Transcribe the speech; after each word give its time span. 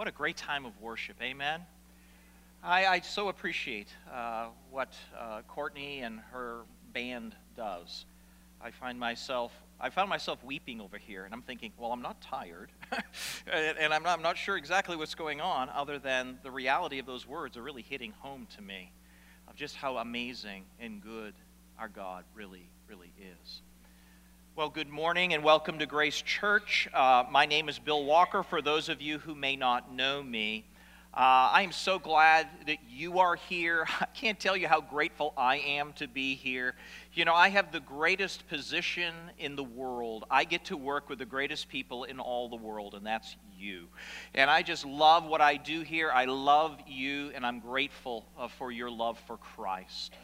What 0.00 0.08
a 0.08 0.12
great 0.12 0.38
time 0.38 0.64
of 0.64 0.72
worship. 0.80 1.16
Amen. 1.20 1.60
I, 2.64 2.86
I 2.86 3.00
so 3.00 3.28
appreciate 3.28 3.88
uh, 4.10 4.46
what 4.70 4.94
uh, 5.14 5.42
Courtney 5.46 6.00
and 6.00 6.20
her 6.32 6.62
band 6.94 7.34
does. 7.54 8.06
I 8.62 8.70
find 8.70 8.98
myself, 8.98 9.52
I 9.78 9.90
found 9.90 10.08
myself 10.08 10.42
weeping 10.42 10.80
over 10.80 10.96
here, 10.96 11.26
and 11.26 11.34
I'm 11.34 11.42
thinking, 11.42 11.70
well, 11.76 11.92
I'm 11.92 12.00
not 12.00 12.18
tired, 12.22 12.70
and, 13.52 13.76
and 13.76 13.92
I'm, 13.92 14.02
not, 14.02 14.16
I'm 14.16 14.22
not 14.22 14.38
sure 14.38 14.56
exactly 14.56 14.96
what's 14.96 15.14
going 15.14 15.42
on, 15.42 15.68
other 15.68 15.98
than 15.98 16.38
the 16.42 16.50
reality 16.50 16.98
of 16.98 17.04
those 17.04 17.26
words 17.28 17.58
are 17.58 17.62
really 17.62 17.82
hitting 17.82 18.14
home 18.20 18.46
to 18.56 18.62
me 18.62 18.92
of 19.48 19.54
just 19.54 19.76
how 19.76 19.98
amazing 19.98 20.64
and 20.80 21.02
good 21.02 21.34
our 21.78 21.88
God 21.88 22.24
really, 22.34 22.70
really 22.88 23.12
is. 23.20 23.60
Well, 24.60 24.68
good 24.68 24.90
morning 24.90 25.32
and 25.32 25.42
welcome 25.42 25.78
to 25.78 25.86
Grace 25.86 26.20
Church. 26.20 26.86
Uh, 26.92 27.24
my 27.30 27.46
name 27.46 27.70
is 27.70 27.78
Bill 27.78 28.04
Walker. 28.04 28.42
For 28.42 28.60
those 28.60 28.90
of 28.90 29.00
you 29.00 29.18
who 29.18 29.34
may 29.34 29.56
not 29.56 29.90
know 29.90 30.22
me, 30.22 30.66
uh, 31.14 31.48
I 31.54 31.62
am 31.62 31.72
so 31.72 31.98
glad 31.98 32.46
that 32.66 32.76
you 32.86 33.20
are 33.20 33.36
here. 33.36 33.86
I 34.02 34.04
can't 34.12 34.38
tell 34.38 34.54
you 34.54 34.68
how 34.68 34.82
grateful 34.82 35.32
I 35.34 35.60
am 35.60 35.94
to 35.94 36.06
be 36.06 36.34
here. 36.34 36.74
You 37.14 37.24
know, 37.24 37.32
I 37.32 37.48
have 37.48 37.72
the 37.72 37.80
greatest 37.80 38.46
position 38.48 39.14
in 39.38 39.56
the 39.56 39.64
world. 39.64 40.26
I 40.30 40.44
get 40.44 40.66
to 40.66 40.76
work 40.76 41.08
with 41.08 41.20
the 41.20 41.24
greatest 41.24 41.70
people 41.70 42.04
in 42.04 42.20
all 42.20 42.50
the 42.50 42.56
world, 42.56 42.94
and 42.94 43.06
that's 43.06 43.36
you. 43.58 43.86
And 44.34 44.50
I 44.50 44.60
just 44.60 44.84
love 44.84 45.24
what 45.24 45.40
I 45.40 45.56
do 45.56 45.80
here. 45.80 46.10
I 46.12 46.26
love 46.26 46.76
you, 46.86 47.30
and 47.34 47.46
I'm 47.46 47.60
grateful 47.60 48.26
uh, 48.38 48.48
for 48.48 48.70
your 48.70 48.90
love 48.90 49.18
for 49.26 49.38
Christ. 49.38 50.14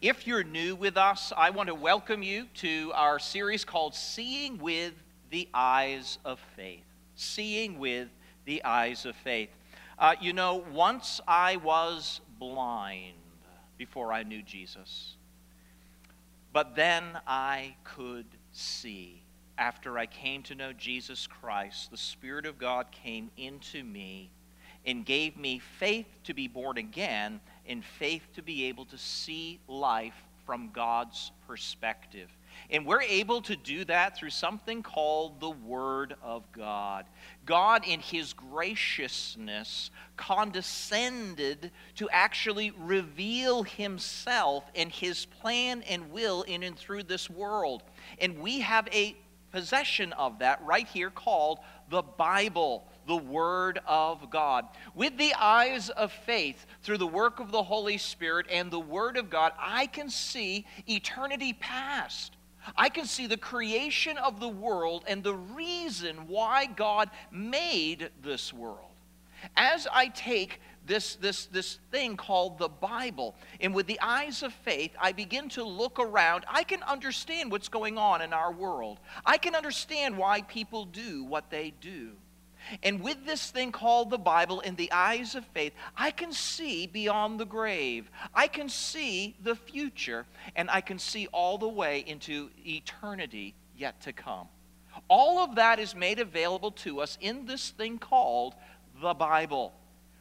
If 0.00 0.28
you're 0.28 0.44
new 0.44 0.76
with 0.76 0.96
us, 0.96 1.32
I 1.36 1.50
want 1.50 1.66
to 1.66 1.74
welcome 1.74 2.22
you 2.22 2.46
to 2.58 2.92
our 2.94 3.18
series 3.18 3.64
called 3.64 3.96
Seeing 3.96 4.58
with 4.58 4.92
the 5.30 5.48
Eyes 5.52 6.20
of 6.24 6.38
Faith. 6.54 6.84
Seeing 7.16 7.80
with 7.80 8.06
the 8.44 8.62
Eyes 8.62 9.04
of 9.06 9.16
Faith. 9.16 9.48
Uh, 9.98 10.14
you 10.20 10.32
know, 10.32 10.64
once 10.72 11.20
I 11.26 11.56
was 11.56 12.20
blind 12.38 13.16
before 13.76 14.12
I 14.12 14.22
knew 14.22 14.40
Jesus, 14.40 15.16
but 16.52 16.76
then 16.76 17.18
I 17.26 17.74
could 17.82 18.26
see. 18.52 19.24
After 19.58 19.98
I 19.98 20.06
came 20.06 20.44
to 20.44 20.54
know 20.54 20.72
Jesus 20.72 21.26
Christ, 21.26 21.90
the 21.90 21.96
Spirit 21.96 22.46
of 22.46 22.56
God 22.56 22.92
came 22.92 23.32
into 23.36 23.82
me 23.82 24.30
and 24.86 25.04
gave 25.04 25.36
me 25.36 25.58
faith 25.58 26.06
to 26.22 26.34
be 26.34 26.46
born 26.46 26.78
again 26.78 27.40
and 27.68 27.84
faith 27.84 28.26
to 28.34 28.42
be 28.42 28.64
able 28.64 28.86
to 28.86 28.98
see 28.98 29.60
life 29.68 30.14
from 30.46 30.70
God's 30.72 31.30
perspective. 31.46 32.30
And 32.70 32.86
we're 32.86 33.02
able 33.02 33.42
to 33.42 33.54
do 33.54 33.84
that 33.84 34.16
through 34.16 34.30
something 34.30 34.82
called 34.82 35.40
the 35.40 35.50
Word 35.50 36.16
of 36.22 36.50
God. 36.52 37.04
God, 37.44 37.86
in 37.86 38.00
His 38.00 38.32
graciousness, 38.32 39.90
condescended 40.16 41.70
to 41.96 42.08
actually 42.10 42.72
reveal 42.78 43.62
Himself 43.62 44.64
and 44.74 44.90
His 44.90 45.26
plan 45.26 45.82
and 45.82 46.10
will 46.10 46.42
in 46.42 46.62
and 46.62 46.76
through 46.76 47.04
this 47.04 47.28
world. 47.28 47.82
And 48.18 48.38
we 48.38 48.60
have 48.60 48.88
a 48.92 49.16
possession 49.50 50.12
of 50.14 50.38
that 50.40 50.62
right 50.64 50.86
here 50.86 51.10
called 51.10 51.58
the 51.90 52.02
Bible 52.02 52.84
the 53.06 53.16
Word 53.16 53.80
of 53.86 54.30
God. 54.30 54.66
With 54.94 55.16
the 55.16 55.34
eyes 55.34 55.88
of 55.88 56.12
faith, 56.12 56.66
through 56.82 56.98
the 56.98 57.06
work 57.06 57.40
of 57.40 57.50
the 57.50 57.62
Holy 57.62 57.98
Spirit 57.98 58.46
and 58.50 58.70
the 58.70 58.78
Word 58.78 59.16
of 59.16 59.30
God, 59.30 59.52
I 59.58 59.86
can 59.86 60.10
see 60.10 60.66
eternity 60.86 61.54
past. 61.54 62.36
I 62.76 62.90
can 62.90 63.06
see 63.06 63.26
the 63.26 63.38
creation 63.38 64.18
of 64.18 64.40
the 64.40 64.48
world 64.48 65.04
and 65.08 65.24
the 65.24 65.34
reason 65.34 66.28
why 66.28 66.66
God 66.66 67.10
made 67.32 68.10
this 68.22 68.52
world. 68.52 68.84
As 69.56 69.88
I 69.90 70.08
take 70.08 70.60
this, 70.88 71.14
this, 71.16 71.46
this 71.46 71.78
thing 71.92 72.16
called 72.16 72.58
the 72.58 72.68
Bible, 72.68 73.36
and 73.60 73.74
with 73.74 73.86
the 73.86 74.00
eyes 74.00 74.42
of 74.42 74.52
faith, 74.52 74.90
I 75.00 75.12
begin 75.12 75.48
to 75.50 75.62
look 75.62 76.00
around, 76.00 76.44
I 76.48 76.64
can 76.64 76.82
understand 76.82 77.52
what's 77.52 77.68
going 77.68 77.98
on 77.98 78.22
in 78.22 78.32
our 78.32 78.50
world. 78.50 78.98
I 79.24 79.38
can 79.38 79.54
understand 79.54 80.18
why 80.18 80.42
people 80.42 80.86
do 80.86 81.22
what 81.22 81.50
they 81.50 81.74
do. 81.80 82.12
And 82.82 83.02
with 83.02 83.24
this 83.24 83.50
thing 83.50 83.70
called 83.70 84.10
the 84.10 84.18
Bible 84.18 84.60
in 84.60 84.74
the 84.76 84.90
eyes 84.90 85.34
of 85.34 85.44
faith, 85.46 85.72
I 85.96 86.10
can 86.10 86.32
see 86.32 86.86
beyond 86.86 87.38
the 87.38 87.46
grave. 87.46 88.10
I 88.34 88.48
can 88.48 88.68
see 88.68 89.36
the 89.42 89.54
future, 89.54 90.26
and 90.56 90.68
I 90.70 90.80
can 90.80 90.98
see 90.98 91.28
all 91.32 91.58
the 91.58 91.68
way 91.68 92.04
into 92.06 92.50
eternity 92.66 93.54
yet 93.76 94.00
to 94.02 94.12
come. 94.12 94.48
All 95.08 95.38
of 95.38 95.54
that 95.54 95.78
is 95.78 95.94
made 95.94 96.18
available 96.18 96.72
to 96.72 97.00
us 97.00 97.16
in 97.20 97.46
this 97.46 97.70
thing 97.70 97.98
called 97.98 98.54
the 99.00 99.14
Bible. 99.14 99.72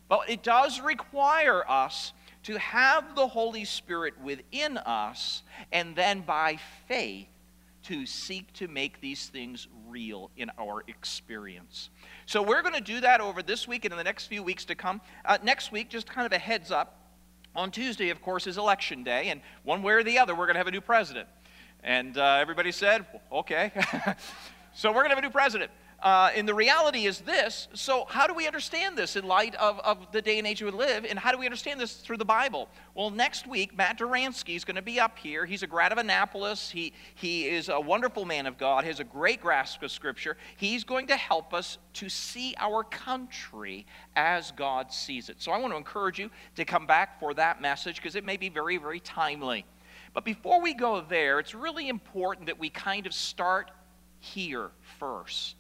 But 0.10 0.30
it 0.30 0.44
does 0.44 0.80
require 0.80 1.70
us 1.70 2.14
to 2.44 2.58
have 2.60 3.16
the 3.16 3.28
Holy 3.28 3.66
Spirit 3.66 4.14
within 4.22 4.78
us, 4.78 5.44
and 5.72 5.96
then 5.96 6.22
by 6.22 6.60
faith, 6.88 7.28
to 7.84 8.06
seek 8.06 8.52
to 8.54 8.68
make 8.68 9.00
these 9.00 9.28
things 9.28 9.68
real 9.88 10.30
in 10.36 10.52
our 10.60 10.84
experience. 10.88 11.90
So 12.26 12.42
we're 12.42 12.62
going 12.62 12.74
to 12.74 12.82
do 12.82 13.00
that 13.02 13.22
over 13.22 13.42
this 13.42 13.68
week 13.68 13.86
and 13.86 13.94
in 13.94 13.98
the 13.98 14.04
next 14.04 14.28
few 14.28 14.44
weeks 14.44 14.66
to 14.66 14.76
come. 14.76 15.00
Uh, 15.24 15.38
next 15.44 15.72
week, 15.72 15.90
just 15.90 16.08
kind 16.08 16.26
of 16.26 16.34
a 16.34 16.38
heads 16.38 16.72
up, 16.72 16.98
on 17.58 17.72
Tuesday, 17.72 18.12
of 18.12 18.22
course, 18.22 18.46
is 18.46 18.60
election 18.60 19.04
day, 19.04 19.30
and 19.30 19.42
one 19.64 19.82
way 19.82 19.94
or 19.94 20.04
the 20.04 20.20
other, 20.20 20.36
we're 20.36 20.46
going 20.46 20.54
to 20.54 20.60
have 20.60 20.68
a 20.68 20.72
new 20.72 20.80
president. 20.80 21.28
And 21.84 22.16
uh, 22.18 22.38
everybody 22.40 22.72
said, 22.72 23.06
okay. 23.32 23.72
so 24.76 24.92
we're 24.92 25.02
going 25.02 25.10
to 25.10 25.16
have 25.16 25.24
a 25.24 25.28
new 25.28 25.32
president. 25.32 25.72
Uh, 26.00 26.30
and 26.36 26.48
the 26.48 26.54
reality 26.54 27.08
is 27.08 27.22
this 27.22 27.68
so, 27.74 28.06
how 28.06 28.28
do 28.28 28.34
we 28.36 28.46
understand 28.46 28.96
this 28.96 29.16
in 29.16 29.26
light 29.26 29.56
of, 29.56 29.80
of 29.80 30.12
the 30.12 30.22
day 30.22 30.38
and 30.38 30.46
age 30.46 30.62
we 30.62 30.70
live? 30.70 31.06
And 31.10 31.18
how 31.18 31.32
do 31.32 31.40
we 31.40 31.46
understand 31.46 31.80
this 31.80 31.96
through 31.96 32.18
the 32.18 32.26
Bible? 32.26 32.70
Well, 32.94 33.10
next 33.10 33.48
week, 33.48 33.76
Matt 33.76 33.98
Duransky 33.98 34.56
is 34.56 34.64
going 34.64 34.76
to 34.76 34.84
be 34.84 35.00
up 35.00 35.18
here. 35.18 35.44
He's 35.46 35.64
a 35.64 35.68
grad 35.68 35.92
of 35.92 35.98
Annapolis. 35.98 36.70
He, 36.70 36.94
he 37.16 37.48
is 37.48 37.70
a 37.70 37.80
wonderful 37.80 38.26
man 38.26 38.46
of 38.46 38.60
God, 38.60 38.84
has 38.84 39.00
a 39.00 39.04
great 39.04 39.42
grasp 39.42 39.82
of 39.82 39.92
Scripture. 39.92 40.38
He's 40.58 40.84
going 40.84 41.08
to 41.08 41.18
help 41.18 41.52
us 41.52 41.80
to 41.94 42.10
see 42.10 42.54
our 42.60 42.84
country 42.84 43.88
as 44.16 44.52
God 44.52 44.94
sees 44.94 45.30
it. 45.30 45.42
So, 45.42 45.52
I 45.52 45.58
want 45.58 45.74
to 45.74 45.78
encourage 45.78 46.20
you 46.20 46.30
to 46.58 46.66
come 46.66 46.86
back 46.86 47.20
for 47.20 47.34
that 47.34 47.60
message 47.60 47.96
because 47.96 48.16
it 48.16 48.24
may 48.24 48.38
be 48.38 48.50
very, 48.50 48.78
very 48.78 49.00
timely. 49.00 49.66
But 50.14 50.26
before 50.26 50.62
we 50.62 50.76
go 50.76 51.02
there, 51.02 51.40
it's 51.40 51.56
really 51.56 51.90
important 51.90 52.46
that 52.48 52.60
we 52.60 52.70
kind 52.70 53.08
of 53.08 53.16
start 53.16 53.72
here 54.20 54.70
first 55.00 55.56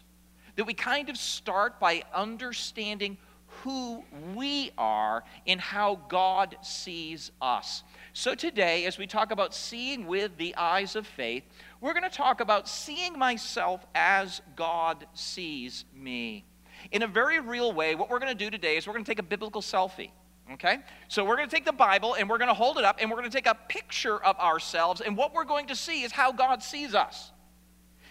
that 0.57 0.65
we 0.65 0.73
kind 0.73 1.07
of 1.07 1.17
start 1.17 1.79
by 1.79 2.03
understanding 2.13 3.17
who 3.63 4.03
we 4.35 4.71
are 4.77 5.23
and 5.45 5.59
how 5.61 5.99
God 6.09 6.57
sees 6.61 7.31
us. 7.41 7.83
So, 8.13 8.35
today, 8.35 8.85
as 8.85 8.97
we 8.97 9.07
talk 9.07 9.31
about 9.31 9.53
seeing 9.53 10.05
with 10.05 10.37
the 10.37 10.55
eyes 10.55 10.95
of 10.95 11.07
faith, 11.07 11.43
we're 11.79 11.93
going 11.93 12.09
to 12.09 12.15
talk 12.15 12.41
about 12.41 12.67
seeing 12.67 13.17
myself 13.17 13.85
as 13.95 14.41
God 14.55 15.05
sees 15.13 15.85
me. 15.93 16.43
In 16.91 17.03
a 17.03 17.07
very 17.07 17.39
real 17.39 17.71
way, 17.71 17.95
what 17.95 18.09
we're 18.09 18.19
going 18.19 18.35
to 18.35 18.43
do 18.43 18.49
today 18.49 18.77
is 18.77 18.87
we're 18.87 18.93
going 18.93 19.05
to 19.05 19.11
take 19.11 19.19
a 19.19 19.23
biblical 19.23 19.61
selfie. 19.61 20.11
Okay? 20.53 20.79
So 21.07 21.25
we're 21.25 21.35
going 21.35 21.49
to 21.49 21.55
take 21.55 21.65
the 21.65 21.71
Bible 21.71 22.15
and 22.15 22.29
we're 22.29 22.37
going 22.37 22.47
to 22.47 22.53
hold 22.53 22.77
it 22.77 22.85
up 22.85 22.97
and 22.99 23.09
we're 23.09 23.17
going 23.17 23.29
to 23.29 23.35
take 23.35 23.47
a 23.47 23.57
picture 23.67 24.23
of 24.23 24.37
ourselves, 24.39 25.01
and 25.01 25.17
what 25.17 25.33
we're 25.33 25.45
going 25.45 25.67
to 25.67 25.75
see 25.75 26.03
is 26.03 26.11
how 26.11 26.31
God 26.31 26.63
sees 26.63 26.95
us. 26.95 27.31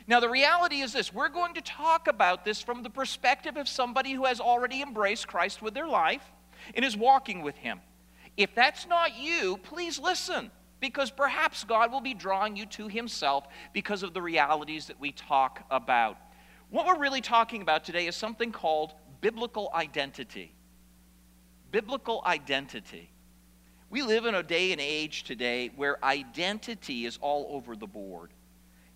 Now, 0.08 0.20
the 0.20 0.28
reality 0.28 0.82
is 0.82 0.92
this 0.92 1.12
we're 1.12 1.28
going 1.28 1.54
to 1.54 1.60
talk 1.60 2.06
about 2.06 2.44
this 2.44 2.62
from 2.62 2.82
the 2.82 2.90
perspective 2.90 3.56
of 3.56 3.68
somebody 3.68 4.12
who 4.12 4.24
has 4.24 4.40
already 4.40 4.82
embraced 4.82 5.26
Christ 5.26 5.62
with 5.62 5.74
their 5.74 5.88
life 5.88 6.22
and 6.74 6.84
is 6.84 6.96
walking 6.96 7.42
with 7.42 7.56
Him. 7.56 7.80
If 8.36 8.54
that's 8.54 8.86
not 8.86 9.16
you, 9.16 9.58
please 9.62 9.98
listen, 9.98 10.50
because 10.80 11.10
perhaps 11.10 11.64
God 11.64 11.90
will 11.90 12.00
be 12.00 12.14
drawing 12.14 12.54
you 12.56 12.66
to 12.66 12.86
Himself 12.86 13.46
because 13.72 14.02
of 14.02 14.14
the 14.14 14.22
realities 14.22 14.86
that 14.86 15.00
we 15.00 15.10
talk 15.10 15.64
about. 15.70 16.18
What 16.70 16.86
we're 16.86 16.98
really 16.98 17.20
talking 17.20 17.62
about 17.62 17.84
today 17.84 18.06
is 18.06 18.14
something 18.14 18.52
called 18.52 18.92
biblical 19.20 19.70
identity. 19.74 20.52
Biblical 21.72 22.22
identity. 22.24 23.10
We 23.90 24.02
live 24.02 24.26
in 24.26 24.34
a 24.34 24.42
day 24.42 24.72
and 24.72 24.80
age 24.80 25.24
today 25.24 25.70
where 25.74 26.04
identity 26.04 27.06
is 27.06 27.18
all 27.20 27.48
over 27.50 27.76
the 27.76 27.86
board. 27.86 28.30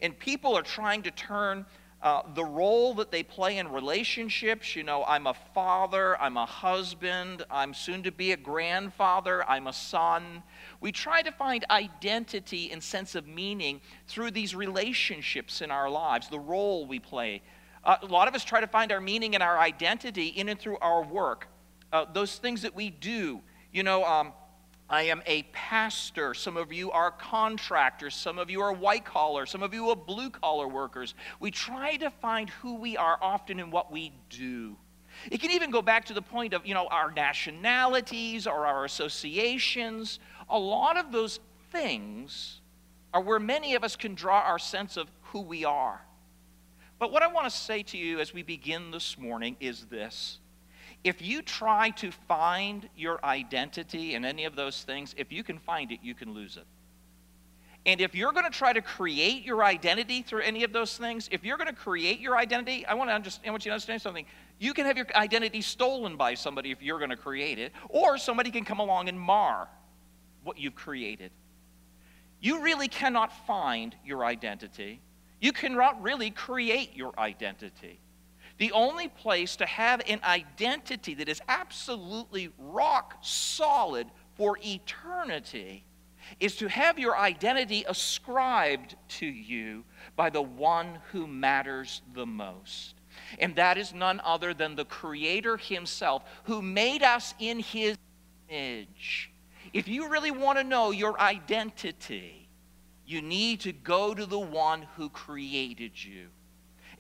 And 0.02 0.19
people 0.19 0.56
are 0.56 0.62
trying 0.62 1.02
to 1.02 1.11
turn 1.11 1.67
uh, 2.02 2.23
the 2.35 2.44
role 2.44 2.94
that 2.94 3.11
they 3.11 3.23
play 3.23 3.58
in 3.58 3.69
relationships. 3.69 4.75
You 4.75 4.82
know, 4.82 5.05
I'm 5.05 5.26
a 5.26 5.35
father, 5.55 6.20
I'm 6.20 6.38
a 6.38 6.47
husband, 6.47 7.44
I'm 7.50 7.75
soon 7.75 8.02
to 8.05 8.12
be 8.12 8.32
a 8.32 8.37
grandfather, 8.37 9.49
I'm 9.49 9.67
a 9.67 9.73
son. 9.73 10.43
We 10.81 10.93
try 10.93 11.20
to 11.23 11.31
find 11.31 11.64
identity 11.70 12.73
and 12.73 12.82
sense 12.82 13.14
of 13.14 13.26
meaning 13.26 13.82
through 14.08 14.31
these 14.31 14.55
relationships 14.55 15.61
in 15.61 15.70
our 15.70 15.91
lives, 15.91 16.29
the 16.29 16.38
role 16.38 16.87
we 16.87 16.99
play. 16.99 17.43
Uh, 17.85 17.97
a 18.02 18.06
lot 18.06 18.29
of 18.29 18.35
us 18.35 18.44
try 18.44 18.61
to 18.61 18.67
find 18.67 18.93
our 18.93 19.00
meaning 19.00 19.35
and 19.35 19.43
our 19.43 19.58
identity 19.58 20.29
in 20.29 20.49
and 20.49 20.58
through 20.58 20.79
our 20.79 21.02
work, 21.02 21.49
uh, 21.93 22.06
those 22.12 22.37
things 22.37 22.62
that 22.62 22.75
we 22.75 22.88
do. 22.88 23.43
You 23.73 23.82
know, 23.82 24.05
um, 24.05 24.32
I 24.91 25.03
am 25.03 25.23
a 25.25 25.45
pastor. 25.53 26.35
Some 26.35 26.57
of 26.57 26.73
you 26.73 26.91
are 26.91 27.13
contractors. 27.13 28.15
Some 28.15 28.39
of 28.41 28.51
you 28.51 28.61
are 28.61 28.73
white 28.73 29.05
collar. 29.05 29.47
Some 29.47 29.63
of 29.63 29.73
you 29.73 29.89
are 29.91 29.97
blue 29.97 30.31
collar 30.31 30.67
workers. 30.67 31.15
We 31.39 31.53
try 31.53 31.97
to 31.99 32.11
find 32.11 32.51
who 32.51 32.75
we 32.75 32.97
are 32.97 33.17
often 33.23 33.61
in 33.61 33.71
what 33.71 33.93
we 33.93 34.13
do. 34.29 34.77
It 35.31 35.41
can 35.41 35.53
even 35.53 35.71
go 35.71 35.81
back 35.81 36.07
to 36.07 36.13
the 36.13 36.23
point 36.23 36.55
of, 36.55 36.67
you 36.67 36.75
know, 36.75 36.89
our 36.89 37.13
nationalities 37.13 38.49
or 38.49 38.67
our 38.67 38.85
associations. 38.85 40.19
A 40.49 40.59
lot 40.59 40.97
of 40.97 41.13
those 41.13 41.39
things 41.71 42.61
are 43.15 43.21
where 43.21 43.39
many 43.39 43.77
of 43.77 43.85
us 43.85 43.95
can 43.95 44.17
draw 44.17 44.41
our 44.41 44.59
sense 44.59 44.97
of 44.97 45.09
who 45.23 45.41
we 45.41 45.65
are. 45.65 46.01
But 46.99 47.13
what 47.13 47.23
I 47.23 47.29
want 47.29 47.47
to 47.47 47.57
say 47.57 47.85
to 47.85 47.97
you 47.97 48.19
as 48.19 48.35
we 48.35 48.43
begin 48.43 48.91
this 48.91 49.17
morning 49.17 49.57
is 49.61 49.85
this. 49.85 50.41
If 51.02 51.23
you 51.23 51.43
try 51.43 51.91
to 51.91 52.11
find 52.29 52.88
your 52.97 53.25
identity 53.25 54.14
in 54.14 54.25
any 54.25 54.44
of 54.44 54.55
those 54.55 54.82
things, 54.82 55.14
if 55.17 55.32
you 55.32 55.43
can 55.43 55.58
find 55.58 55.91
it, 55.93 56.00
you 56.02 56.14
can 56.14 56.35
lose 56.35 56.56
it. 56.56 56.67
And 57.87 58.02
if 58.02 58.14
you're 58.14 58.32
going 58.32 58.44
to 58.44 58.50
try 58.50 58.75
to 58.75 58.82
create 58.82 59.43
your 59.43 59.64
identity 59.64 60.20
through 60.20 60.43
any 60.43 60.64
of 60.64 60.73
those 60.73 60.99
things, 60.99 61.29
if 61.32 61.44
you're 61.44 61.56
going 61.56 61.69
to 61.69 61.75
create 61.75 62.20
your 62.20 62.37
identity, 62.37 62.85
I 62.85 62.93
want, 62.93 63.08
to 63.25 63.38
I 63.47 63.50
want 63.50 63.64
you 63.64 63.70
to 63.70 63.75
understand 63.75 64.02
something. 64.02 64.26
You 64.58 64.75
can 64.75 64.85
have 64.85 64.99
your 64.99 65.06
identity 65.14 65.62
stolen 65.62 66.17
by 66.17 66.35
somebody 66.35 66.70
if 66.73 66.82
you're 66.82 66.99
going 66.99 67.11
to 67.11 67.17
create 67.17 67.58
it, 67.58 67.73
or 67.88 68.19
somebody 68.19 68.50
can 68.50 68.67
come 68.67 68.81
along 68.81 69.08
and 69.08 69.19
mar 69.19 69.69
what 70.44 70.58
you've 70.58 70.75
created. 70.75 71.31
You 72.41 72.62
really 72.62 72.88
cannot 72.88 73.47
find 73.47 73.94
your 74.05 74.26
identity. 74.26 75.00
You 75.41 75.52
cannot 75.52 76.02
really 76.02 76.31
create 76.31 76.94
your 76.94 77.19
identity. 77.19 78.00
The 78.61 78.73
only 78.73 79.09
place 79.09 79.57
to 79.57 79.65
have 79.65 80.03
an 80.07 80.21
identity 80.23 81.15
that 81.15 81.31
is 81.31 81.41
absolutely 81.49 82.53
rock 82.59 83.17
solid 83.23 84.07
for 84.35 84.59
eternity 84.62 85.83
is 86.41 86.57
to 86.57 86.69
have 86.69 86.99
your 86.99 87.17
identity 87.17 87.87
ascribed 87.89 88.97
to 89.09 89.25
you 89.25 89.83
by 90.15 90.29
the 90.29 90.43
one 90.43 90.99
who 91.11 91.27
matters 91.27 92.03
the 92.12 92.27
most. 92.27 92.97
And 93.39 93.57
that 93.57 93.79
is 93.79 93.95
none 93.95 94.21
other 94.23 94.53
than 94.53 94.77
the 94.77 94.85
Creator 94.85 95.57
Himself, 95.57 96.25
who 96.45 96.61
made 96.61 97.03
us 97.03 97.33
in 97.39 97.61
His 97.61 97.97
image. 98.51 99.31
If 99.73 99.89
you 99.89 100.11
really 100.11 100.33
want 100.33 100.59
to 100.59 100.65
know 100.65 100.91
your 100.91 101.19
identity, 101.19 102.47
you 103.07 103.23
need 103.23 103.61
to 103.61 103.73
go 103.73 104.12
to 104.12 104.27
the 104.27 104.39
one 104.39 104.83
who 104.97 105.09
created 105.09 105.93
you. 106.05 106.27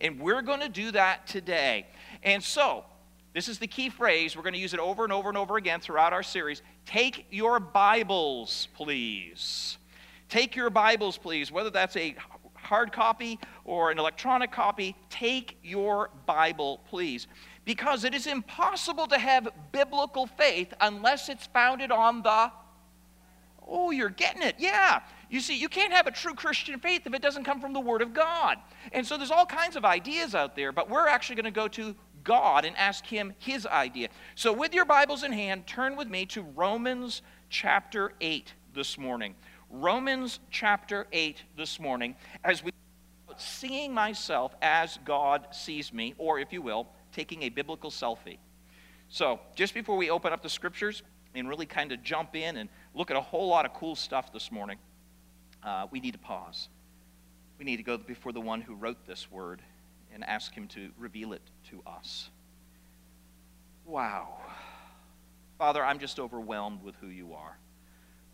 And 0.00 0.20
we're 0.20 0.42
going 0.42 0.60
to 0.60 0.68
do 0.68 0.90
that 0.92 1.26
today. 1.26 1.86
And 2.22 2.42
so, 2.42 2.84
this 3.32 3.48
is 3.48 3.58
the 3.58 3.66
key 3.66 3.90
phrase. 3.90 4.34
We're 4.34 4.42
going 4.42 4.54
to 4.54 4.58
use 4.58 4.74
it 4.74 4.80
over 4.80 5.04
and 5.04 5.12
over 5.12 5.28
and 5.28 5.38
over 5.38 5.56
again 5.56 5.80
throughout 5.80 6.12
our 6.12 6.22
series. 6.22 6.62
Take 6.84 7.26
your 7.30 7.60
Bibles, 7.60 8.68
please. 8.74 9.78
Take 10.28 10.56
your 10.56 10.70
Bibles, 10.70 11.16
please. 11.16 11.52
Whether 11.52 11.70
that's 11.70 11.96
a 11.96 12.16
hard 12.54 12.92
copy 12.92 13.38
or 13.64 13.90
an 13.90 13.98
electronic 13.98 14.50
copy, 14.50 14.96
take 15.10 15.58
your 15.62 16.10
Bible, 16.26 16.80
please. 16.88 17.28
Because 17.64 18.04
it 18.04 18.14
is 18.14 18.26
impossible 18.26 19.06
to 19.08 19.18
have 19.18 19.48
biblical 19.70 20.26
faith 20.26 20.72
unless 20.80 21.28
it's 21.28 21.46
founded 21.46 21.92
on 21.92 22.22
the. 22.22 22.50
Oh, 23.66 23.92
you're 23.92 24.08
getting 24.08 24.42
it. 24.42 24.56
Yeah. 24.58 25.00
You 25.30 25.40
see, 25.40 25.56
you 25.56 25.68
can't 25.68 25.92
have 25.92 26.08
a 26.08 26.10
true 26.10 26.34
Christian 26.34 26.80
faith 26.80 27.06
if 27.06 27.14
it 27.14 27.22
doesn't 27.22 27.44
come 27.44 27.60
from 27.60 27.72
the 27.72 27.80
Word 27.80 28.02
of 28.02 28.12
God. 28.12 28.58
And 28.92 29.06
so 29.06 29.16
there's 29.16 29.30
all 29.30 29.46
kinds 29.46 29.76
of 29.76 29.84
ideas 29.84 30.34
out 30.34 30.56
there, 30.56 30.72
but 30.72 30.90
we're 30.90 31.06
actually 31.06 31.36
going 31.36 31.44
to 31.44 31.52
go 31.52 31.68
to 31.68 31.94
God 32.24 32.64
and 32.64 32.76
ask 32.76 33.06
Him 33.06 33.32
His 33.38 33.64
idea. 33.64 34.08
So, 34.34 34.52
with 34.52 34.74
your 34.74 34.84
Bibles 34.84 35.22
in 35.22 35.32
hand, 35.32 35.68
turn 35.68 35.96
with 35.96 36.08
me 36.08 36.26
to 36.26 36.42
Romans 36.42 37.22
chapter 37.48 38.12
8 38.20 38.52
this 38.74 38.98
morning. 38.98 39.36
Romans 39.70 40.40
chapter 40.50 41.06
8 41.12 41.42
this 41.56 41.78
morning, 41.78 42.16
as 42.44 42.64
we 42.64 42.72
seeing 43.36 43.94
myself 43.94 44.54
as 44.60 44.98
God 45.04 45.46
sees 45.52 45.92
me, 45.92 46.14
or 46.18 46.40
if 46.40 46.52
you 46.52 46.60
will, 46.60 46.88
taking 47.12 47.44
a 47.44 47.48
biblical 47.48 47.90
selfie. 47.90 48.38
So, 49.08 49.40
just 49.54 49.74
before 49.74 49.96
we 49.96 50.10
open 50.10 50.32
up 50.32 50.42
the 50.42 50.48
scriptures 50.48 51.02
and 51.34 51.48
really 51.48 51.66
kind 51.66 51.92
of 51.92 52.02
jump 52.02 52.34
in 52.34 52.56
and 52.56 52.68
look 52.94 53.10
at 53.10 53.16
a 53.16 53.20
whole 53.20 53.48
lot 53.48 53.64
of 53.64 53.72
cool 53.74 53.94
stuff 53.94 54.32
this 54.32 54.50
morning, 54.50 54.76
uh, 55.62 55.86
we 55.90 56.00
need 56.00 56.12
to 56.12 56.18
pause. 56.18 56.68
We 57.58 57.64
need 57.64 57.76
to 57.76 57.82
go 57.82 57.98
before 57.98 58.32
the 58.32 58.40
one 58.40 58.60
who 58.60 58.74
wrote 58.74 59.06
this 59.06 59.30
word 59.30 59.60
and 60.12 60.24
ask 60.24 60.52
him 60.52 60.66
to 60.68 60.90
reveal 60.98 61.32
it 61.32 61.42
to 61.70 61.82
us. 61.86 62.30
Wow. 63.84 64.38
Father, 65.58 65.84
I'm 65.84 65.98
just 65.98 66.18
overwhelmed 66.18 66.82
with 66.82 66.94
who 66.96 67.08
you 67.08 67.34
are, 67.34 67.58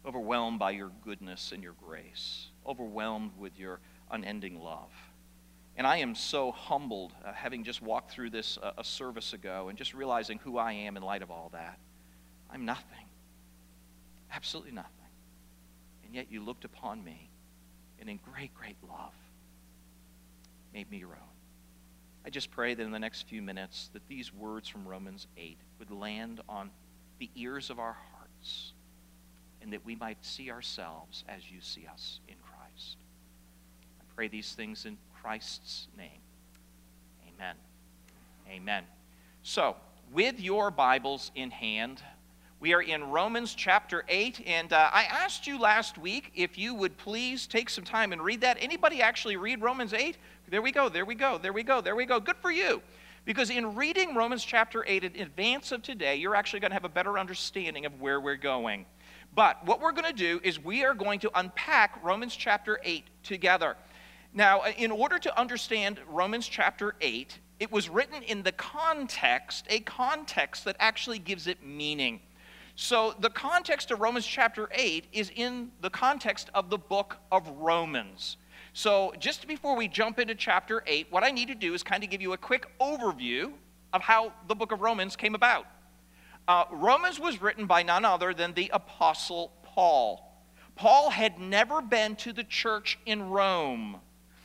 overwhelmed 0.07 0.59
by 0.59 0.71
your 0.71 0.93
goodness 1.05 1.51
and 1.53 1.63
your 1.63 1.75
grace, 1.85 2.49
overwhelmed 2.65 3.33
with 3.39 3.59
your 3.59 3.81
unending 4.11 4.61
love. 4.61 4.93
And 5.77 5.87
I 5.87 5.99
am 5.99 6.15
so 6.15 6.53
humbled, 6.53 7.13
uh, 7.25 7.33
having 7.33 7.65
just 7.65 7.83
walked 7.83 8.11
through 8.11 8.31
this 8.31 8.59
uh, 8.63 8.73
a 8.79 8.85
service 8.85 9.33
ago 9.33 9.69
and 9.69 9.77
just 9.77 9.93
realizing 9.93 10.39
who 10.39 10.57
I 10.57 10.73
am 10.73 10.97
in 10.97 11.03
light 11.03 11.23
of 11.23 11.31
all 11.31 11.51
that. 11.53 11.79
I'm 12.51 12.65
nothing, 12.65 13.07
absolutely 14.33 14.73
nothing. 14.73 14.96
Yet 16.17 16.29
you 16.31 16.43
looked 16.43 16.65
upon 16.65 17.05
me 17.05 17.29
and 18.01 18.09
in 18.09 18.19
great, 18.33 18.55
great 18.55 18.79
love 18.89 19.13
made 20.73 20.91
me 20.91 20.97
your 20.97 21.11
own. 21.11 21.35
I 22.25 22.31
just 22.31 22.51
pray 22.51 22.73
that 22.73 22.83
in 22.83 22.91
the 22.91 22.99
next 22.99 23.29
few 23.29 23.43
minutes 23.43 23.91
that 23.93 24.09
these 24.09 24.33
words 24.33 24.67
from 24.67 24.89
Romans 24.89 25.27
8 25.37 25.59
would 25.79 25.91
land 25.91 26.41
on 26.49 26.71
the 27.19 27.29
ears 27.35 27.69
of 27.69 27.79
our 27.79 27.99
hearts 28.15 28.73
and 29.61 29.71
that 29.75 29.85
we 29.85 29.95
might 29.95 30.17
see 30.25 30.51
ourselves 30.51 31.23
as 31.29 31.51
you 31.51 31.61
see 31.61 31.87
us 31.87 32.21
in 32.29 32.37
Christ. 32.37 32.97
I 34.01 34.05
pray 34.15 34.29
these 34.29 34.55
things 34.55 34.87
in 34.87 34.97
Christ's 35.21 35.87
name. 35.99 36.23
Amen. 37.29 37.57
Amen. 38.49 38.85
So, 39.43 39.77
with 40.15 40.41
your 40.41 40.71
Bibles 40.71 41.31
in 41.35 41.51
hand, 41.51 42.01
we 42.67 42.75
are 42.75 42.83
in 42.83 43.13
Romans 43.13 43.55
chapter 43.55 44.05
8, 44.09 44.43
and 44.45 44.73
uh, 44.73 44.91
I 44.93 45.05
asked 45.05 45.47
you 45.47 45.57
last 45.57 45.99
week 45.99 46.33
if 46.35 46.59
you 46.59 46.75
would 46.75 46.97
please 46.97 47.47
take 47.47 47.71
some 47.71 47.85
time 47.85 48.13
and 48.13 48.21
read 48.21 48.41
that. 48.41 48.57
Anybody 48.61 49.01
actually 49.01 49.37
read 49.37 49.63
Romans 49.63 49.93
8? 49.93 50.19
There 50.49 50.61
we 50.61 50.73
go, 50.73 50.89
there 50.89 51.05
we 51.05 51.15
go, 51.15 51.39
there 51.39 51.53
we 51.53 51.63
go, 51.63 51.81
there 51.81 51.95
we 51.95 52.07
go. 52.07 52.19
Good 52.19 52.39
for 52.39 52.51
you. 52.51 52.83
Because 53.25 53.51
in 53.51 53.77
reading 53.77 54.17
Romans 54.17 54.45
chapter 54.45 54.85
8 54.85 55.05
in 55.05 55.23
advance 55.23 55.71
of 55.71 55.83
today, 55.83 56.17
you're 56.17 56.35
actually 56.35 56.59
going 56.59 56.73
to 56.73 56.75
have 56.75 56.85
a 56.85 56.89
better 56.89 57.21
understanding 57.21 57.87
of 57.87 58.01
where 58.01 58.21
we're 58.21 58.35
going. 58.35 58.85
But 59.33 59.65
what 59.65 59.81
we're 59.81 59.93
going 59.93 60.11
to 60.11 60.13
do 60.13 60.41
is 60.43 60.59
we 60.59 60.85
are 60.85 60.95
going 60.95 61.21
to 61.21 61.31
unpack 61.39 62.03
Romans 62.03 62.35
chapter 62.35 62.81
8 62.83 63.05
together. 63.23 63.77
Now, 64.35 64.63
uh, 64.63 64.73
in 64.77 64.91
order 64.91 65.21
to 65.21 65.41
understand 65.41 66.01
Romans 66.09 66.49
chapter 66.49 66.97
8, 67.01 67.39
it 67.61 67.71
was 67.71 67.89
written 67.89 68.25
in 68.25 68.43
the 68.43 68.51
context, 68.51 69.67
a 69.71 69.79
context 69.79 70.65
that 70.65 70.75
actually 70.81 71.21
gives 71.21 71.47
it 71.47 71.65
meaning. 71.65 72.23
So, 72.79 73.15
the 73.21 73.31
context 73.31 73.91
of 73.91 74.01
Romans 74.01 74.27
chapter 74.27 74.69
8 74.71 75.07
is 75.11 75.33
in 75.35 75.71
the 75.81 75.89
context 75.89 76.51
of 76.53 76.69
the 76.69 76.77
book 76.77 77.17
of 77.33 77.49
Romans. 77.49 78.37
So, 78.75 79.15
just 79.19 79.49
before 79.49 79.75
we 79.77 79.89
jump 79.89 80.19
into 80.19 80.35
chapter 80.35 80.85
8, 80.87 81.07
what 81.09 81.25
I 81.25 81.31
need 81.31 81.49
to 81.49 81.55
do 81.55 81.73
is 81.73 81.83
kind 81.83 82.05
of 82.05 82.11
give 82.11 82.21
you 82.21 82.35
a 82.35 82.37
quick 82.37 82.67
overview 82.79 83.55
of 83.95 84.03
how 84.03 84.31
the 84.47 84.55
book 84.55 84.73
of 84.73 84.83
Romans 84.83 85.17
came 85.17 85.35
about. 85.35 85.67
Uh, 86.47 86.65
Romans 86.71 87.19
was 87.19 87.41
written 87.41 87.65
by 87.65 87.83
none 87.83 88.05
other 88.05 88.35
than 88.35 88.53
the 88.53 88.71
Apostle 88.75 89.53
Paul. 89.63 90.45
Paul 90.75 91.09
had 91.09 91.41
never 91.41 91.81
been 91.81 92.15
to 92.17 92.33
the 92.35 92.45
church 92.45 92.99
in 93.07 93.31
Rome. 93.31 94.01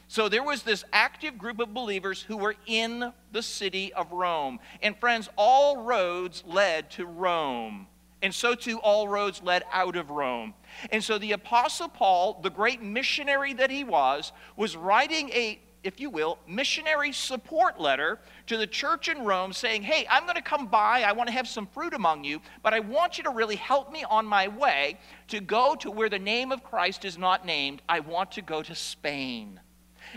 So 0.08 0.30
there 0.30 0.44
was 0.44 0.64
this 0.64 0.86
active 0.94 1.38
group 1.38 1.60
of 1.60 1.74
believers 1.74 2.22
who 2.22 2.38
were 2.38 2.56
in 2.66 3.12
the 3.34 3.44
city 3.44 3.92
of 3.94 4.14
Rome. 4.14 4.62
And 4.82 4.96
friends, 4.96 5.28
all 5.36 5.84
roads 5.84 6.46
led 6.48 6.92
to 6.92 7.06
Rome 7.06 7.88
and 8.22 8.34
so 8.34 8.56
too 8.56 8.80
all 8.80 9.08
roads 9.08 9.42
led 9.44 9.64
out 9.72 9.96
of 9.96 10.12
Rome. 10.12 10.54
And 10.92 11.04
so 11.04 11.18
the 11.18 11.32
Apostle 11.32 11.90
Paul, 11.90 12.40
the 12.42 12.50
great 12.50 12.82
missionary 12.82 13.54
that 13.54 13.72
he 13.72 13.84
was, 13.84 14.32
was 14.56 14.76
writing 14.76 15.30
a, 15.30 15.60
if 15.84 16.00
you 16.00 16.10
will, 16.10 16.38
missionary 16.48 17.12
support 17.12 17.80
letter 17.80 18.20
to 18.48 18.58
the 18.58 18.68
church 18.68 19.08
in 19.08 19.26
Rome 19.26 19.54
saying, 19.54 19.82
Hey, 19.82 20.06
I'm 20.10 20.24
going 20.24 20.36
to 20.36 20.42
come 20.42 20.68
by. 20.68 21.04
I 21.04 21.12
want 21.14 21.28
to 21.28 21.34
have 21.34 21.48
some 21.48 21.66
fruit 21.66 21.94
among 21.94 22.24
you, 22.24 22.42
but 22.62 22.74
I 22.74 22.80
want 22.80 23.18
you 23.18 23.24
to 23.24 23.32
really 23.32 23.56
help 23.56 23.92
me 23.92 24.04
on 24.04 24.26
my 24.26 24.48
way 24.48 25.00
to 25.30 25.40
go 25.40 25.76
to 25.76 25.90
where 25.90 26.10
the 26.10 26.20
name 26.20 26.52
of 26.52 26.64
Christ 26.64 27.06
is 27.06 27.18
not 27.18 27.46
named. 27.46 27.82
I 27.90 28.02
want 28.02 28.32
to 28.34 28.42
go 28.42 28.62
to 28.62 28.76
Spain. 28.76 29.60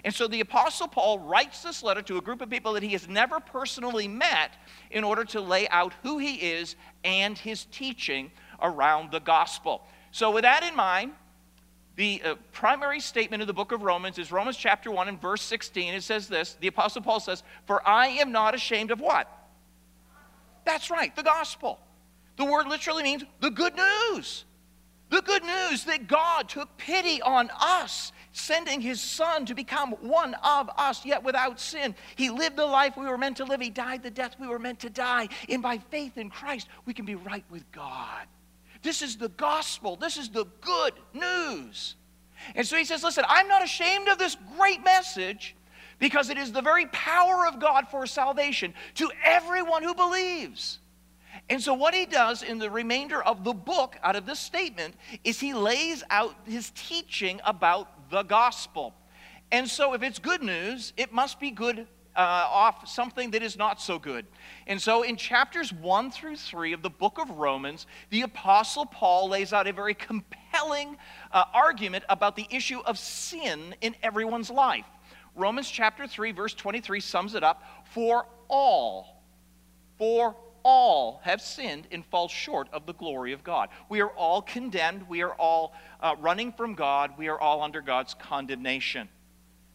And 0.03 0.15
so 0.15 0.27
the 0.27 0.41
Apostle 0.41 0.89
Paul 0.89 1.21
writes 1.21 1.63
this 1.63 1.83
letter 1.83 2.03
to 2.03 2.17
a 2.17 2.21
group 2.21 2.41
of 2.41 2.51
people 2.51 2.73
that 2.73 2.83
he 2.83 2.91
has 2.91 3.07
never 3.07 3.39
personally 3.39 4.09
met 4.09 4.57
in 4.91 5.05
order 5.05 5.25
to 5.27 5.41
lay 5.41 5.69
out 5.69 5.93
who 6.03 6.19
he 6.19 6.35
is 6.35 6.77
and 7.05 7.39
his 7.39 7.67
teaching 7.67 8.31
around 8.61 9.13
the 9.13 9.21
gospel. 9.21 9.83
So, 10.11 10.31
with 10.31 10.43
that 10.43 10.63
in 10.63 10.75
mind, 10.75 11.13
the 11.97 12.21
uh, 12.25 12.35
primary 12.53 13.01
statement 13.01 13.41
of 13.41 13.47
the 13.47 13.55
book 13.55 13.71
of 13.71 13.83
Romans 13.83 14.19
is 14.19 14.33
Romans 14.33 14.57
chapter 14.57 14.91
1 14.91 15.09
and 15.09 15.21
verse 15.21 15.43
16. 15.43 15.95
It 15.95 16.03
says 16.03 16.29
this 16.29 16.57
The 16.61 16.69
Apostle 16.69 17.03
Paul 17.03 17.21
says, 17.21 17.43
For 17.67 17.87
I 17.87 18.09
am 18.09 18.33
not 18.33 18.55
ashamed 18.55 18.91
of 18.91 19.01
what? 19.01 19.31
That's 20.65 20.91
right, 20.91 21.15
the 21.15 21.23
gospel. 21.23 21.79
The 22.37 22.45
word 22.45 22.67
literally 22.67 23.03
means 23.05 23.25
the 23.41 23.51
good 23.51 23.75
news. 23.77 24.45
The 25.11 25.23
good 25.23 25.45
news 25.45 25.85
that 25.85 26.09
God 26.09 26.49
took 26.49 26.77
pity 26.77 27.23
on 27.23 27.51
us, 27.61 28.11
sending 28.35 28.81
his 28.81 29.01
son 29.01 29.47
to 29.47 29.55
become 29.55 29.93
one 30.01 30.35
of 30.43 30.69
us, 30.77 31.07
yet 31.07 31.23
without 31.23 31.61
sin. 31.61 31.95
He 32.17 32.31
lived 32.31 32.57
the 32.57 32.67
life 32.67 32.97
we 32.97 33.07
were 33.07 33.17
meant 33.17 33.39
to 33.39 33.45
live, 33.45 33.61
he 33.61 33.71
died 33.71 34.03
the 34.03 34.11
death 34.11 34.37
we 34.39 34.49
were 34.49 34.59
meant 34.59 34.81
to 34.81 34.91
die. 34.91 35.29
And 35.49 35.63
by 35.63 35.79
faith 35.79 36.19
in 36.19 36.29
Christ, 36.31 36.69
we 36.85 36.93
can 36.93 37.07
be 37.07 37.15
right 37.15 37.45
with 37.49 37.71
God. 37.73 38.27
This 38.83 39.01
is 39.03 39.17
the 39.17 39.31
gospel, 39.31 39.97
this 39.97 40.17
is 40.17 40.29
the 40.29 40.47
good 40.61 40.95
news. 41.15 41.95
And 42.55 42.67
so 42.67 42.77
he 42.77 42.85
says, 42.85 43.03
Listen, 43.05 43.25
I'm 43.29 43.49
not 43.49 43.63
ashamed 43.63 44.09
of 44.09 44.19
this 44.19 44.37
great 44.59 44.85
message 44.85 45.55
because 46.01 46.29
it 46.29 46.37
is 46.37 46.51
the 46.51 46.61
very 46.61 46.87
power 46.87 47.47
of 47.47 47.61
God 47.61 47.87
for 47.89 48.05
salvation 48.07 48.75
to 48.97 49.11
everyone 49.25 49.85
who 49.85 49.95
believes. 49.95 50.81
And 51.49 51.63
so, 51.63 51.75
what 51.75 51.95
he 51.95 52.07
does 52.07 52.43
in 52.43 52.59
the 52.59 52.71
remainder 52.71 53.23
of 53.23 53.45
the 53.45 53.53
book 53.53 53.97
out 54.03 54.17
of 54.17 54.27
this 54.27 54.41
statement 54.41 54.95
is 55.25 55.41
he 55.41 55.53
lays 55.53 56.03
out 56.11 56.35
his 56.47 56.73
teaching 56.75 57.41
about 57.45 58.04
the 58.15 58.23
gospel. 58.23 58.95
And 59.53 59.69
so, 59.69 59.93
if 59.93 60.03
it's 60.03 60.19
good 60.19 60.43
news, 60.43 60.93
it 60.97 61.13
must 61.13 61.39
be 61.39 61.51
good 61.51 61.87
uh, 62.17 62.47
off 62.49 62.89
something 62.89 63.33
that 63.33 63.43
is 63.43 63.59
not 63.59 63.81
so 63.81 63.99
good. 63.99 64.25
And 64.67 64.81
so, 64.81 65.03
in 65.03 65.17
chapters 65.17 65.73
1 65.73 66.11
through 66.13 66.37
3 66.37 66.73
of 66.73 66.83
the 66.83 66.91
book 66.91 67.19
of 67.19 67.29
Romans, 67.31 67.87
the 68.11 68.23
Apostle 68.23 68.87
Paul 68.87 69.29
lays 69.29 69.53
out 69.53 69.67
a 69.67 69.73
very 69.73 69.95
compelling 69.95 70.97
uh, 71.33 71.45
argument 71.53 72.05
about 72.09 72.37
the 72.37 72.47
issue 72.51 72.81
of 72.81 72.99
sin 72.99 73.75
in 73.81 73.95
everyone's 74.03 74.51
life. 74.51 74.87
Romans 75.35 75.69
chapter 75.69 76.07
3, 76.07 76.31
verse 76.33 76.55
23 76.55 77.01
sums 77.01 77.35
it 77.35 77.43
up 77.43 77.63
For 77.93 78.27
all, 78.49 79.23
for 79.99 80.37
all 80.65 81.21
have 81.23 81.41
sinned 81.41 81.87
and 81.93 82.05
fall 82.07 82.29
short 82.29 82.69
of 82.73 82.87
the 82.87 82.95
glory 82.95 83.33
of 83.33 83.45
God. 83.45 83.69
We 83.89 84.01
are 84.01 84.11
all 84.11 84.43
condemned. 84.43 85.09
We 85.09 85.23
are 85.23 85.35
all 85.35 85.75
uh, 86.01 86.17
running 86.19 86.53
from 86.53 86.75
God. 86.75 87.13
We 87.17 87.29
are 87.29 87.41
all 87.41 87.63
under 87.63 87.81
God's 87.81 88.15
condemnation. 88.15 89.09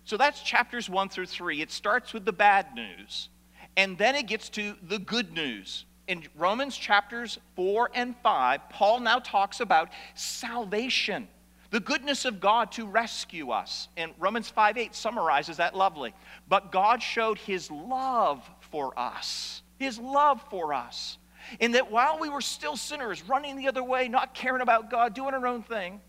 So 0.03 0.17
that's 0.17 0.41
chapters 0.41 0.89
1 0.89 1.09
through 1.09 1.27
3. 1.27 1.61
It 1.61 1.71
starts 1.71 2.13
with 2.13 2.25
the 2.25 2.33
bad 2.33 2.73
news, 2.73 3.29
and 3.77 3.97
then 3.97 4.15
it 4.15 4.27
gets 4.27 4.49
to 4.49 4.75
the 4.81 4.99
good 4.99 5.33
news. 5.33 5.85
In 6.07 6.23
Romans 6.35 6.75
chapters 6.75 7.37
4 7.55 7.91
and 7.93 8.15
5, 8.23 8.69
Paul 8.69 8.99
now 9.01 9.19
talks 9.19 9.59
about 9.59 9.89
salvation 10.15 11.27
the 11.71 11.79
goodness 11.79 12.25
of 12.25 12.39
God 12.39 12.71
to 12.73 12.85
rescue 12.85 13.51
us. 13.51 13.89
And 13.95 14.11
Romans 14.17 14.49
5 14.49 14.77
8 14.77 14.95
summarizes 14.95 15.57
that 15.57 15.75
lovely. 15.75 16.13
But 16.47 16.71
God 16.71 17.01
showed 17.01 17.37
his 17.37 17.69
love 17.69 18.49
for 18.71 18.97
us, 18.97 19.61
his 19.79 19.97
love 19.97 20.41
for 20.49 20.73
us, 20.73 21.17
in 21.59 21.71
that 21.71 21.89
while 21.89 22.19
we 22.19 22.29
were 22.29 22.41
still 22.41 22.77
sinners, 22.77 23.27
running 23.27 23.55
the 23.55 23.67
other 23.67 23.83
way, 23.83 24.07
not 24.07 24.35
caring 24.35 24.61
about 24.61 24.91
God, 24.91 25.15
doing 25.15 25.33
our 25.33 25.47
own 25.47 25.63
thing, 25.63 26.01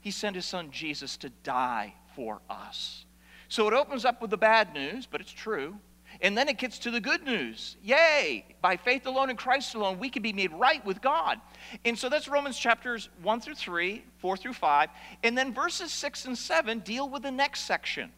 he 0.00 0.10
sent 0.10 0.36
his 0.36 0.46
son 0.46 0.70
Jesus 0.70 1.16
to 1.18 1.30
die 1.42 1.94
for 2.14 2.40
us. 2.48 3.04
So 3.48 3.66
it 3.68 3.74
opens 3.74 4.04
up 4.04 4.22
with 4.22 4.30
the 4.30 4.36
bad 4.36 4.72
news, 4.72 5.06
but 5.06 5.20
it's 5.20 5.32
true. 5.32 5.76
And 6.20 6.38
then 6.38 6.48
it 6.48 6.58
gets 6.58 6.78
to 6.80 6.90
the 6.90 7.00
good 7.00 7.24
news. 7.24 7.76
Yay! 7.82 8.46
By 8.62 8.76
faith 8.76 9.06
alone 9.06 9.28
in 9.28 9.36
Christ 9.36 9.74
alone, 9.74 9.98
we 9.98 10.08
can 10.08 10.22
be 10.22 10.32
made 10.32 10.52
right 10.52 10.84
with 10.84 11.02
God. 11.02 11.40
And 11.84 11.98
so 11.98 12.08
that's 12.08 12.28
Romans 12.28 12.58
chapters 12.58 13.08
1 13.22 13.40
through 13.40 13.56
3, 13.56 14.02
4 14.18 14.36
through 14.36 14.52
5. 14.54 14.88
And 15.24 15.36
then 15.36 15.52
verses 15.52 15.92
6 15.92 16.26
and 16.26 16.38
7 16.38 16.80
deal 16.80 17.08
with 17.08 17.22
the 17.22 17.30
next 17.30 17.62
section. 17.62 18.12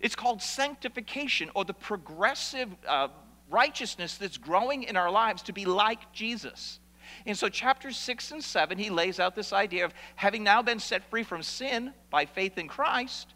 It's 0.00 0.14
called 0.14 0.42
sanctification 0.42 1.50
or 1.54 1.64
the 1.64 1.74
progressive 1.74 2.68
uh, 2.86 3.08
righteousness 3.50 4.16
that's 4.16 4.38
growing 4.38 4.82
in 4.84 4.96
our 4.96 5.10
lives 5.10 5.42
to 5.42 5.52
be 5.52 5.64
like 5.64 6.12
Jesus. 6.12 6.80
And 7.26 7.36
so, 7.36 7.48
chapters 7.48 7.96
6 7.96 8.32
and 8.32 8.44
7, 8.44 8.78
he 8.78 8.90
lays 8.90 9.18
out 9.18 9.34
this 9.34 9.52
idea 9.52 9.84
of 9.84 9.94
having 10.14 10.44
now 10.44 10.62
been 10.62 10.78
set 10.78 11.08
free 11.10 11.22
from 11.22 11.42
sin 11.42 11.92
by 12.10 12.26
faith 12.26 12.58
in 12.58 12.68
Christ, 12.68 13.34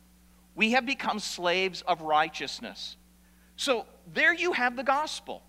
we 0.55 0.73
have 0.73 0.85
become 0.85 1.19
slaves 1.19 1.83
of 1.83 2.03
righteousness. 2.03 2.97
So 3.57 3.87
there 4.13 4.35
you 4.35 4.53
have 4.53 4.77
the 4.77 4.83
gospel. 4.83 5.43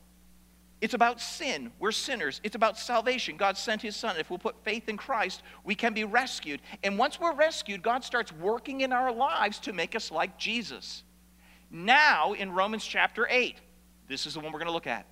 It's 0.82 0.94
about 0.94 1.22
sin. 1.22 1.72
We're 1.80 1.92
sinners. 1.92 2.42
It's 2.44 2.56
about 2.56 2.78
salvation. 2.78 3.38
God 3.38 3.58
sent 3.58 3.82
his 3.82 3.96
son. 3.96 4.18
If 4.18 4.30
we'll 4.30 4.40
put 4.40 4.64
faith 4.64 4.90
in 4.90 4.98
Christ, 4.98 5.42
we 5.64 5.76
can 5.76 5.94
be 5.94 6.04
rescued. 6.04 6.62
And 6.84 6.98
once 6.98 7.20
we're 7.20 7.34
rescued, 7.34 7.82
God 7.82 8.04
starts 8.04 8.34
working 8.34 8.82
in 8.82 8.92
our 8.92 9.12
lives 9.12 9.60
to 9.60 9.74
make 9.74 9.96
us 9.96 10.12
like 10.12 10.38
Jesus. 10.38 11.04
Now, 11.72 12.34
in 12.34 12.52
Romans 12.52 12.86
chapter 12.86 13.26
8, 13.30 13.56
this 14.08 14.26
is 14.26 14.34
the 14.34 14.40
one 14.40 14.52
we're 14.52 14.60
going 14.60 14.68
to 14.68 14.74
look 14.74 14.88
at. 14.88 15.06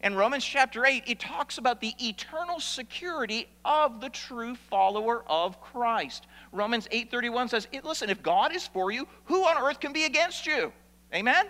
In 0.00 0.14
Romans 0.14 0.44
chapter 0.44 0.86
8, 0.86 1.04
it 1.06 1.18
talks 1.18 1.58
about 1.58 1.80
the 1.80 1.92
eternal 2.00 2.60
security 2.60 3.48
of 3.64 4.00
the 4.00 4.08
true 4.08 4.54
follower 4.54 5.24
of 5.26 5.60
Christ. 5.60 6.26
Romans 6.52 6.86
8:31 6.92 7.48
says, 7.48 7.66
"Listen, 7.82 8.08
if 8.08 8.22
God 8.22 8.54
is 8.54 8.66
for 8.66 8.92
you, 8.92 9.08
who 9.24 9.44
on 9.44 9.58
earth 9.58 9.80
can 9.80 9.92
be 9.92 10.04
against 10.04 10.46
you?" 10.46 10.72
Amen. 11.12 11.48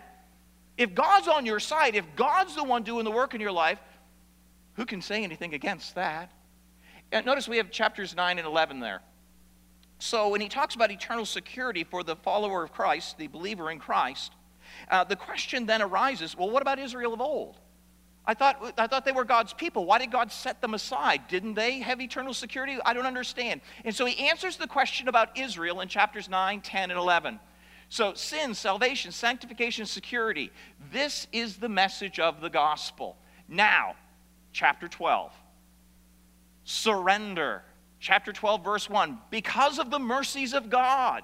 If 0.78 0.94
God's 0.94 1.28
on 1.28 1.44
your 1.44 1.60
side, 1.60 1.94
if 1.94 2.06
God's 2.16 2.54
the 2.54 2.64
one 2.64 2.84
doing 2.84 3.04
the 3.04 3.10
work 3.10 3.34
in 3.34 3.40
your 3.40 3.52
life, 3.52 3.80
who 4.74 4.86
can 4.86 5.02
say 5.02 5.24
anything 5.24 5.52
against 5.52 5.96
that? 5.96 6.32
And 7.12 7.26
notice 7.26 7.48
we 7.48 7.56
have 7.56 7.70
chapters 7.70 8.14
9 8.14 8.38
and 8.38 8.46
11 8.46 8.80
there. 8.80 9.02
So 9.98 10.28
when 10.28 10.40
he 10.40 10.48
talks 10.48 10.74
about 10.74 10.90
eternal 10.90 11.26
security 11.26 11.82
for 11.82 12.04
the 12.04 12.14
follower 12.14 12.62
of 12.62 12.72
Christ, 12.72 13.18
the 13.18 13.26
believer 13.26 13.70
in 13.70 13.80
Christ, 13.80 14.32
uh, 14.90 15.04
the 15.04 15.16
question 15.16 15.66
then 15.66 15.82
arises 15.82 16.36
well, 16.36 16.50
what 16.50 16.62
about 16.62 16.78
Israel 16.78 17.14
of 17.14 17.20
old? 17.20 17.58
I 18.28 18.34
thought, 18.34 18.74
I 18.76 18.86
thought 18.86 19.06
they 19.06 19.12
were 19.12 19.24
God's 19.24 19.54
people. 19.54 19.86
Why 19.86 19.98
did 19.98 20.12
God 20.12 20.30
set 20.30 20.60
them 20.60 20.74
aside? 20.74 21.22
Didn't 21.28 21.54
they 21.54 21.78
have 21.78 21.98
eternal 21.98 22.34
security? 22.34 22.76
I 22.84 22.92
don't 22.92 23.06
understand. 23.06 23.62
And 23.86 23.94
so 23.94 24.04
he 24.04 24.28
answers 24.28 24.58
the 24.58 24.66
question 24.66 25.08
about 25.08 25.38
Israel 25.38 25.80
in 25.80 25.88
chapters 25.88 26.28
9, 26.28 26.60
10, 26.60 26.90
and 26.90 26.98
11. 26.98 27.40
So, 27.88 28.12
sin, 28.12 28.54
salvation, 28.54 29.12
sanctification, 29.12 29.86
security. 29.86 30.52
This 30.92 31.26
is 31.32 31.56
the 31.56 31.70
message 31.70 32.20
of 32.20 32.42
the 32.42 32.50
gospel. 32.50 33.16
Now, 33.48 33.94
chapter 34.52 34.88
12. 34.88 35.32
Surrender. 36.64 37.62
Chapter 37.98 38.34
12, 38.34 38.62
verse 38.62 38.90
1. 38.90 39.18
Because 39.30 39.78
of 39.78 39.90
the 39.90 39.98
mercies 39.98 40.52
of 40.52 40.68
God, 40.68 41.22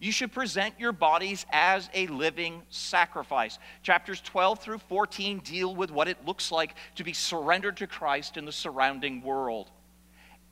you 0.00 0.12
should 0.12 0.32
present 0.32 0.74
your 0.78 0.92
bodies 0.92 1.44
as 1.50 1.90
a 1.92 2.06
living 2.06 2.62
sacrifice. 2.70 3.58
Chapters 3.82 4.20
12 4.20 4.60
through 4.60 4.78
14 4.78 5.40
deal 5.40 5.74
with 5.74 5.90
what 5.90 6.08
it 6.08 6.24
looks 6.24 6.52
like 6.52 6.74
to 6.96 7.04
be 7.04 7.12
surrendered 7.12 7.78
to 7.78 7.86
Christ 7.86 8.36
in 8.36 8.44
the 8.44 8.52
surrounding 8.52 9.22
world. 9.22 9.70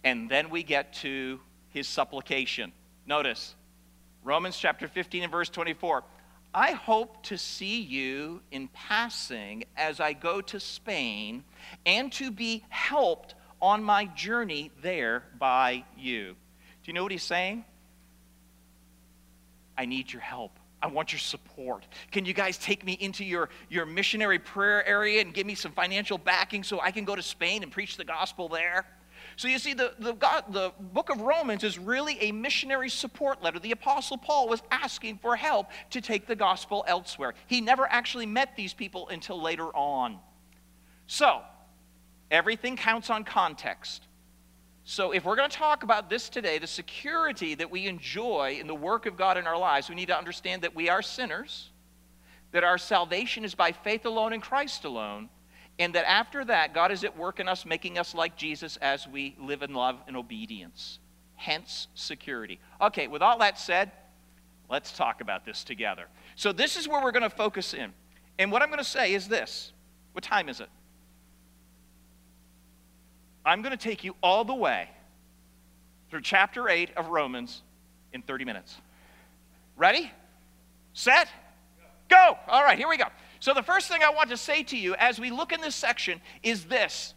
And 0.02 0.28
then 0.28 0.50
we 0.50 0.62
get 0.62 0.94
to 0.94 1.40
his 1.68 1.86
supplication. 1.86 2.72
Notice, 3.06 3.54
Romans 4.24 4.56
chapter 4.58 4.88
15 4.88 5.22
and 5.22 5.32
verse 5.32 5.48
24. 5.48 6.02
I 6.52 6.72
hope 6.72 7.22
to 7.24 7.38
see 7.38 7.82
you 7.82 8.40
in 8.50 8.68
passing 8.68 9.64
as 9.76 10.00
I 10.00 10.14
go 10.14 10.40
to 10.40 10.58
Spain 10.58 11.44
and 11.84 12.10
to 12.12 12.30
be 12.30 12.64
helped 12.68 13.34
on 13.60 13.84
my 13.84 14.06
journey 14.06 14.70
there 14.82 15.24
by 15.38 15.84
you. 15.96 16.32
Do 16.32 16.36
you 16.90 16.92
know 16.94 17.02
what 17.02 17.12
he's 17.12 17.22
saying? 17.22 17.64
I 19.78 19.86
need 19.86 20.12
your 20.12 20.22
help. 20.22 20.58
I 20.82 20.88
want 20.88 21.12
your 21.12 21.18
support. 21.18 21.86
Can 22.12 22.24
you 22.24 22.34
guys 22.34 22.58
take 22.58 22.84
me 22.84 22.92
into 23.00 23.24
your, 23.24 23.48
your 23.70 23.86
missionary 23.86 24.38
prayer 24.38 24.86
area 24.86 25.20
and 25.20 25.32
give 25.32 25.46
me 25.46 25.54
some 25.54 25.72
financial 25.72 26.18
backing 26.18 26.62
so 26.62 26.80
I 26.80 26.90
can 26.90 27.04
go 27.04 27.16
to 27.16 27.22
Spain 27.22 27.62
and 27.62 27.72
preach 27.72 27.96
the 27.96 28.04
gospel 28.04 28.48
there? 28.48 28.86
So 29.36 29.48
you 29.48 29.58
see, 29.58 29.74
the, 29.74 29.94
the, 29.98 30.12
God, 30.12 30.44
the 30.50 30.72
book 30.78 31.10
of 31.10 31.20
Romans 31.20 31.64
is 31.64 31.78
really 31.78 32.18
a 32.20 32.32
missionary 32.32 32.88
support 32.88 33.42
letter. 33.42 33.58
The 33.58 33.72
Apostle 33.72 34.16
Paul 34.16 34.48
was 34.48 34.62
asking 34.70 35.18
for 35.18 35.36
help 35.36 35.68
to 35.90 36.00
take 36.00 36.26
the 36.26 36.36
gospel 36.36 36.84
elsewhere. 36.86 37.34
He 37.46 37.60
never 37.60 37.86
actually 37.90 38.26
met 38.26 38.56
these 38.56 38.72
people 38.72 39.08
until 39.08 39.40
later 39.40 39.66
on. 39.76 40.18
So, 41.06 41.42
everything 42.30 42.76
counts 42.76 43.10
on 43.10 43.24
context. 43.24 44.06
So, 44.88 45.10
if 45.10 45.24
we're 45.24 45.34
going 45.34 45.50
to 45.50 45.56
talk 45.56 45.82
about 45.82 46.08
this 46.08 46.28
today, 46.28 46.58
the 46.58 46.68
security 46.68 47.56
that 47.56 47.68
we 47.68 47.88
enjoy 47.88 48.58
in 48.60 48.68
the 48.68 48.74
work 48.74 49.06
of 49.06 49.16
God 49.16 49.36
in 49.36 49.44
our 49.44 49.58
lives, 49.58 49.88
we 49.88 49.96
need 49.96 50.06
to 50.06 50.16
understand 50.16 50.62
that 50.62 50.76
we 50.76 50.88
are 50.88 51.02
sinners, 51.02 51.70
that 52.52 52.62
our 52.62 52.78
salvation 52.78 53.44
is 53.44 53.52
by 53.52 53.72
faith 53.72 54.06
alone 54.06 54.32
in 54.32 54.40
Christ 54.40 54.84
alone, 54.84 55.28
and 55.80 55.92
that 55.96 56.08
after 56.08 56.44
that, 56.44 56.72
God 56.72 56.92
is 56.92 57.02
at 57.02 57.18
work 57.18 57.40
in 57.40 57.48
us, 57.48 57.66
making 57.66 57.98
us 57.98 58.14
like 58.14 58.36
Jesus 58.36 58.76
as 58.76 59.08
we 59.08 59.34
live 59.40 59.64
in 59.64 59.74
love 59.74 59.98
and 60.06 60.16
obedience. 60.16 61.00
Hence, 61.34 61.88
security. 61.94 62.60
Okay, 62.80 63.08
with 63.08 63.22
all 63.22 63.38
that 63.38 63.58
said, 63.58 63.90
let's 64.70 64.92
talk 64.92 65.20
about 65.20 65.44
this 65.44 65.64
together. 65.64 66.06
So, 66.36 66.52
this 66.52 66.76
is 66.76 66.86
where 66.86 67.02
we're 67.02 67.10
going 67.10 67.28
to 67.28 67.36
focus 67.36 67.74
in. 67.74 67.92
And 68.38 68.52
what 68.52 68.62
I'm 68.62 68.68
going 68.68 68.78
to 68.78 68.84
say 68.84 69.14
is 69.14 69.26
this 69.26 69.72
What 70.12 70.22
time 70.22 70.48
is 70.48 70.60
it? 70.60 70.68
I'm 73.46 73.62
going 73.62 73.70
to 73.70 73.82
take 73.82 74.02
you 74.02 74.16
all 74.22 74.44
the 74.44 74.54
way 74.54 74.90
through 76.10 76.22
chapter 76.22 76.68
8 76.68 76.90
of 76.96 77.08
Romans 77.08 77.62
in 78.12 78.22
30 78.22 78.44
minutes. 78.44 78.76
Ready? 79.76 80.10
Set? 80.92 81.28
Go! 82.08 82.36
All 82.48 82.62
right, 82.64 82.76
here 82.76 82.88
we 82.88 82.96
go. 82.96 83.06
So, 83.38 83.54
the 83.54 83.62
first 83.62 83.88
thing 83.88 84.02
I 84.02 84.10
want 84.10 84.30
to 84.30 84.36
say 84.36 84.64
to 84.64 84.76
you 84.76 84.96
as 84.96 85.20
we 85.20 85.30
look 85.30 85.52
in 85.52 85.60
this 85.60 85.76
section 85.76 86.20
is 86.42 86.64
this 86.64 87.14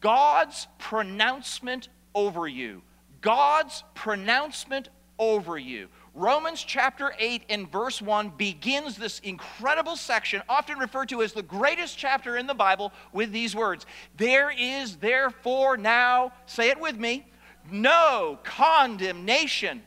God's 0.00 0.68
pronouncement 0.78 1.88
over 2.14 2.46
you, 2.46 2.82
God's 3.20 3.82
pronouncement 3.94 4.88
over 5.18 5.58
you. 5.58 5.88
Romans 6.14 6.62
chapter 6.62 7.12
8 7.18 7.44
and 7.48 7.70
verse 7.70 8.02
1 8.02 8.30
begins 8.36 8.96
this 8.96 9.20
incredible 9.20 9.96
section, 9.96 10.42
often 10.48 10.78
referred 10.78 11.08
to 11.10 11.22
as 11.22 11.32
the 11.32 11.42
greatest 11.42 11.96
chapter 11.96 12.36
in 12.36 12.46
the 12.46 12.54
Bible, 12.54 12.92
with 13.12 13.32
these 13.32 13.54
words 13.54 13.86
There 14.16 14.50
is 14.50 14.96
therefore 14.96 15.76
now, 15.76 16.32
say 16.46 16.68
it 16.70 16.80
with 16.80 16.96
me, 16.96 17.26
no 17.70 18.38
condemnation. 18.42 19.82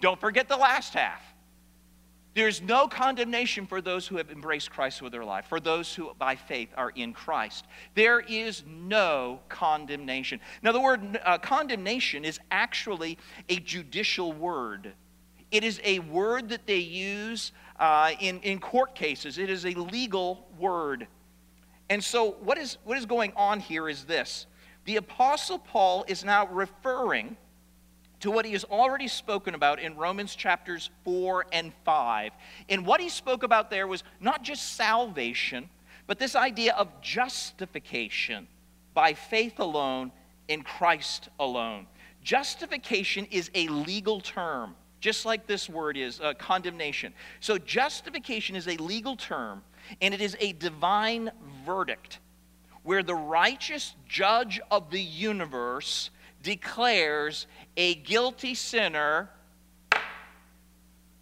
Don't 0.00 0.20
forget 0.20 0.48
the 0.48 0.56
last 0.56 0.94
half. 0.94 1.27
There's 2.38 2.62
no 2.62 2.86
condemnation 2.86 3.66
for 3.66 3.80
those 3.80 4.06
who 4.06 4.16
have 4.16 4.30
embraced 4.30 4.70
Christ 4.70 5.02
with 5.02 5.10
their 5.10 5.24
life, 5.24 5.46
for 5.46 5.58
those 5.58 5.92
who 5.92 6.14
by 6.20 6.36
faith 6.36 6.68
are 6.76 6.90
in 6.90 7.12
Christ. 7.12 7.66
There 7.96 8.20
is 8.20 8.62
no 8.64 9.40
condemnation. 9.48 10.38
Now, 10.62 10.70
the 10.70 10.80
word 10.80 11.18
uh, 11.24 11.38
condemnation 11.38 12.24
is 12.24 12.38
actually 12.52 13.18
a 13.48 13.56
judicial 13.56 14.32
word. 14.32 14.92
It 15.50 15.64
is 15.64 15.80
a 15.82 15.98
word 15.98 16.50
that 16.50 16.64
they 16.64 16.78
use 16.78 17.50
uh, 17.80 18.12
in, 18.20 18.38
in 18.42 18.60
court 18.60 18.94
cases, 18.94 19.38
it 19.38 19.50
is 19.50 19.66
a 19.66 19.70
legal 19.70 20.46
word. 20.60 21.08
And 21.90 22.04
so, 22.04 22.36
what 22.40 22.56
is, 22.56 22.78
what 22.84 22.96
is 22.96 23.04
going 23.04 23.32
on 23.34 23.58
here 23.58 23.88
is 23.88 24.04
this 24.04 24.46
the 24.84 24.94
Apostle 24.94 25.58
Paul 25.58 26.04
is 26.06 26.24
now 26.24 26.46
referring 26.46 27.36
to 28.20 28.30
what 28.30 28.44
he 28.44 28.52
has 28.52 28.64
already 28.64 29.08
spoken 29.08 29.54
about 29.54 29.78
in 29.78 29.96
Romans 29.96 30.34
chapters 30.34 30.90
4 31.04 31.46
and 31.52 31.72
5. 31.84 32.32
And 32.68 32.86
what 32.86 33.00
he 33.00 33.08
spoke 33.08 33.42
about 33.42 33.70
there 33.70 33.86
was 33.86 34.02
not 34.20 34.42
just 34.42 34.74
salvation, 34.76 35.70
but 36.06 36.18
this 36.18 36.34
idea 36.34 36.74
of 36.74 36.88
justification 37.00 38.48
by 38.94 39.14
faith 39.14 39.60
alone 39.60 40.10
in 40.48 40.62
Christ 40.62 41.28
alone. 41.38 41.86
Justification 42.22 43.26
is 43.30 43.50
a 43.54 43.68
legal 43.68 44.20
term, 44.20 44.74
just 45.00 45.24
like 45.24 45.46
this 45.46 45.68
word 45.68 45.96
is 45.96 46.20
uh, 46.20 46.34
condemnation. 46.34 47.12
So, 47.40 47.58
justification 47.58 48.56
is 48.56 48.66
a 48.66 48.76
legal 48.78 49.16
term, 49.16 49.62
and 50.00 50.12
it 50.12 50.20
is 50.20 50.36
a 50.40 50.52
divine 50.54 51.30
verdict 51.64 52.18
where 52.82 53.02
the 53.02 53.14
righteous 53.14 53.94
judge 54.08 54.60
of 54.70 54.90
the 54.90 55.00
universe 55.00 56.10
declares 56.42 57.46
a 57.76 57.94
guilty 57.94 58.54
sinner 58.54 59.30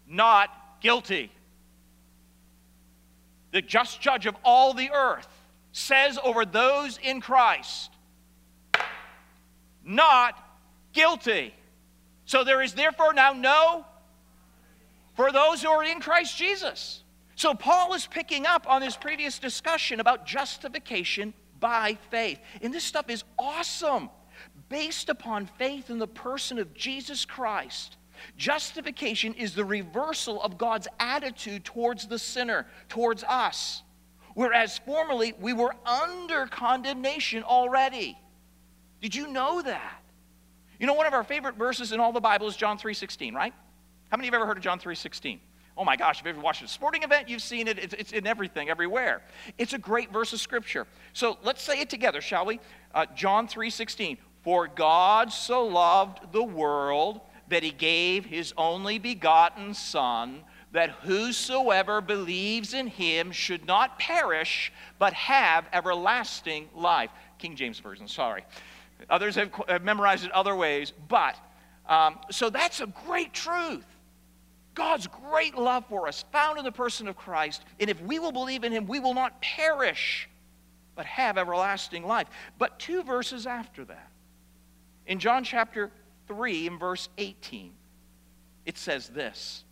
not 0.08 0.50
guilty. 0.80 1.30
The 3.52 3.62
just 3.62 4.00
judge 4.00 4.26
of 4.26 4.37
all 4.44 4.75
the 4.75 4.90
earth 4.90 5.28
says 5.73 6.18
over 6.23 6.44
those 6.44 6.99
in 7.02 7.20
Christ, 7.20 7.90
not 9.85 10.42
guilty. 10.92 11.54
So 12.25 12.44
there 12.44 12.62
is 12.62 12.75
therefore 12.75 13.14
now 13.14 13.32
no 13.32 13.85
for 15.14 15.32
those 15.32 15.62
who 15.62 15.68
are 15.68 15.85
in 15.85 16.00
Christ 16.00 16.37
Jesus. 16.37 17.02
So 17.35 17.54
Paul 17.54 17.94
is 17.94 18.06
picking 18.06 18.46
up 18.46 18.68
on 18.68 18.82
his 18.82 18.96
previous 18.96 19.38
discussion 19.38 20.00
about 20.00 20.26
justification 20.26 21.35
by 21.61 21.99
faith. 22.11 22.38
And 22.62 22.73
this 22.73 22.85
stuff 22.85 23.11
is 23.11 23.25
awesome 23.38 24.11
based 24.68 25.08
upon 25.08 25.46
faith 25.46 25.90
in 25.90 25.99
the 25.99 26.06
person 26.06 26.58
of 26.58 26.75
Jesus 26.75 27.25
Christ. 27.25 27.96
Justification 28.37 29.35
is 29.35 29.54
the 29.54 29.64
reversal 29.64 30.42
of 30.42 30.58
God's 30.58 30.88
attitude 30.99 31.64
towards 31.64 32.06
the 32.06 32.18
sinner, 32.18 32.66
towards 32.88 33.25
us. 33.25 33.82
Whereas 34.35 34.78
formerly 34.78 35.35
we 35.40 35.52
were 35.52 35.75
under 35.87 36.46
condemnation 36.46 37.42
already. 37.42 38.18
Did 39.00 39.14
you 39.14 39.28
know 39.28 39.62
that? 39.62 40.02
You 40.78 40.87
know, 40.87 40.94
one 40.94 41.06
of 41.06 41.14
our 41.14 41.25
favorite 41.25 41.56
verses 41.56 41.92
in 41.92 42.00
all 42.00 42.12
the 42.12 42.20
Bible 42.20 42.46
is 42.46 42.56
John 42.56 42.78
3.16, 42.78 43.32
right? 43.32 43.55
How 44.11 44.16
many 44.16 44.29
of 44.29 44.33
you 44.33 44.38
have 44.38 44.42
ever 44.42 44.46
heard 44.46 44.59
of 44.59 44.62
John 44.62 44.79
3.16? 44.79 45.38
Oh 45.79 45.85
my 45.85 45.96
gosh, 45.96 46.20
if 46.20 46.26
you've 46.26 46.37
ever 46.37 46.42
watched 46.42 46.62
a 46.62 46.68
sporting 46.68 47.02
event, 47.02 47.29
you've 47.29 47.42
seen 47.42 47.68
it. 47.68 47.79
It's, 47.79 47.94
it's, 47.94 48.12
in 48.12 48.26
everything, 48.26 48.70
everywhere. 48.70 49.22
It's 49.59 49.74
a 49.74 49.79
great 49.79 50.11
verse 50.11 50.33
of 50.33 50.40
Scripture. 50.40 50.87
So 51.12 51.37
let's 51.42 51.62
say 51.62 51.81
it 51.81 51.90
together, 51.90 52.20
shall 52.22 52.46
we? 52.46 52.61
Uh, 52.94 53.05
John 53.14 53.46
3.16. 53.46 54.16
For 54.46 54.68
God 54.68 55.32
so 55.32 55.66
loved 55.66 56.32
the 56.32 56.44
world 56.44 57.20
that 57.48 57.64
he 57.64 57.72
gave 57.72 58.24
his 58.24 58.54
only 58.56 59.00
begotten 59.00 59.74
Son, 59.74 60.44
that 60.70 60.90
whosoever 61.02 62.00
believes 62.00 62.72
in 62.72 62.87
him 62.87 63.32
should 63.32 63.66
not 63.66 63.98
perish, 63.98 64.72
but 65.00 65.12
have 65.14 65.64
everlasting 65.72 66.68
life. 66.76 67.11
King 67.38 67.56
James 67.56 67.80
Version, 67.80 68.06
sorry. 68.06 68.44
Others 69.11 69.35
have, 69.35 69.50
have 69.66 69.82
memorized 69.82 70.24
it 70.24 70.30
other 70.30 70.54
ways, 70.54 70.92
but 71.09 71.35
um, 71.88 72.16
so 72.30 72.48
that's 72.48 72.80
a 72.80 72.87
great 72.87 73.32
truth. 73.32 73.85
God's 74.74 75.09
great 75.09 75.56
love 75.56 75.87
for 75.88 76.06
us, 76.06 76.24
found 76.30 76.56
in 76.61 76.64
the 76.64 76.70
person 76.70 77.09
of 77.09 77.16
Christ. 77.16 77.64
And 77.80 77.90
if 77.90 78.00
we 78.00 78.20
will 78.20 78.30
believe 78.30 78.62
in 78.62 78.70
him, 78.70 78.87
we 78.87 79.00
will 79.00 79.14
not 79.14 79.42
perish, 79.42 80.28
but 80.94 81.04
have 81.04 81.37
everlasting 81.37 82.06
life. 82.06 82.28
But 82.61 82.78
two 82.78 83.02
verses 83.02 83.48
after 83.48 83.85
that, 83.87 84.06
in 85.07 85.19
John 85.19 85.45
chapter 85.45 85.90
3, 86.29 86.66
in 86.66 86.79
verse 86.79 87.09
18, 87.19 87.73
it 88.64 88.79
says 88.79 89.09
this 89.09 89.64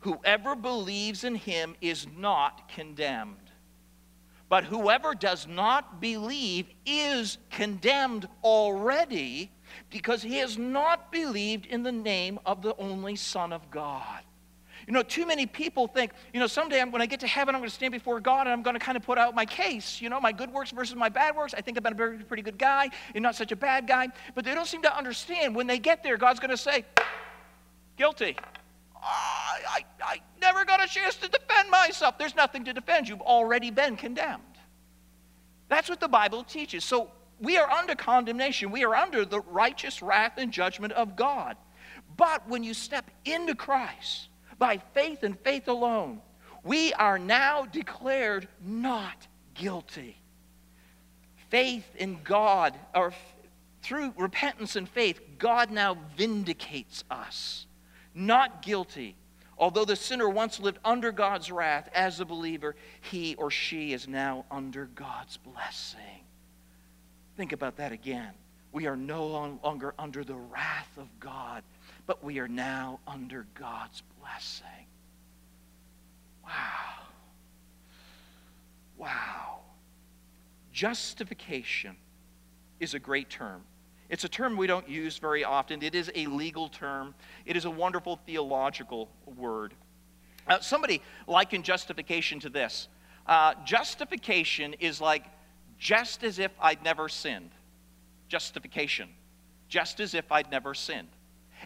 Whoever 0.00 0.54
believes 0.54 1.24
in 1.24 1.34
him 1.34 1.74
is 1.80 2.06
not 2.16 2.68
condemned. 2.68 3.36
But 4.48 4.64
whoever 4.64 5.14
does 5.14 5.46
not 5.46 6.00
believe 6.00 6.68
is 6.86 7.36
condemned 7.50 8.26
already 8.42 9.50
because 9.90 10.22
he 10.22 10.38
has 10.38 10.56
not 10.56 11.12
believed 11.12 11.66
in 11.66 11.82
the 11.82 11.92
name 11.92 12.38
of 12.46 12.62
the 12.62 12.74
only 12.76 13.14
Son 13.14 13.52
of 13.52 13.70
God. 13.70 14.22
You 14.88 14.94
know, 14.94 15.02
too 15.02 15.26
many 15.26 15.44
people 15.44 15.86
think, 15.86 16.12
you 16.32 16.40
know, 16.40 16.46
someday 16.46 16.82
when 16.82 17.02
I 17.02 17.06
get 17.06 17.20
to 17.20 17.26
heaven, 17.26 17.54
I'm 17.54 17.60
going 17.60 17.68
to 17.68 17.74
stand 17.74 17.92
before 17.92 18.20
God 18.20 18.46
and 18.46 18.54
I'm 18.54 18.62
going 18.62 18.72
to 18.72 18.80
kind 18.80 18.96
of 18.96 19.02
put 19.02 19.18
out 19.18 19.34
my 19.34 19.44
case, 19.44 20.00
you 20.00 20.08
know, 20.08 20.18
my 20.18 20.32
good 20.32 20.50
works 20.50 20.70
versus 20.70 20.96
my 20.96 21.10
bad 21.10 21.36
works. 21.36 21.52
I 21.52 21.60
think 21.60 21.76
I've 21.76 21.82
been 21.82 21.92
a 21.92 22.24
pretty 22.24 22.42
good 22.42 22.56
guy 22.56 22.88
and 23.14 23.22
not 23.22 23.36
such 23.36 23.52
a 23.52 23.56
bad 23.56 23.86
guy. 23.86 24.08
But 24.34 24.46
they 24.46 24.54
don't 24.54 24.66
seem 24.66 24.80
to 24.82 24.96
understand 24.96 25.54
when 25.54 25.66
they 25.66 25.78
get 25.78 26.02
there, 26.02 26.16
God's 26.16 26.40
going 26.40 26.52
to 26.52 26.56
say, 26.56 26.86
guilty. 27.98 28.34
I, 28.96 29.60
I, 29.68 29.84
I 30.02 30.20
never 30.40 30.64
got 30.64 30.82
a 30.82 30.88
chance 30.88 31.16
to 31.16 31.28
defend 31.28 31.70
myself. 31.70 32.16
There's 32.16 32.34
nothing 32.34 32.64
to 32.64 32.72
defend. 32.72 33.10
You've 33.10 33.20
already 33.20 33.70
been 33.70 33.94
condemned. 33.94 34.42
That's 35.68 35.90
what 35.90 36.00
the 36.00 36.08
Bible 36.08 36.44
teaches. 36.44 36.82
So 36.82 37.10
we 37.40 37.58
are 37.58 37.70
under 37.70 37.94
condemnation. 37.94 38.70
We 38.70 38.84
are 38.84 38.94
under 38.94 39.26
the 39.26 39.40
righteous 39.40 40.00
wrath 40.00 40.38
and 40.38 40.50
judgment 40.50 40.94
of 40.94 41.14
God. 41.14 41.58
But 42.16 42.48
when 42.48 42.64
you 42.64 42.72
step 42.72 43.10
into 43.26 43.54
Christ, 43.54 44.27
by 44.58 44.78
faith 44.94 45.22
and 45.22 45.38
faith 45.40 45.68
alone, 45.68 46.20
we 46.64 46.92
are 46.94 47.18
now 47.18 47.64
declared 47.64 48.48
not 48.64 49.26
guilty. 49.54 50.16
Faith 51.48 51.86
in 51.96 52.20
God, 52.24 52.74
or 52.94 53.12
through 53.82 54.12
repentance 54.16 54.76
and 54.76 54.88
faith, 54.88 55.20
God 55.38 55.70
now 55.70 55.96
vindicates 56.16 57.04
us. 57.10 57.66
Not 58.14 58.62
guilty. 58.62 59.16
Although 59.56 59.84
the 59.84 59.96
sinner 59.96 60.28
once 60.28 60.60
lived 60.60 60.78
under 60.84 61.10
God's 61.10 61.50
wrath, 61.50 61.88
as 61.94 62.20
a 62.20 62.24
believer, 62.24 62.76
he 63.00 63.34
or 63.36 63.50
she 63.50 63.92
is 63.92 64.06
now 64.06 64.44
under 64.50 64.86
God's 64.86 65.36
blessing. 65.36 66.00
Think 67.36 67.52
about 67.52 67.76
that 67.76 67.92
again. 67.92 68.32
We 68.72 68.86
are 68.86 68.96
no 68.96 69.58
longer 69.62 69.94
under 69.98 70.22
the 70.22 70.36
wrath 70.36 70.90
of 70.98 71.08
God, 71.18 71.62
but 72.06 72.22
we 72.22 72.38
are 72.38 72.48
now 72.48 73.00
under 73.06 73.46
God's 73.54 74.02
blessing. 74.02 74.17
Wow. 76.44 77.06
Wow. 78.96 79.60
Justification 80.72 81.96
is 82.80 82.94
a 82.94 82.98
great 82.98 83.28
term. 83.28 83.62
It's 84.08 84.24
a 84.24 84.28
term 84.28 84.56
we 84.56 84.66
don't 84.66 84.88
use 84.88 85.18
very 85.18 85.44
often. 85.44 85.82
It 85.82 85.94
is 85.94 86.10
a 86.14 86.26
legal 86.26 86.68
term, 86.68 87.14
it 87.44 87.56
is 87.56 87.64
a 87.64 87.70
wonderful 87.70 88.16
theological 88.26 89.10
word. 89.36 89.74
Uh, 90.46 90.60
somebody 90.60 91.02
likened 91.26 91.64
justification 91.64 92.40
to 92.40 92.48
this 92.48 92.88
uh, 93.26 93.52
justification 93.64 94.74
is 94.80 95.00
like 95.00 95.24
just 95.78 96.24
as 96.24 96.38
if 96.38 96.50
I'd 96.60 96.82
never 96.82 97.08
sinned. 97.08 97.50
Justification. 98.28 99.10
Just 99.68 100.00
as 100.00 100.14
if 100.14 100.32
I'd 100.32 100.50
never 100.50 100.74
sinned. 100.74 101.08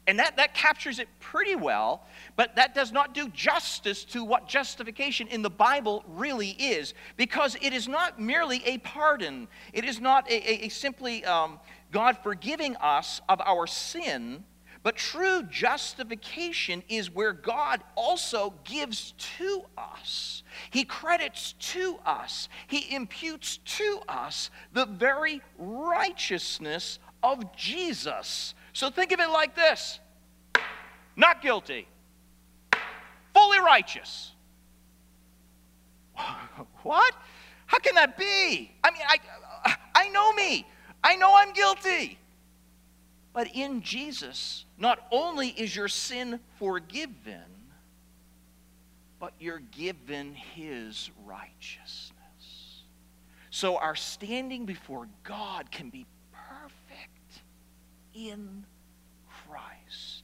And 0.06 0.18
that, 0.18 0.36
that 0.36 0.54
captures 0.54 0.98
it 0.98 1.08
pretty 1.20 1.54
well, 1.54 2.06
but 2.34 2.56
that 2.56 2.74
does 2.74 2.90
not 2.90 3.14
do 3.14 3.28
justice 3.28 4.04
to 4.06 4.24
what 4.24 4.48
justification 4.48 5.28
in 5.28 5.42
the 5.42 5.50
Bible 5.50 6.04
really 6.08 6.50
is, 6.50 6.94
because 7.16 7.56
it 7.62 7.72
is 7.72 7.86
not 7.86 8.20
merely 8.20 8.62
a 8.66 8.78
pardon. 8.78 9.46
It 9.72 9.84
is 9.84 10.00
not 10.00 10.28
a, 10.28 10.34
a, 10.34 10.66
a 10.66 10.68
simply 10.70 11.24
um, 11.24 11.60
God 11.92 12.18
forgiving 12.22 12.74
us 12.76 13.20
of 13.28 13.40
our 13.42 13.66
sin, 13.66 14.44
But 14.82 14.96
true 14.96 15.44
justification 15.44 16.82
is 16.88 17.10
where 17.10 17.32
God 17.32 17.82
also 17.94 18.54
gives 18.64 19.12
to 19.38 19.64
us. 19.78 20.42
He 20.70 20.84
credits 20.84 21.52
to 21.52 21.98
us, 22.04 22.48
He 22.66 22.94
imputes 22.94 23.58
to 23.58 24.00
us 24.08 24.50
the 24.72 24.86
very 24.86 25.40
righteousness 25.56 26.98
of 27.22 27.54
Jesus. 27.54 28.54
So 28.72 28.90
think 28.90 29.12
of 29.12 29.20
it 29.20 29.28
like 29.28 29.54
this 29.54 30.00
not 31.14 31.42
guilty, 31.42 31.86
fully 33.34 33.58
righteous. 33.58 34.32
what? 36.82 37.14
How 37.66 37.78
can 37.78 37.94
that 37.94 38.16
be? 38.16 38.70
I 38.84 38.90
mean, 38.90 39.02
I, 39.06 39.16
uh, 39.64 39.74
I 39.94 40.08
know 40.08 40.32
me, 40.32 40.66
I 41.02 41.16
know 41.16 41.32
I'm 41.34 41.52
guilty. 41.52 42.18
But 43.32 43.48
in 43.54 43.80
Jesus, 43.80 44.66
not 44.76 45.06
only 45.10 45.48
is 45.48 45.74
your 45.74 45.88
sin 45.88 46.38
forgiven, 46.58 47.44
but 49.18 49.32
you're 49.40 49.62
given 49.70 50.34
his 50.34 51.10
righteousness. 51.24 52.12
So 53.50 53.78
our 53.78 53.96
standing 53.96 54.66
before 54.66 55.08
God 55.24 55.70
can 55.70 55.88
be 55.88 56.06
in 58.14 58.64
Christ. 59.46 60.22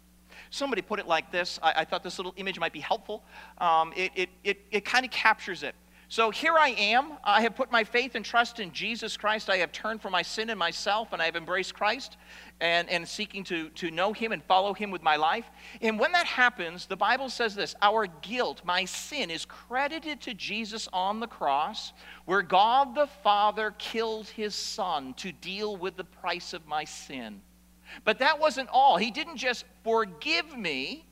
Somebody 0.51 0.83
put 0.83 0.99
it 0.99 1.07
like 1.07 1.31
this. 1.31 1.59
I, 1.63 1.73
I 1.79 1.85
thought 1.85 2.03
this 2.03 2.19
little 2.19 2.35
image 2.37 2.59
might 2.59 2.73
be 2.73 2.81
helpful. 2.81 3.25
Um, 3.59 3.93
it 3.97 4.13
it, 4.15 4.29
it, 4.45 4.61
it 4.71 4.85
kind 4.85 5.05
of 5.05 5.11
captures 5.11 5.63
it. 5.63 5.75
So 6.11 6.31
here 6.31 6.55
I 6.57 6.71
am. 6.71 7.13
I 7.23 7.43
have 7.43 7.55
put 7.55 7.71
my 7.71 7.85
faith 7.85 8.15
and 8.15 8.25
trust 8.25 8.61
in 8.61 8.73
Jesus 8.73 9.19
Christ. 9.19 9.51
I 9.51 9.59
have 9.59 9.73
turned 9.73 10.01
from 10.01 10.13
my 10.13 10.23
sin 10.23 10.49
and 10.49 10.59
myself, 10.59 11.13
and 11.13 11.21
I 11.21 11.27
have 11.27 11.37
embraced 11.37 11.75
Christ 11.75 12.17
and, 12.63 12.89
and 12.89 13.07
seeking 13.07 13.45
to, 13.45 13.69
to 13.71 13.91
know 13.91 14.15
Him 14.15 14.33
and 14.33 14.43
follow 14.45 14.73
Him 14.73 14.91
with 14.91 15.03
my 15.03 15.17
life. 15.17 15.45
And 15.83 16.01
when 16.01 16.13
that 16.13 16.25
happens, 16.25 16.87
the 16.87 16.97
Bible 16.97 17.29
says 17.29 17.55
this 17.55 17.75
Our 17.83 18.07
guilt, 18.07 18.63
my 18.65 18.87
sin, 18.87 19.31
is 19.31 19.45
credited 19.45 20.23
to 20.23 20.33
Jesus 20.33 20.89
on 20.95 21.21
the 21.21 21.27
cross, 21.27 21.93
where 22.25 22.41
God 22.41 22.95
the 22.95 23.09
Father 23.23 23.75
killed 23.77 24.29
His 24.29 24.55
Son 24.55 25.13
to 25.19 25.31
deal 25.31 25.77
with 25.77 25.99
the 25.99 26.05
price 26.05 26.55
of 26.55 26.67
my 26.67 26.85
sin. 26.85 27.43
But 28.05 28.19
that 28.19 28.39
wasn't 28.39 28.69
all. 28.71 28.97
He 28.97 29.11
didn't 29.11 29.37
just 29.37 29.65
forgive 29.85 30.57
me, 30.57 31.07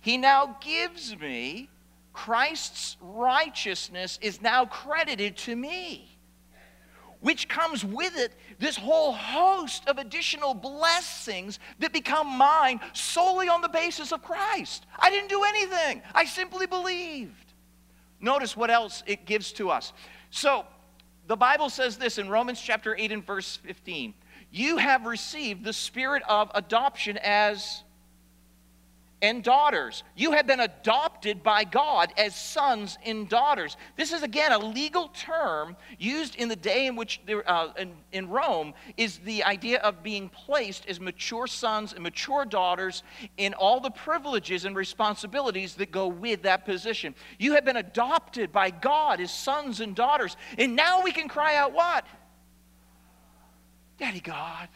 He 0.00 0.16
now 0.16 0.56
gives 0.60 1.16
me 1.18 1.68
Christ's 2.16 2.96
righteousness 3.02 4.18
is 4.22 4.40
now 4.40 4.64
credited 4.64 5.36
to 5.36 5.54
me, 5.54 6.08
which 7.20 7.46
comes 7.46 7.84
with 7.84 8.16
it 8.16 8.32
this 8.58 8.74
whole 8.74 9.12
host 9.12 9.86
of 9.86 9.98
additional 9.98 10.54
blessings 10.54 11.58
that 11.78 11.92
become 11.92 12.26
mine 12.26 12.80
solely 12.94 13.50
on 13.50 13.60
the 13.60 13.68
basis 13.68 14.12
of 14.12 14.22
Christ. 14.22 14.86
I 14.98 15.10
didn't 15.10 15.28
do 15.28 15.44
anything, 15.44 16.00
I 16.14 16.24
simply 16.24 16.66
believed. 16.66 17.52
Notice 18.18 18.56
what 18.56 18.70
else 18.70 19.02
it 19.06 19.26
gives 19.26 19.52
to 19.52 19.68
us. 19.68 19.92
So, 20.30 20.64
the 21.26 21.36
Bible 21.36 21.68
says 21.68 21.98
this 21.98 22.16
in 22.16 22.30
Romans 22.30 22.62
chapter 22.62 22.96
8 22.96 23.12
and 23.12 23.26
verse 23.26 23.56
15 23.56 24.14
You 24.56 24.78
have 24.78 25.04
received 25.04 25.64
the 25.64 25.72
spirit 25.74 26.22
of 26.26 26.50
adoption 26.54 27.18
as 27.18 27.82
and 29.20 29.44
daughters. 29.44 30.02
You 30.14 30.32
have 30.32 30.46
been 30.46 30.60
adopted 30.60 31.42
by 31.42 31.64
God 31.64 32.10
as 32.16 32.34
sons 32.34 32.96
and 33.04 33.28
daughters. 33.28 33.76
This 33.96 34.12
is, 34.12 34.22
again, 34.22 34.52
a 34.52 34.58
legal 34.58 35.08
term 35.08 35.76
used 35.98 36.36
in 36.36 36.48
the 36.48 36.56
day 36.56 36.86
in 36.86 36.96
which, 36.96 37.20
uh, 37.46 37.68
in, 37.78 37.92
in 38.12 38.30
Rome, 38.30 38.72
is 38.96 39.18
the 39.18 39.44
idea 39.44 39.78
of 39.80 40.02
being 40.02 40.30
placed 40.30 40.86
as 40.86 41.00
mature 41.00 41.46
sons 41.46 41.92
and 41.92 42.02
mature 42.02 42.46
daughters 42.46 43.02
in 43.36 43.52
all 43.52 43.80
the 43.80 43.90
privileges 43.90 44.64
and 44.64 44.74
responsibilities 44.74 45.74
that 45.74 45.90
go 45.90 46.08
with 46.08 46.42
that 46.42 46.64
position. 46.64 47.14
You 47.38 47.54
have 47.54 47.64
been 47.66 47.76
adopted 47.76 48.52
by 48.52 48.70
God 48.70 49.20
as 49.20 49.30
sons 49.30 49.80
and 49.80 49.94
daughters. 49.94 50.34
And 50.56 50.74
now 50.74 51.02
we 51.02 51.12
can 51.12 51.28
cry 51.28 51.56
out, 51.56 51.74
what? 51.74 52.06
Daddy 53.98 54.20
God. 54.20 54.68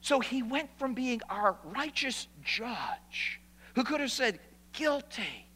So 0.00 0.20
he 0.20 0.42
went 0.42 0.70
from 0.78 0.94
being 0.94 1.20
our 1.28 1.56
righteous 1.64 2.28
judge 2.44 3.40
who 3.74 3.84
could 3.84 4.00
have 4.00 4.12
said, 4.12 4.38
guilty. 4.72 5.46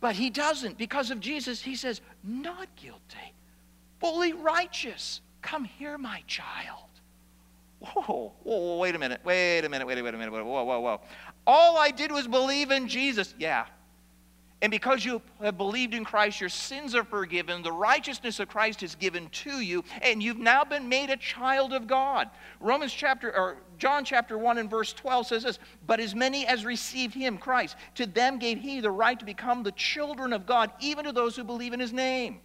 But 0.00 0.14
he 0.14 0.30
doesn't. 0.30 0.78
Because 0.78 1.10
of 1.10 1.20
Jesus, 1.20 1.62
he 1.62 1.76
says, 1.76 2.00
not 2.24 2.74
guilty, 2.76 3.34
fully 4.00 4.32
righteous. 4.32 5.20
Come 5.42 5.64
here, 5.64 5.98
my 5.98 6.22
child. 6.26 6.88
Whoa, 7.80 8.32
whoa, 8.42 8.78
wait 8.78 8.94
a 8.94 8.98
minute, 8.98 9.20
wait 9.24 9.64
a 9.64 9.68
minute, 9.68 9.86
wait 9.86 9.98
a 9.98 10.02
minute, 10.02 10.20
wait 10.20 10.28
a 10.28 10.32
minute, 10.32 10.44
whoa, 10.44 10.64
whoa, 10.64 10.80
whoa. 10.80 11.00
All 11.46 11.78
I 11.78 11.90
did 11.90 12.12
was 12.12 12.26
believe 12.26 12.70
in 12.70 12.88
Jesus. 12.88 13.34
Yeah, 13.38 13.66
and 14.62 14.70
because 14.70 15.04
you 15.04 15.22
have 15.40 15.56
believed 15.56 15.94
in 15.94 16.04
Christ, 16.04 16.40
your 16.40 16.50
sins 16.50 16.94
are 16.94 17.04
forgiven. 17.04 17.62
The 17.62 17.72
righteousness 17.72 18.40
of 18.40 18.48
Christ 18.48 18.82
is 18.82 18.94
given 18.94 19.28
to 19.30 19.60
you, 19.60 19.84
and 20.02 20.22
you've 20.22 20.38
now 20.38 20.64
been 20.64 20.88
made 20.88 21.08
a 21.08 21.16
child 21.16 21.72
of 21.72 21.86
God. 21.86 22.28
Romans 22.60 22.92
chapter 22.92 23.34
or 23.34 23.56
John 23.78 24.04
chapter 24.04 24.36
1 24.36 24.58
and 24.58 24.68
verse 24.68 24.92
12 24.92 25.26
says 25.28 25.44
this, 25.44 25.58
"But 25.86 26.00
as 26.00 26.14
many 26.14 26.46
as 26.46 26.66
received 26.66 27.14
him, 27.14 27.38
Christ, 27.38 27.76
to 27.94 28.04
them 28.04 28.38
gave 28.38 28.58
he 28.58 28.80
the 28.80 28.90
right 28.90 29.18
to 29.18 29.24
become 29.24 29.62
the 29.62 29.72
children 29.72 30.34
of 30.34 30.44
God, 30.44 30.70
even 30.80 31.06
to 31.06 31.12
those 31.12 31.36
who 31.36 31.44
believe 31.44 31.72
in 31.72 31.80
his 31.80 31.92
name." 31.92 32.42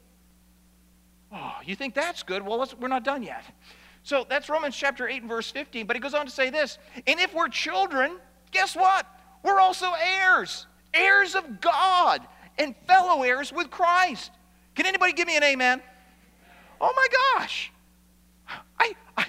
Oh, 1.33 1.57
you 1.65 1.75
think 1.75 1.93
that's 1.93 2.23
good? 2.23 2.43
Well, 2.43 2.65
we're 2.79 2.87
not 2.87 3.03
done 3.03 3.23
yet. 3.23 3.43
So 4.03 4.23
that's 4.29 4.47
Romans 4.47 4.77
chapter 4.77 5.09
8 5.09 5.23
and 5.23 5.29
verse 5.29 5.51
15, 5.51 5.87
but 5.87 5.95
he 5.95 5.99
goes 5.99 6.13
on 6.13 6.25
to 6.25 6.31
say 6.31 6.49
this, 6.49 6.77
"And 7.07 7.19
if 7.19 7.33
we're 7.33 7.49
children, 7.49 8.21
guess 8.51 8.75
what? 8.75 9.05
We're 9.43 9.59
also 9.59 9.91
heirs." 9.93 10.67
Heirs 10.95 11.35
of 11.35 11.61
God 11.61 12.25
and 12.57 12.75
fellow 12.87 13.23
heirs 13.23 13.51
with 13.51 13.69
Christ. 13.69 14.31
Can 14.75 14.85
anybody 14.85 15.13
give 15.13 15.27
me 15.27 15.37
an 15.37 15.43
amen? 15.43 15.81
Oh 16.79 16.93
my 16.95 17.07
gosh. 17.37 17.71
I, 18.79 18.93
I, 19.17 19.25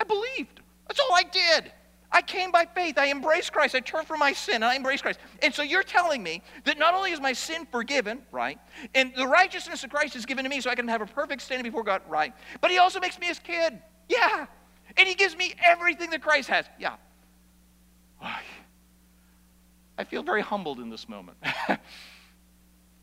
I 0.00 0.04
believed. 0.04 0.60
That's 0.86 1.00
all 1.00 1.14
I 1.14 1.22
did. 1.22 1.72
I 2.10 2.22
came 2.22 2.50
by 2.50 2.64
faith. 2.64 2.96
I 2.98 3.10
embraced 3.10 3.52
Christ. 3.52 3.74
I 3.74 3.80
turned 3.80 4.06
from 4.06 4.20
my 4.20 4.32
sin 4.32 4.56
and 4.56 4.64
I 4.64 4.76
embraced 4.76 5.02
Christ. 5.02 5.18
And 5.42 5.52
so 5.52 5.62
you're 5.62 5.82
telling 5.82 6.22
me 6.22 6.42
that 6.64 6.78
not 6.78 6.94
only 6.94 7.10
is 7.10 7.20
my 7.20 7.32
sin 7.32 7.66
forgiven, 7.70 8.22
right, 8.30 8.58
and 8.94 9.12
the 9.14 9.26
righteousness 9.26 9.84
of 9.84 9.90
Christ 9.90 10.16
is 10.16 10.24
given 10.24 10.44
to 10.44 10.50
me 10.50 10.60
so 10.60 10.70
I 10.70 10.74
can 10.74 10.88
have 10.88 11.02
a 11.02 11.06
perfect 11.06 11.42
standing 11.42 11.64
before 11.64 11.82
God, 11.82 12.02
right, 12.08 12.32
but 12.60 12.70
He 12.70 12.78
also 12.78 13.00
makes 13.00 13.18
me 13.18 13.26
His 13.26 13.38
kid. 13.38 13.78
Yeah. 14.08 14.46
And 14.96 15.08
He 15.08 15.14
gives 15.14 15.36
me 15.36 15.54
everything 15.62 16.10
that 16.10 16.22
Christ 16.22 16.48
has. 16.48 16.64
Yeah. 16.78 16.94
I 19.98 20.04
feel 20.04 20.22
very 20.22 20.42
humbled 20.42 20.80
in 20.80 20.90
this 20.90 21.08
moment. 21.08 21.38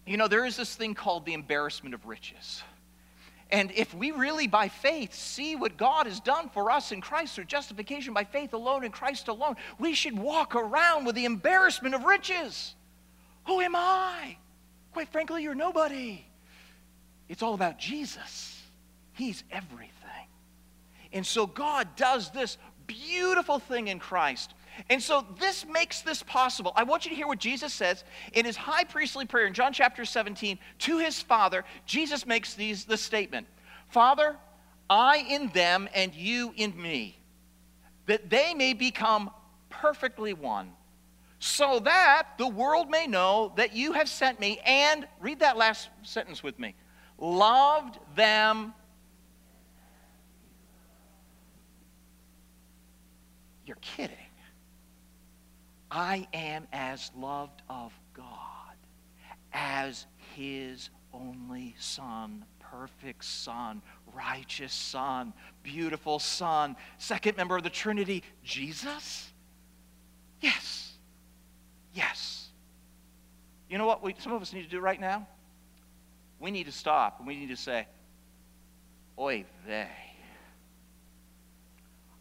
you 0.06 0.18
know, 0.18 0.28
there 0.28 0.46
is 0.46 0.56
this 0.56 0.76
thing 0.76 0.94
called 0.94 1.26
the 1.26 1.34
embarrassment 1.34 1.96
of 1.96 2.06
riches. 2.06 2.62
And 3.50 3.72
if 3.76 3.94
we 3.94 4.12
really, 4.12 4.48
by 4.48 4.68
faith, 4.68 5.14
see 5.14 5.56
what 5.56 5.78
God 5.78 6.08
has 6.08 6.20
done 6.20 6.50
for 6.50 6.72
us 6.72 6.92
in 6.92 7.02
Christ 7.02 7.36
through 7.36 7.46
justification 7.46 8.14
by 8.14 8.24
faith 8.24 8.54
alone 8.54 8.84
in 8.84 8.92
Christ 8.92 9.28
alone, 9.28 9.58
we 9.78 9.94
should 9.94 10.18
walk 10.18 10.56
around 10.56 11.06
with 11.06 11.16
the 11.16 11.26
embarrassment 11.26 11.94
of 11.94 12.04
riches. 12.04 12.74
Who 13.46 13.60
am 13.62 13.76
I? 13.76 14.38
Quite 14.92 15.10
frankly, 15.10 15.44
you're 15.44 15.56
nobody. 15.56 16.26
It's 17.30 17.44
all 17.44 17.54
about 17.54 17.80
Jesus, 17.80 18.62
He's 19.14 19.44
everything. 19.52 19.92
And 21.12 21.26
so 21.26 21.46
God 21.46 21.96
does 21.96 22.32
this 22.32 22.58
beautiful 22.88 23.60
thing 23.60 23.88
in 23.88 24.00
Christ 24.00 24.54
and 24.90 25.02
so 25.02 25.26
this 25.40 25.66
makes 25.66 26.02
this 26.02 26.24
possible. 26.24 26.74
I 26.76 26.84
want 26.84 27.06
you 27.06 27.10
to 27.10 27.16
hear 27.16 27.28
what 27.28 27.40
Jesus 27.40 27.74
says 27.74 28.04
in 28.34 28.46
his 28.46 28.56
high 28.56 28.84
priestly 28.84 29.26
prayer 29.26 29.46
in 29.46 29.54
John 29.54 29.74
chapter 29.74 30.06
17 30.06 30.58
to 30.80 30.98
his 30.98 31.22
Father. 31.22 31.64
Jesus 31.86 32.26
makes 32.26 32.54
these 32.54 32.86
the 32.86 32.98
statement 32.98 33.48
Father, 33.90 34.36
I 34.90 35.18
in 35.30 35.50
them 35.50 35.88
and 35.94 36.14
you 36.14 36.54
in 36.56 36.80
me, 36.80 37.20
that 38.08 38.30
they 38.30 38.54
may 38.54 38.74
become 38.74 39.30
perfectly 39.70 40.34
one, 40.34 40.72
so 41.40 41.80
that 41.80 42.30
the 42.38 42.48
world 42.48 42.90
may 42.90 43.06
know 43.06 43.54
that 43.58 43.76
you 43.76 43.94
have 43.94 44.10
sent 44.10 44.40
me 44.40 44.60
and, 44.66 45.08
read 45.20 45.40
that 45.40 45.58
last 45.58 45.90
sentence 46.02 46.42
with 46.42 46.58
me, 46.58 46.76
loved 47.20 48.00
them. 48.16 48.74
You're 53.66 53.78
kidding. 53.78 54.18
I 55.94 56.28
am 56.34 56.68
as 56.74 57.12
loved 57.16 57.62
of 57.70 57.94
God 58.16 58.26
as 59.54 60.08
his 60.36 60.90
only 61.14 61.76
son, 61.78 62.44
perfect 62.60 63.24
son, 63.24 63.84
righteous 64.16 64.74
son, 64.74 65.34
beautiful 65.62 66.18
son, 66.18 66.76
second 66.98 67.38
member 67.38 67.56
of 67.56 67.62
the 67.62 67.70
Trinity, 67.70 68.24
Jesus? 68.44 69.32
Yes. 70.42 70.94
Yes. 71.94 72.48
You 73.70 73.78
know 73.78 73.86
what 73.86 74.02
we, 74.02 74.16
some 74.18 74.34
of 74.34 74.42
us 74.42 74.52
need 74.52 74.64
to 74.64 74.70
do 74.70 74.80
right 74.80 75.00
now? 75.00 75.28
We 76.40 76.50
need 76.50 76.66
to 76.66 76.72
stop 76.72 77.20
and 77.20 77.28
we 77.28 77.36
need 77.36 77.50
to 77.50 77.56
say, 77.56 77.88
Oy 79.20 79.46
vey. 79.68 79.88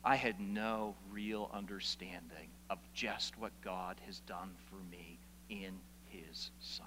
I 0.05 0.17
had 0.17 0.41
no 0.41 0.95
real 1.11 1.51
understanding 1.55 2.51
of 2.70 2.79
just 2.94 3.38
what 3.38 3.53
God 3.62 4.01
has 4.07 4.20
done 4.20 4.51
for 4.68 4.77
me 4.90 5.18
in 5.48 5.72
his 6.09 6.51
Son. 6.61 6.87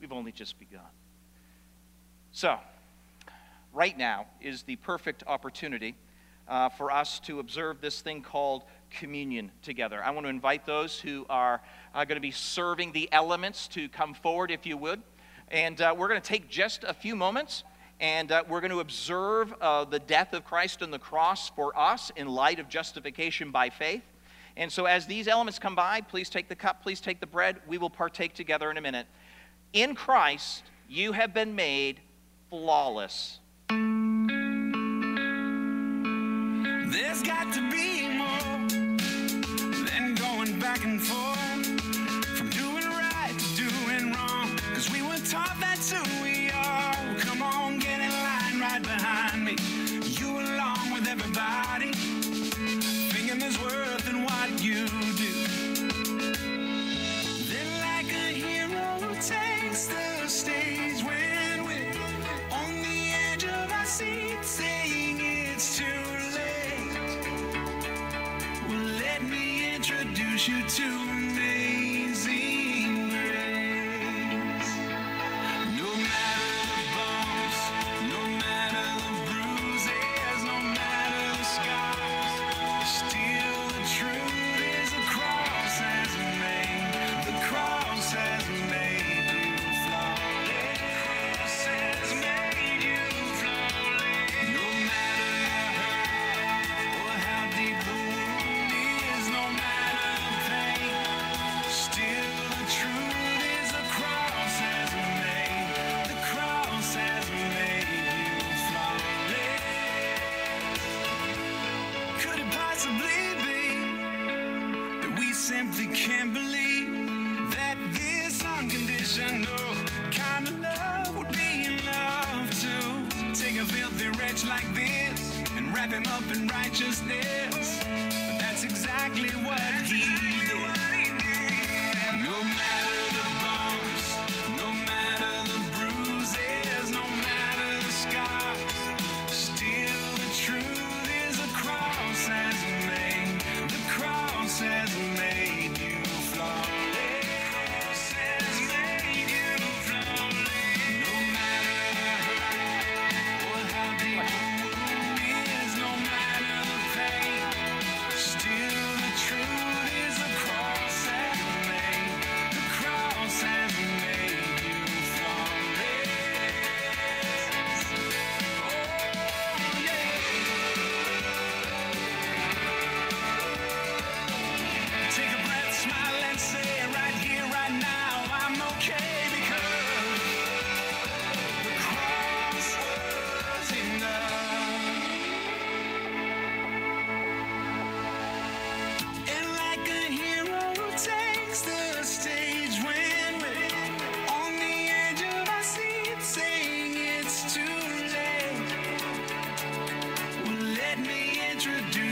We've 0.00 0.12
only 0.12 0.32
just 0.32 0.58
begun. 0.58 0.82
So, 2.32 2.58
right 3.72 3.96
now 3.96 4.26
is 4.40 4.62
the 4.62 4.76
perfect 4.76 5.22
opportunity 5.26 5.94
uh, 6.48 6.68
for 6.68 6.90
us 6.90 7.18
to 7.20 7.40
observe 7.40 7.80
this 7.80 8.00
thing 8.00 8.22
called 8.22 8.64
communion 8.90 9.50
together. 9.62 10.02
I 10.02 10.10
want 10.10 10.26
to 10.26 10.30
invite 10.30 10.64
those 10.64 11.00
who 11.00 11.26
are 11.28 11.60
uh, 11.94 12.04
going 12.04 12.16
to 12.16 12.20
be 12.20 12.30
serving 12.30 12.92
the 12.92 13.08
elements 13.12 13.68
to 13.68 13.88
come 13.88 14.14
forward, 14.14 14.50
if 14.50 14.66
you 14.66 14.76
would. 14.76 15.02
And 15.48 15.80
uh, 15.80 15.94
we're 15.96 16.08
going 16.08 16.20
to 16.20 16.28
take 16.28 16.48
just 16.48 16.84
a 16.84 16.94
few 16.94 17.16
moments. 17.16 17.64
And 17.98 18.30
uh, 18.30 18.44
we're 18.48 18.60
going 18.60 18.72
to 18.72 18.80
observe 18.80 19.54
uh, 19.60 19.84
the 19.84 19.98
death 19.98 20.34
of 20.34 20.44
Christ 20.44 20.82
on 20.82 20.90
the 20.90 20.98
cross 20.98 21.48
for 21.50 21.76
us 21.78 22.12
in 22.16 22.28
light 22.28 22.58
of 22.58 22.68
justification 22.68 23.50
by 23.50 23.70
faith. 23.70 24.02
And 24.56 24.72
so, 24.72 24.86
as 24.86 25.06
these 25.06 25.28
elements 25.28 25.58
come 25.58 25.74
by, 25.74 26.00
please 26.00 26.30
take 26.30 26.48
the 26.48 26.56
cup, 26.56 26.82
please 26.82 27.00
take 27.00 27.20
the 27.20 27.26
bread. 27.26 27.60
We 27.66 27.78
will 27.78 27.90
partake 27.90 28.34
together 28.34 28.70
in 28.70 28.76
a 28.76 28.80
minute. 28.80 29.06
In 29.72 29.94
Christ, 29.94 30.62
you 30.88 31.12
have 31.12 31.34
been 31.34 31.54
made 31.54 32.00
flawless. 32.48 33.38
you 70.48 70.62
to 70.62 71.05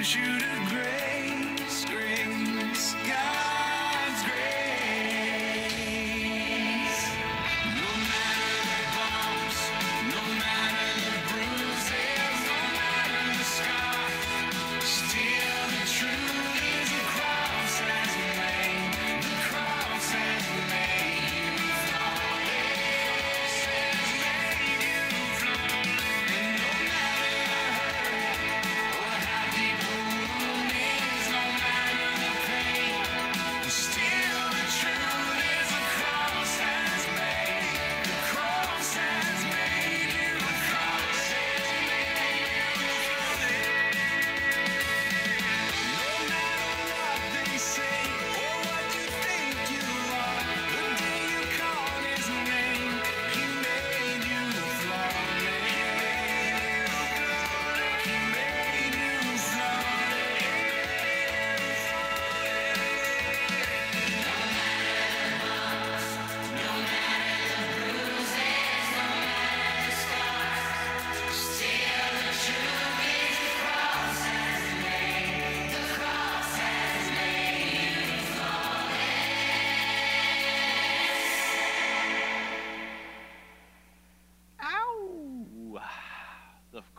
shoot 0.05 0.43
it. 0.43 0.64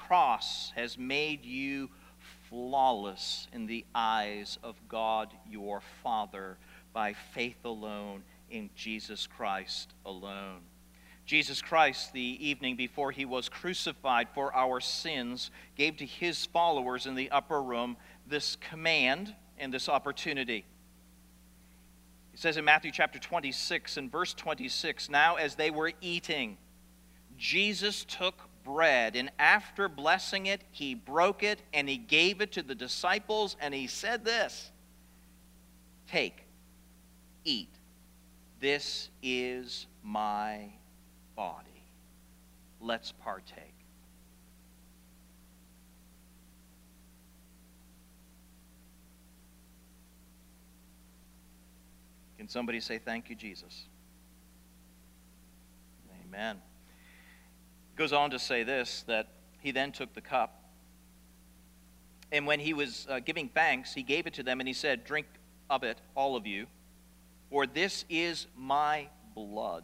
Cross 0.07 0.71
has 0.75 0.97
made 0.97 1.45
you 1.45 1.89
flawless 2.49 3.47
in 3.53 3.65
the 3.65 3.85
eyes 3.93 4.57
of 4.63 4.75
God 4.87 5.33
your 5.49 5.81
Father 6.03 6.57
by 6.93 7.13
faith 7.33 7.63
alone 7.65 8.23
in 8.49 8.69
Jesus 8.75 9.27
Christ 9.27 9.93
alone. 10.05 10.61
Jesus 11.25 11.61
Christ, 11.61 12.13
the 12.13 12.21
evening 12.21 12.75
before 12.75 13.11
he 13.11 13.25
was 13.25 13.49
crucified 13.49 14.27
for 14.35 14.55
our 14.55 14.79
sins, 14.79 15.49
gave 15.75 15.97
to 15.97 16.05
his 16.05 16.45
followers 16.45 17.07
in 17.07 17.15
the 17.15 17.31
upper 17.31 17.61
room 17.61 17.97
this 18.27 18.57
command 18.57 19.33
and 19.57 19.73
this 19.73 19.89
opportunity. 19.89 20.65
He 22.31 22.37
says 22.37 22.57
in 22.57 22.65
Matthew 22.65 22.91
chapter 22.91 23.17
26 23.17 23.97
and 23.97 24.11
verse 24.11 24.35
26 24.35 25.09
Now, 25.09 25.35
as 25.35 25.55
they 25.55 25.71
were 25.71 25.93
eating, 25.99 26.57
Jesus 27.37 28.05
took 28.05 28.47
bread, 28.65 29.15
and 29.15 29.31
after 29.39 29.87
blessing 29.87 30.47
it, 30.47 30.61
he 30.71 30.95
broke 30.95 31.43
it 31.43 31.61
and 31.73 31.87
he 31.87 31.97
gave 31.97 32.41
it 32.41 32.51
to 32.53 32.63
the 32.63 32.75
disciples, 32.75 33.55
and 33.61 33.73
he 33.73 33.87
said 33.87 34.25
this 34.25 34.71
Take, 36.07 36.43
eat. 37.45 37.69
This 38.59 39.09
is 39.21 39.85
my 40.03 40.69
body. 41.35 41.83
Let's 42.81 43.11
partake. 43.11 43.75
Can 52.37 52.47
somebody 52.49 52.79
say, 52.79 52.97
Thank 52.97 53.29
you, 53.29 53.35
Jesus? 53.35 53.85
Amen. 56.27 56.57
Goes 57.95 58.13
on 58.13 58.31
to 58.31 58.39
say 58.39 58.63
this 58.63 59.03
that 59.07 59.27
he 59.59 59.71
then 59.71 59.91
took 59.91 60.13
the 60.13 60.21
cup, 60.21 60.65
and 62.31 62.45
when 62.45 62.59
he 62.59 62.73
was 62.73 63.07
uh, 63.09 63.19
giving 63.19 63.49
thanks, 63.49 63.93
he 63.93 64.03
gave 64.03 64.27
it 64.27 64.33
to 64.35 64.43
them, 64.43 64.59
and 64.59 64.67
he 64.67 64.73
said, 64.73 65.05
Drink 65.05 65.27
of 65.69 65.83
it, 65.83 65.97
all 66.15 66.35
of 66.35 66.45
you, 66.45 66.67
for 67.49 67.65
this 67.65 68.05
is 68.09 68.47
my 68.57 69.07
blood 69.33 69.83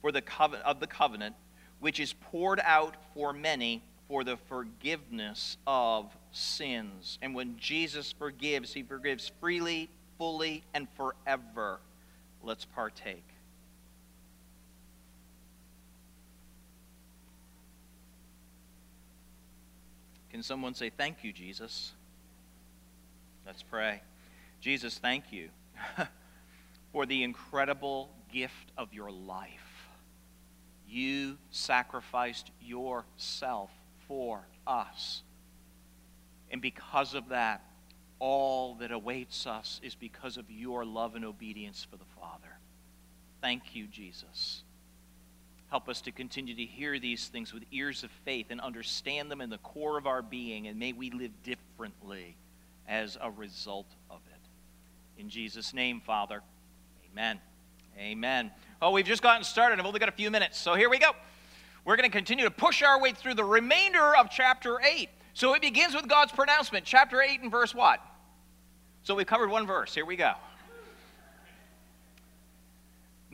for 0.00 0.12
the 0.12 0.20
covenant, 0.20 0.66
of 0.66 0.80
the 0.80 0.86
covenant, 0.86 1.34
which 1.80 1.98
is 1.98 2.12
poured 2.12 2.60
out 2.62 2.96
for 3.14 3.32
many 3.32 3.82
for 4.08 4.22
the 4.22 4.36
forgiveness 4.36 5.56
of 5.66 6.14
sins. 6.30 7.18
And 7.22 7.34
when 7.34 7.56
Jesus 7.56 8.12
forgives, 8.12 8.74
he 8.74 8.82
forgives 8.82 9.32
freely, 9.40 9.88
fully, 10.18 10.62
and 10.74 10.86
forever. 10.96 11.80
Let's 12.42 12.66
partake. 12.66 13.24
Can 20.34 20.42
someone 20.42 20.74
say, 20.74 20.90
Thank 20.90 21.22
you, 21.22 21.32
Jesus? 21.32 21.92
Let's 23.46 23.62
pray. 23.62 24.02
Jesus, 24.60 24.98
thank 24.98 25.30
you 25.30 25.50
for 26.92 27.06
the 27.06 27.22
incredible 27.22 28.10
gift 28.32 28.72
of 28.76 28.92
your 28.92 29.12
life. 29.12 29.86
You 30.88 31.38
sacrificed 31.52 32.50
yourself 32.60 33.70
for 34.08 34.44
us. 34.66 35.22
And 36.50 36.60
because 36.60 37.14
of 37.14 37.28
that, 37.28 37.62
all 38.18 38.74
that 38.80 38.90
awaits 38.90 39.46
us 39.46 39.80
is 39.84 39.94
because 39.94 40.36
of 40.36 40.50
your 40.50 40.84
love 40.84 41.14
and 41.14 41.24
obedience 41.24 41.86
for 41.88 41.96
the 41.96 42.10
Father. 42.18 42.58
Thank 43.40 43.76
you, 43.76 43.86
Jesus. 43.86 44.63
Help 45.74 45.88
us 45.88 46.00
to 46.02 46.12
continue 46.12 46.54
to 46.54 46.64
hear 46.64 47.00
these 47.00 47.26
things 47.26 47.52
with 47.52 47.64
ears 47.72 48.04
of 48.04 48.10
faith 48.24 48.46
and 48.50 48.60
understand 48.60 49.28
them 49.28 49.40
in 49.40 49.50
the 49.50 49.58
core 49.58 49.98
of 49.98 50.06
our 50.06 50.22
being, 50.22 50.68
and 50.68 50.78
may 50.78 50.92
we 50.92 51.10
live 51.10 51.32
differently 51.42 52.36
as 52.86 53.18
a 53.20 53.28
result 53.28 53.88
of 54.08 54.20
it. 54.30 55.20
In 55.20 55.28
Jesus' 55.28 55.74
name, 55.74 56.00
Father, 56.00 56.42
amen. 57.10 57.40
Amen. 57.98 58.52
Oh, 58.80 58.92
we've 58.92 59.04
just 59.04 59.20
gotten 59.20 59.42
started. 59.42 59.80
I've 59.80 59.84
only 59.84 59.98
got 59.98 60.08
a 60.08 60.12
few 60.12 60.30
minutes. 60.30 60.60
So 60.60 60.76
here 60.76 60.88
we 60.88 61.00
go. 61.00 61.10
We're 61.84 61.96
going 61.96 62.08
to 62.08 62.16
continue 62.16 62.44
to 62.44 62.52
push 62.52 62.80
our 62.80 63.00
way 63.00 63.10
through 63.10 63.34
the 63.34 63.42
remainder 63.42 64.14
of 64.14 64.30
chapter 64.30 64.78
8. 64.80 65.08
So 65.32 65.54
it 65.54 65.60
begins 65.60 65.92
with 65.92 66.06
God's 66.06 66.30
pronouncement. 66.30 66.84
Chapter 66.84 67.20
8 67.20 67.40
and 67.40 67.50
verse 67.50 67.74
what? 67.74 67.98
So 69.02 69.16
we've 69.16 69.26
covered 69.26 69.50
one 69.50 69.66
verse. 69.66 69.92
Here 69.92 70.06
we 70.06 70.14
go. 70.14 70.34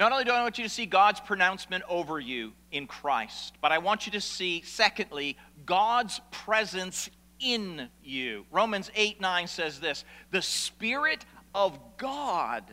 Not 0.00 0.10
only 0.10 0.24
do 0.24 0.32
I 0.32 0.42
want 0.42 0.58
you 0.58 0.64
to 0.64 0.70
see 0.70 0.86
God's 0.86 1.20
pronouncement 1.20 1.84
over 1.88 2.18
you 2.18 2.52
in 2.72 2.88
Christ, 2.88 3.54
but 3.60 3.70
I 3.70 3.78
want 3.78 4.06
you 4.06 4.12
to 4.12 4.20
see, 4.20 4.62
secondly, 4.62 5.36
God's 5.66 6.20
presence 6.32 7.10
in 7.38 7.88
you. 8.02 8.46
Romans 8.50 8.90
8 8.96 9.20
9 9.20 9.46
says 9.46 9.78
this 9.78 10.04
The 10.32 10.42
Spirit 10.42 11.24
of 11.54 11.78
God 11.98 12.64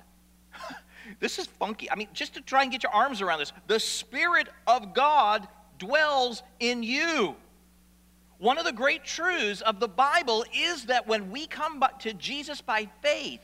This 1.20 1.40
is 1.40 1.48
funky. 1.48 1.90
I 1.90 1.96
mean, 1.96 2.10
just 2.14 2.34
to 2.34 2.42
try 2.42 2.64
and 2.64 2.72
get 2.72 2.84
your 2.84 2.92
arms 2.92 3.22
around 3.22 3.40
this, 3.40 3.54
the 3.68 3.80
Spirit 3.80 4.50
of 4.66 4.94
God 4.94 5.48
dwells 5.78 6.44
in 6.60 6.84
you. 6.84 7.36
One 8.40 8.58
of 8.58 8.66
the 8.66 8.74
great 8.74 9.04
truths 9.04 9.62
of 9.62 9.80
the 9.80 9.88
Bible 9.88 10.46
is 10.56 10.86
that 10.86 11.08
when 11.08 11.32
we 11.32 11.48
come 11.48 11.84
to 12.00 12.14
Jesus 12.14 12.62
by 12.62 12.88
faith, 13.02 13.42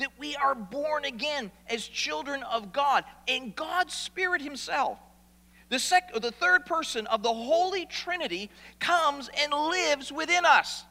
that 0.00 0.10
we 0.18 0.34
are 0.36 0.54
born 0.54 1.04
again 1.04 1.50
as 1.68 1.86
children 1.86 2.42
of 2.42 2.72
God, 2.72 3.04
and 3.28 3.54
God's 3.54 3.94
Spirit 3.94 4.42
Himself, 4.42 4.98
the, 5.68 5.78
sec- 5.78 6.12
the 6.20 6.32
third 6.32 6.66
person 6.66 7.06
of 7.06 7.22
the 7.22 7.32
Holy 7.32 7.86
Trinity, 7.86 8.50
comes 8.78 9.30
and 9.40 9.52
lives 9.52 10.10
within 10.10 10.44
us. 10.44 10.84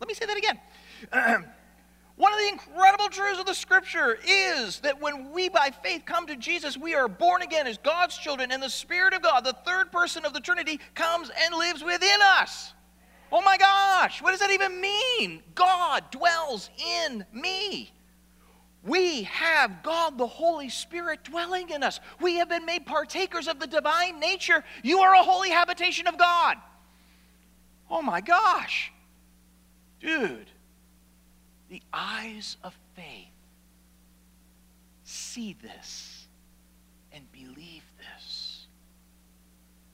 Let 0.00 0.08
me 0.08 0.14
say 0.14 0.26
that 0.26 0.36
again. 0.36 0.58
One 2.16 2.34
of 2.34 2.38
the 2.38 2.48
incredible 2.48 3.08
truths 3.08 3.40
of 3.40 3.46
the 3.46 3.54
scripture 3.54 4.18
is 4.26 4.80
that 4.80 5.00
when 5.00 5.32
we 5.32 5.48
by 5.48 5.70
faith 5.82 6.02
come 6.04 6.26
to 6.26 6.36
Jesus, 6.36 6.76
we 6.76 6.94
are 6.94 7.08
born 7.08 7.40
again 7.40 7.66
as 7.66 7.78
God's 7.78 8.18
children, 8.18 8.52
and 8.52 8.62
the 8.62 8.68
Spirit 8.68 9.14
of 9.14 9.22
God, 9.22 9.42
the 9.42 9.56
third 9.64 9.90
person 9.90 10.26
of 10.26 10.34
the 10.34 10.40
Trinity, 10.40 10.80
comes 10.94 11.30
and 11.42 11.54
lives 11.54 11.82
within 11.82 12.20
us. 12.22 12.74
Oh 13.32 13.42
my 13.42 13.56
gosh, 13.56 14.20
what 14.22 14.32
does 14.32 14.40
that 14.40 14.50
even 14.50 14.80
mean? 14.80 15.42
God 15.54 16.10
dwells 16.10 16.70
in 17.06 17.24
me. 17.32 17.92
We 18.82 19.24
have 19.24 19.82
God 19.82 20.16
the 20.16 20.26
Holy 20.26 20.70
Spirit 20.70 21.22
dwelling 21.24 21.70
in 21.70 21.82
us. 21.82 22.00
We 22.20 22.36
have 22.36 22.48
been 22.48 22.64
made 22.64 22.86
partakers 22.86 23.46
of 23.46 23.60
the 23.60 23.66
divine 23.66 24.18
nature. 24.18 24.64
You 24.82 25.00
are 25.00 25.14
a 25.14 25.22
holy 25.22 25.50
habitation 25.50 26.06
of 26.06 26.16
God. 26.16 26.56
Oh 27.90 28.00
my 28.00 28.20
gosh. 28.20 28.90
Dude, 30.00 30.50
the 31.68 31.82
eyes 31.92 32.56
of 32.64 32.74
faith 32.96 33.28
see 35.04 35.56
this 35.62 36.26
and 37.12 37.30
believe 37.32 37.82
this. 37.98 38.66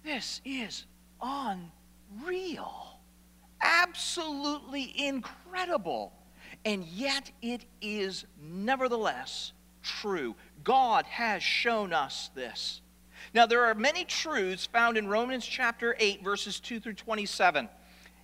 This 0.05 0.40
is 0.44 0.85
unreal, 1.20 2.95
absolutely 3.62 4.92
incredible, 4.97 6.12
and 6.64 6.85
yet 6.85 7.31
it 7.42 7.64
is 7.81 8.25
nevertheless 8.40 9.53
true. 9.83 10.35
God 10.64 11.07
has 11.07 11.42
shown 11.42 11.92
us 11.92 12.31
this. 12.35 12.81
Now, 13.35 13.47
there 13.47 13.64
are 13.64 13.75
many 13.75 14.05
truths 14.05 14.66
found 14.66 14.97
in 14.97 15.09
Romans 15.09 15.45
chapter 15.45 15.97
8, 15.99 16.23
verses 16.23 16.61
2 16.61 16.81
through 16.81 16.95
27. 16.95 17.69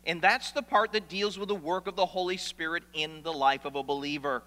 And 0.05 0.21
that's 0.21 0.51
the 0.51 0.63
part 0.63 0.93
that 0.93 1.09
deals 1.09 1.39
with 1.39 1.49
the 1.49 1.55
work 1.55 1.87
of 1.87 1.97
the 1.97 2.07
Holy 2.07 2.37
Spirit 2.37 2.83
in 2.93 3.23
the 3.23 3.33
life 3.33 3.65
of 3.65 3.77
a 3.77 3.83
believer. 3.83 4.43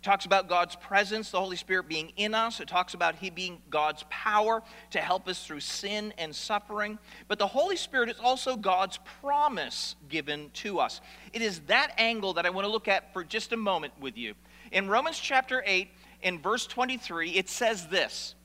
It 0.00 0.04
talks 0.04 0.26
about 0.26 0.48
God's 0.48 0.76
presence, 0.76 1.32
the 1.32 1.40
Holy 1.40 1.56
Spirit 1.56 1.88
being 1.88 2.12
in 2.16 2.32
us. 2.32 2.60
It 2.60 2.68
talks 2.68 2.94
about 2.94 3.16
He 3.16 3.30
being 3.30 3.60
God's 3.68 4.04
power 4.08 4.62
to 4.90 5.00
help 5.00 5.26
us 5.26 5.44
through 5.44 5.60
sin 5.60 6.14
and 6.18 6.34
suffering. 6.34 7.00
But 7.26 7.40
the 7.40 7.48
Holy 7.48 7.76
Spirit 7.76 8.08
is 8.08 8.20
also 8.22 8.56
God's 8.56 9.00
promise 9.20 9.96
given 10.08 10.50
to 10.54 10.78
us. 10.78 11.00
It 11.32 11.42
is 11.42 11.60
that 11.66 11.94
angle 11.98 12.34
that 12.34 12.46
I 12.46 12.50
want 12.50 12.64
to 12.64 12.70
look 12.70 12.86
at 12.86 13.12
for 13.12 13.24
just 13.24 13.52
a 13.52 13.56
moment 13.56 13.92
with 14.00 14.16
you. 14.16 14.34
In 14.70 14.88
Romans 14.88 15.18
chapter 15.18 15.64
8, 15.66 15.88
in 16.22 16.38
verse 16.40 16.66
23, 16.66 17.30
it 17.30 17.48
says 17.48 17.88
this 17.88 18.36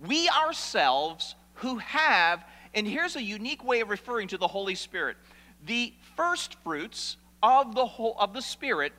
We 0.00 0.28
ourselves 0.28 1.36
who 1.54 1.78
have, 1.78 2.44
and 2.74 2.84
here's 2.84 3.14
a 3.14 3.22
unique 3.22 3.64
way 3.64 3.80
of 3.80 3.90
referring 3.90 4.26
to 4.28 4.38
the 4.38 4.48
Holy 4.48 4.74
Spirit 4.74 5.16
the 5.64 5.94
first 6.16 6.56
fruits 6.64 7.16
of 7.42 7.74
the 7.76 7.86
whole 7.86 8.16
of 8.18 8.32
the 8.32 8.42
spirit 8.42 8.92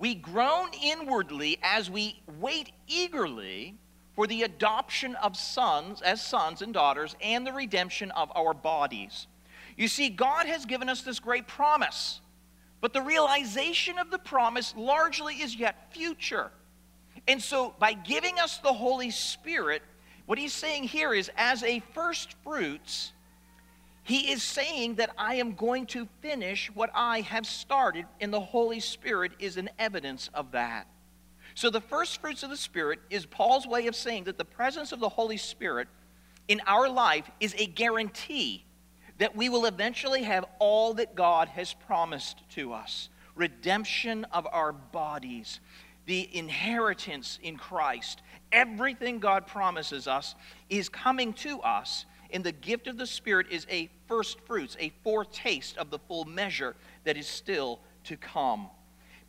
we 0.00 0.16
groan 0.16 0.70
inwardly 0.82 1.58
as 1.62 1.88
we 1.88 2.20
wait 2.40 2.72
eagerly 2.88 3.76
for 4.16 4.26
the 4.26 4.42
adoption 4.42 5.14
of 5.16 5.36
sons 5.36 6.02
as 6.02 6.20
sons 6.20 6.62
and 6.62 6.74
daughters 6.74 7.14
and 7.22 7.46
the 7.46 7.52
redemption 7.52 8.10
of 8.10 8.32
our 8.34 8.52
bodies. 8.52 9.28
You 9.76 9.86
see 9.86 10.08
god 10.08 10.46
has 10.46 10.66
given 10.66 10.88
us 10.88 11.02
this 11.02 11.20
great 11.20 11.46
promise 11.46 12.20
but 12.80 12.92
the 12.92 13.02
realization 13.02 13.98
of 13.98 14.10
the 14.10 14.18
promise 14.18 14.74
largely 14.76 15.34
is 15.34 15.54
yet 15.54 15.92
future. 15.92 16.50
And 17.28 17.40
so 17.40 17.74
by 17.78 17.92
giving 17.92 18.38
us 18.38 18.56
the 18.58 18.72
holy 18.72 19.10
spirit 19.10 19.82
What 20.30 20.38
he's 20.38 20.52
saying 20.52 20.84
here 20.84 21.12
is, 21.12 21.28
as 21.36 21.64
a 21.64 21.80
first 21.92 22.36
fruits, 22.44 23.12
he 24.02 24.32
is 24.32 24.42
saying 24.42 24.96
that 24.96 25.10
I 25.18 25.34
am 25.36 25.54
going 25.54 25.86
to 25.86 26.08
finish 26.20 26.70
what 26.74 26.90
I 26.94 27.20
have 27.20 27.46
started, 27.46 28.06
and 28.20 28.32
the 28.32 28.40
Holy 28.40 28.80
Spirit 28.80 29.32
is 29.38 29.56
an 29.56 29.70
evidence 29.78 30.30
of 30.34 30.52
that. 30.52 30.86
So, 31.54 31.70
the 31.70 31.80
first 31.80 32.20
fruits 32.20 32.42
of 32.42 32.50
the 32.50 32.56
Spirit 32.56 33.00
is 33.10 33.26
Paul's 33.26 33.66
way 33.66 33.86
of 33.86 33.94
saying 33.94 34.24
that 34.24 34.38
the 34.38 34.44
presence 34.44 34.92
of 34.92 35.00
the 35.00 35.08
Holy 35.08 35.36
Spirit 35.36 35.88
in 36.48 36.60
our 36.66 36.88
life 36.88 37.30
is 37.40 37.54
a 37.58 37.66
guarantee 37.66 38.64
that 39.18 39.36
we 39.36 39.48
will 39.48 39.66
eventually 39.66 40.22
have 40.22 40.46
all 40.58 40.94
that 40.94 41.14
God 41.14 41.48
has 41.48 41.74
promised 41.74 42.42
to 42.50 42.72
us 42.72 43.10
redemption 43.36 44.24
of 44.32 44.46
our 44.52 44.72
bodies, 44.72 45.60
the 46.06 46.28
inheritance 46.36 47.38
in 47.42 47.56
Christ. 47.56 48.22
Everything 48.52 49.18
God 49.18 49.46
promises 49.46 50.08
us 50.08 50.34
is 50.68 50.88
coming 50.88 51.32
to 51.34 51.60
us, 51.60 52.04
and 52.32 52.44
the 52.44 52.52
gift 52.52 52.86
of 52.86 52.96
the 52.96 53.06
Spirit 53.06 53.46
is 53.50 53.66
a 53.70 53.90
first 54.06 54.40
fruits, 54.40 54.76
a 54.78 54.92
foretaste 55.02 55.76
of 55.76 55.90
the 55.90 55.98
full 55.98 56.24
measure 56.24 56.74
that 57.04 57.16
is 57.16 57.26
still 57.26 57.80
to 58.04 58.16
come. 58.16 58.68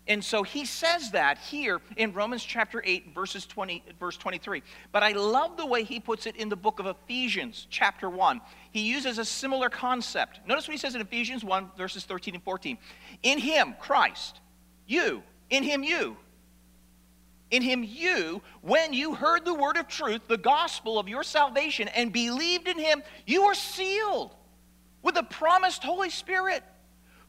And 0.07 0.23
so 0.23 0.41
he 0.41 0.65
says 0.65 1.11
that 1.11 1.37
here 1.37 1.79
in 1.95 2.11
Romans 2.13 2.43
chapter 2.43 2.81
8, 2.83 3.13
verses 3.13 3.45
20, 3.45 3.83
verse 3.99 4.17
23. 4.17 4.63
But 4.91 5.03
I 5.03 5.11
love 5.11 5.57
the 5.57 5.65
way 5.65 5.83
he 5.83 5.99
puts 5.99 6.25
it 6.25 6.35
in 6.35 6.49
the 6.49 6.55
book 6.55 6.79
of 6.79 6.87
Ephesians, 6.87 7.67
chapter 7.69 8.09
1. 8.09 8.41
He 8.71 8.81
uses 8.81 9.19
a 9.19 9.25
similar 9.25 9.69
concept. 9.69 10.39
Notice 10.47 10.67
what 10.67 10.73
he 10.73 10.79
says 10.79 10.95
in 10.95 11.01
Ephesians 11.01 11.43
1, 11.43 11.71
verses 11.77 12.03
13 12.05 12.33
and 12.33 12.43
14. 12.43 12.77
In 13.21 13.37
him, 13.37 13.75
Christ, 13.79 14.39
you, 14.87 15.21
in 15.51 15.63
him, 15.63 15.83
you. 15.83 16.17
In 17.51 17.61
him, 17.61 17.83
you, 17.83 18.41
when 18.61 18.93
you 18.93 19.13
heard 19.13 19.45
the 19.45 19.53
word 19.53 19.77
of 19.77 19.87
truth, 19.87 20.21
the 20.27 20.37
gospel 20.37 20.97
of 20.97 21.07
your 21.07 21.23
salvation, 21.23 21.89
and 21.89 22.11
believed 22.11 22.67
in 22.67 22.79
him, 22.79 23.03
you 23.25 23.45
were 23.45 23.53
sealed 23.53 24.33
with 25.03 25.15
the 25.15 25.23
promised 25.23 25.83
Holy 25.83 26.09
Spirit 26.09 26.63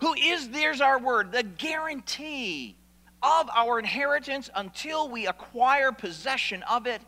who 0.03 0.15
is, 0.15 0.49
there's 0.49 0.81
our 0.81 0.99
word, 0.99 1.31
the 1.31 1.45
guarantee 1.45 2.77
of 3.23 3.49
our 3.55 3.79
inheritance 3.79 4.51
until 4.57 5.09
we 5.09 5.29
acquire 5.29 5.93
possession 5.93 6.65
of 6.65 6.89
it 6.89 7.01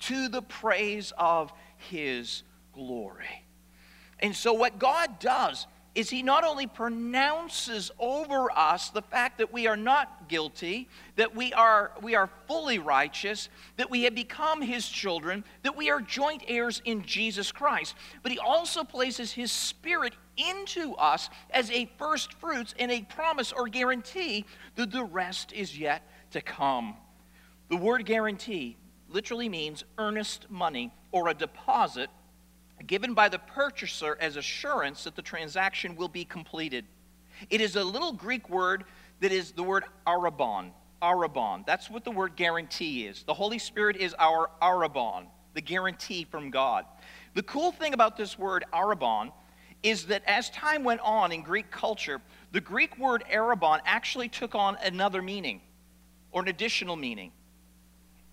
to 0.00 0.28
the 0.28 0.42
praise 0.42 1.12
of 1.16 1.52
his 1.76 2.42
glory. 2.72 3.44
And 4.18 4.34
so, 4.34 4.52
what 4.52 4.80
God 4.80 5.20
does 5.20 5.68
is 5.94 6.08
he 6.08 6.22
not 6.22 6.44
only 6.44 6.66
pronounces 6.66 7.90
over 7.98 8.50
us 8.56 8.90
the 8.90 9.02
fact 9.02 9.38
that 9.38 9.52
we 9.52 9.66
are 9.66 9.76
not 9.76 10.28
guilty, 10.28 10.88
that 11.16 11.34
we 11.34 11.52
are, 11.52 11.92
we 12.00 12.14
are 12.14 12.30
fully 12.46 12.78
righteous, 12.78 13.48
that 13.76 13.90
we 13.90 14.02
have 14.02 14.14
become 14.14 14.62
his 14.62 14.88
children, 14.88 15.44
that 15.62 15.76
we 15.76 15.90
are 15.90 16.00
joint 16.00 16.44
heirs 16.46 16.80
in 16.84 17.02
Jesus 17.04 17.50
Christ, 17.50 17.96
but 18.22 18.30
he 18.30 18.38
also 18.38 18.84
places 18.84 19.32
his 19.32 19.50
spirit 19.50 20.14
into 20.36 20.94
us 20.94 21.28
as 21.50 21.70
a 21.70 21.90
first 21.98 22.34
fruits 22.34 22.74
and 22.78 22.90
a 22.92 23.02
promise 23.02 23.52
or 23.52 23.66
guarantee 23.66 24.44
that 24.76 24.92
the 24.92 25.04
rest 25.04 25.52
is 25.52 25.76
yet 25.76 26.08
to 26.30 26.40
come. 26.40 26.94
The 27.68 27.76
word 27.76 28.06
guarantee 28.06 28.76
literally 29.08 29.48
means 29.48 29.84
earnest 29.98 30.48
money 30.50 30.92
or 31.10 31.28
a 31.28 31.34
deposit 31.34 32.10
given 32.86 33.14
by 33.14 33.28
the 33.28 33.38
purchaser 33.38 34.16
as 34.20 34.36
assurance 34.36 35.04
that 35.04 35.16
the 35.16 35.22
transaction 35.22 35.96
will 35.96 36.08
be 36.08 36.24
completed. 36.24 36.84
It 37.48 37.60
is 37.60 37.76
a 37.76 37.84
little 37.84 38.12
Greek 38.12 38.48
word 38.48 38.84
that 39.20 39.32
is 39.32 39.52
the 39.52 39.62
word 39.62 39.84
arrabon. 40.06 40.70
Arrabon. 41.02 41.64
That's 41.66 41.88
what 41.88 42.04
the 42.04 42.10
word 42.10 42.36
guarantee 42.36 43.06
is. 43.06 43.22
The 43.22 43.34
Holy 43.34 43.58
Spirit 43.58 43.96
is 43.96 44.14
our 44.18 44.50
arrabon, 44.60 45.26
the 45.54 45.62
guarantee 45.62 46.24
from 46.24 46.50
God. 46.50 46.84
The 47.34 47.42
cool 47.42 47.72
thing 47.72 47.94
about 47.94 48.16
this 48.16 48.38
word 48.38 48.64
arrabon 48.72 49.32
is 49.82 50.06
that 50.06 50.22
as 50.26 50.50
time 50.50 50.84
went 50.84 51.00
on 51.00 51.32
in 51.32 51.42
Greek 51.42 51.70
culture, 51.70 52.20
the 52.52 52.60
Greek 52.60 52.98
word 52.98 53.24
arrabon 53.32 53.80
actually 53.86 54.28
took 54.28 54.54
on 54.54 54.76
another 54.82 55.22
meaning 55.22 55.62
or 56.32 56.42
an 56.42 56.48
additional 56.48 56.96
meaning. 56.96 57.32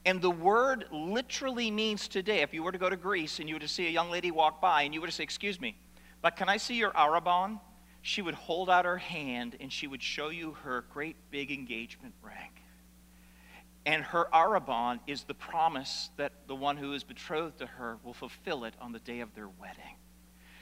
And 0.08 0.22
the 0.22 0.32
word 0.32 0.86
literally 0.90 1.70
means 1.70 2.08
today, 2.08 2.42
if 2.42 2.54
you 2.54 2.64
were 2.64 2.72
to 2.72 2.78
go 2.78 2.90
to 2.90 2.96
Greece 2.96 3.40
and 3.40 3.50
you 3.50 3.56
were 3.56 3.60
to 3.60 3.68
see 3.68 3.88
a 3.88 3.90
young 3.90 4.10
lady 4.10 4.32
walk 4.32 4.62
by 4.62 4.84
and 4.84 4.94
you 4.94 5.02
were 5.02 5.08
to 5.08 5.12
say, 5.12 5.22
Excuse 5.22 5.60
me, 5.60 5.76
but 6.22 6.38
can 6.38 6.48
I 6.48 6.56
see 6.56 6.76
your 6.76 6.92
arrabon? 6.92 7.60
She 8.04 8.22
would 8.22 8.34
hold 8.34 8.70
out 8.70 8.86
her 8.86 8.96
hand 8.96 9.58
and 9.60 9.70
she 9.72 9.86
would 9.86 10.02
show 10.02 10.30
you 10.30 10.54
her 10.64 10.86
great 10.94 11.18
big 11.30 11.52
engagement 11.52 12.14
ring. 12.24 12.52
And 13.86 14.02
her 14.02 14.30
arrabon 14.34 15.02
is 15.08 15.24
the 15.24 15.34
promise 15.34 16.10
that 16.16 16.32
the 16.48 16.56
one 16.56 16.78
who 16.78 16.94
is 16.94 17.04
betrothed 17.04 17.58
to 17.58 17.66
her 17.66 17.98
will 18.06 18.14
fulfill 18.14 18.64
it 18.64 18.76
on 18.80 18.94
the 18.94 19.00
day 19.00 19.20
of 19.20 19.36
their 19.36 19.50
wedding. 19.50 19.98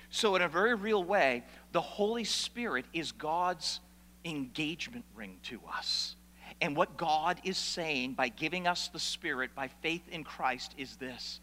So, 0.09 0.35
in 0.35 0.41
a 0.41 0.49
very 0.49 0.73
real 0.73 1.03
way, 1.03 1.43
the 1.71 1.81
Holy 1.81 2.23
Spirit 2.23 2.85
is 2.93 3.11
God's 3.11 3.79
engagement 4.25 5.05
ring 5.13 5.37
to 5.43 5.59
us. 5.71 6.14
And 6.61 6.75
what 6.75 6.97
God 6.97 7.41
is 7.43 7.57
saying 7.57 8.13
by 8.13 8.29
giving 8.29 8.67
us 8.67 8.87
the 8.87 8.99
Spirit 8.99 9.53
by 9.55 9.67
faith 9.67 10.07
in 10.09 10.23
Christ 10.23 10.73
is 10.77 10.95
this 10.95 11.39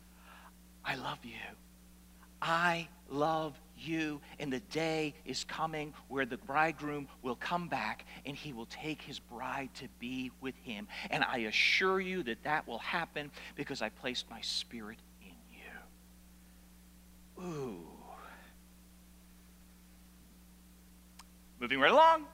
I 0.85 0.97
love 0.97 1.19
you. 1.23 1.33
I 2.41 2.89
love 3.09 3.59
you. 3.79 4.21
And 4.39 4.53
the 4.53 4.61
day 4.61 5.15
is 5.25 5.45
coming 5.45 5.95
where 6.09 6.27
the 6.27 6.39
bridegroom 6.39 7.09
will 7.23 7.37
come 7.37 7.69
back 7.69 8.05
and 8.27 8.37
he 8.37 8.53
will 8.53 8.67
take 8.67 9.03
his 9.03 9.19
bride 9.19 9.71
to 9.75 9.89
be 9.99 10.31
with 10.41 10.57
him. 10.65 10.89
And 11.11 11.25
I 11.25 11.39
assure 11.39 12.01
you 12.01 12.23
that 12.25 12.43
that 12.45 12.67
will 12.67 12.79
happen 12.79 13.31
because 13.55 13.83
I 13.83 13.91
placed 13.91 14.29
my 14.31 14.41
Spirit 14.41 14.99
in 15.23 15.35
you. 17.39 17.45
Ooh. 17.45 17.87
Moving 21.61 21.79
right 21.79 21.93
along. 21.93 22.27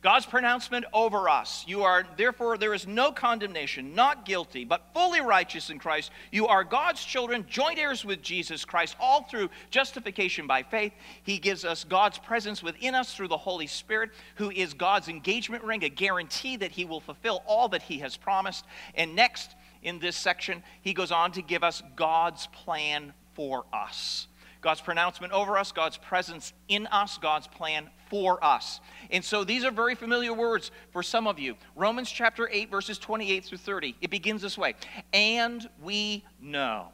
God's 0.00 0.26
pronouncement 0.26 0.84
over 0.92 1.28
us. 1.28 1.64
You 1.66 1.82
are, 1.82 2.06
therefore, 2.16 2.56
there 2.56 2.72
is 2.72 2.86
no 2.86 3.10
condemnation, 3.10 3.96
not 3.96 4.24
guilty, 4.24 4.64
but 4.64 4.94
fully 4.94 5.20
righteous 5.20 5.70
in 5.70 5.80
Christ. 5.80 6.12
You 6.30 6.46
are 6.46 6.62
God's 6.62 7.04
children, 7.04 7.44
joint 7.48 7.80
heirs 7.80 8.04
with 8.04 8.22
Jesus 8.22 8.64
Christ, 8.64 8.94
all 9.00 9.24
through 9.24 9.50
justification 9.70 10.46
by 10.46 10.62
faith. 10.62 10.92
He 11.24 11.38
gives 11.38 11.64
us 11.64 11.82
God's 11.82 12.18
presence 12.18 12.62
within 12.62 12.94
us 12.94 13.12
through 13.12 13.26
the 13.26 13.36
Holy 13.36 13.66
Spirit, 13.66 14.10
who 14.36 14.52
is 14.52 14.72
God's 14.72 15.08
engagement 15.08 15.64
ring, 15.64 15.82
a 15.82 15.88
guarantee 15.88 16.56
that 16.56 16.70
He 16.70 16.84
will 16.84 17.00
fulfill 17.00 17.42
all 17.44 17.68
that 17.70 17.82
He 17.82 17.98
has 17.98 18.16
promised. 18.16 18.64
And 18.94 19.16
next, 19.16 19.56
in 19.82 19.98
this 19.98 20.16
section, 20.16 20.62
He 20.80 20.94
goes 20.94 21.10
on 21.10 21.32
to 21.32 21.42
give 21.42 21.64
us 21.64 21.82
God's 21.96 22.46
plan 22.46 23.14
for 23.34 23.64
us. 23.72 24.28
God's 24.60 24.80
pronouncement 24.80 25.32
over 25.32 25.56
us, 25.56 25.72
God's 25.72 25.96
presence 25.96 26.52
in 26.68 26.86
us, 26.88 27.18
God's 27.18 27.46
plan 27.46 27.88
for 28.10 28.42
us. 28.44 28.80
And 29.10 29.24
so 29.24 29.44
these 29.44 29.64
are 29.64 29.70
very 29.70 29.94
familiar 29.94 30.32
words 30.32 30.70
for 30.90 31.02
some 31.02 31.26
of 31.26 31.38
you. 31.38 31.56
Romans 31.76 32.10
chapter 32.10 32.48
8, 32.50 32.70
verses 32.70 32.98
28 32.98 33.44
through 33.44 33.58
30. 33.58 33.96
It 34.00 34.10
begins 34.10 34.42
this 34.42 34.58
way 34.58 34.74
And 35.12 35.68
we 35.82 36.24
know. 36.40 36.88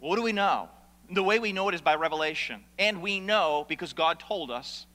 What 0.00 0.16
do 0.16 0.22
we 0.22 0.32
know? 0.32 0.68
The 1.12 1.22
way 1.22 1.38
we 1.38 1.52
know 1.52 1.68
it 1.68 1.74
is 1.74 1.80
by 1.80 1.94
revelation. 1.94 2.62
And 2.78 3.02
we 3.02 3.20
know, 3.20 3.64
because 3.68 3.92
God 3.92 4.20
told 4.20 4.50
us, 4.50 4.86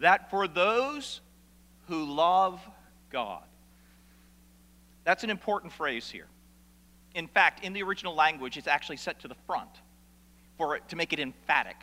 that 0.00 0.30
for 0.30 0.48
those 0.48 1.20
who 1.88 2.04
love 2.04 2.60
God, 3.10 3.42
that's 5.04 5.24
an 5.24 5.30
important 5.30 5.72
phrase 5.72 6.10
here. 6.10 6.26
In 7.14 7.26
fact, 7.26 7.64
in 7.64 7.72
the 7.72 7.82
original 7.82 8.14
language, 8.14 8.56
it's 8.56 8.66
actually 8.66 8.98
set 8.98 9.20
to 9.20 9.28
the 9.28 9.36
front 9.46 9.70
for 10.58 10.76
it, 10.76 10.86
to 10.88 10.96
make 10.96 11.14
it 11.14 11.20
emphatic. 11.20 11.76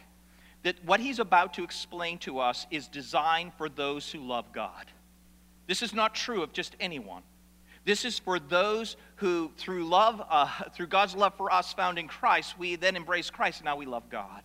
That 0.61 0.84
what 0.86 0.99
he's 0.99 1.19
about 1.19 1.55
to 1.55 1.63
explain 1.63 2.19
to 2.19 2.39
us 2.39 2.67
is 2.69 2.88
designed 2.88 3.53
for 3.57 3.69
those 3.69 4.11
who 4.11 4.19
love 4.19 4.51
God. 4.53 4.86
This 5.67 5.82
is 5.82 5.93
not 5.93 6.13
true 6.13 6.43
of 6.43 6.53
just 6.53 6.76
anyone. 6.80 7.23
This 7.86 8.03
is 8.03 8.19
for 8.19 8.39
those 8.39 8.97
who, 9.17 9.51
through 9.57 9.86
love, 9.86 10.21
uh, 10.30 10.49
through 10.73 10.88
God's 10.88 11.15
love 11.15 11.36
for 11.36 11.53
us 11.53 11.73
found 11.73 11.97
in 11.97 12.07
Christ, 12.07 12.57
we 12.57 12.76
then 12.76 12.95
embrace 12.95 13.30
Christ, 13.30 13.59
and 13.59 13.65
now 13.65 13.76
we 13.76 13.86
love 13.86 14.09
God. 14.09 14.41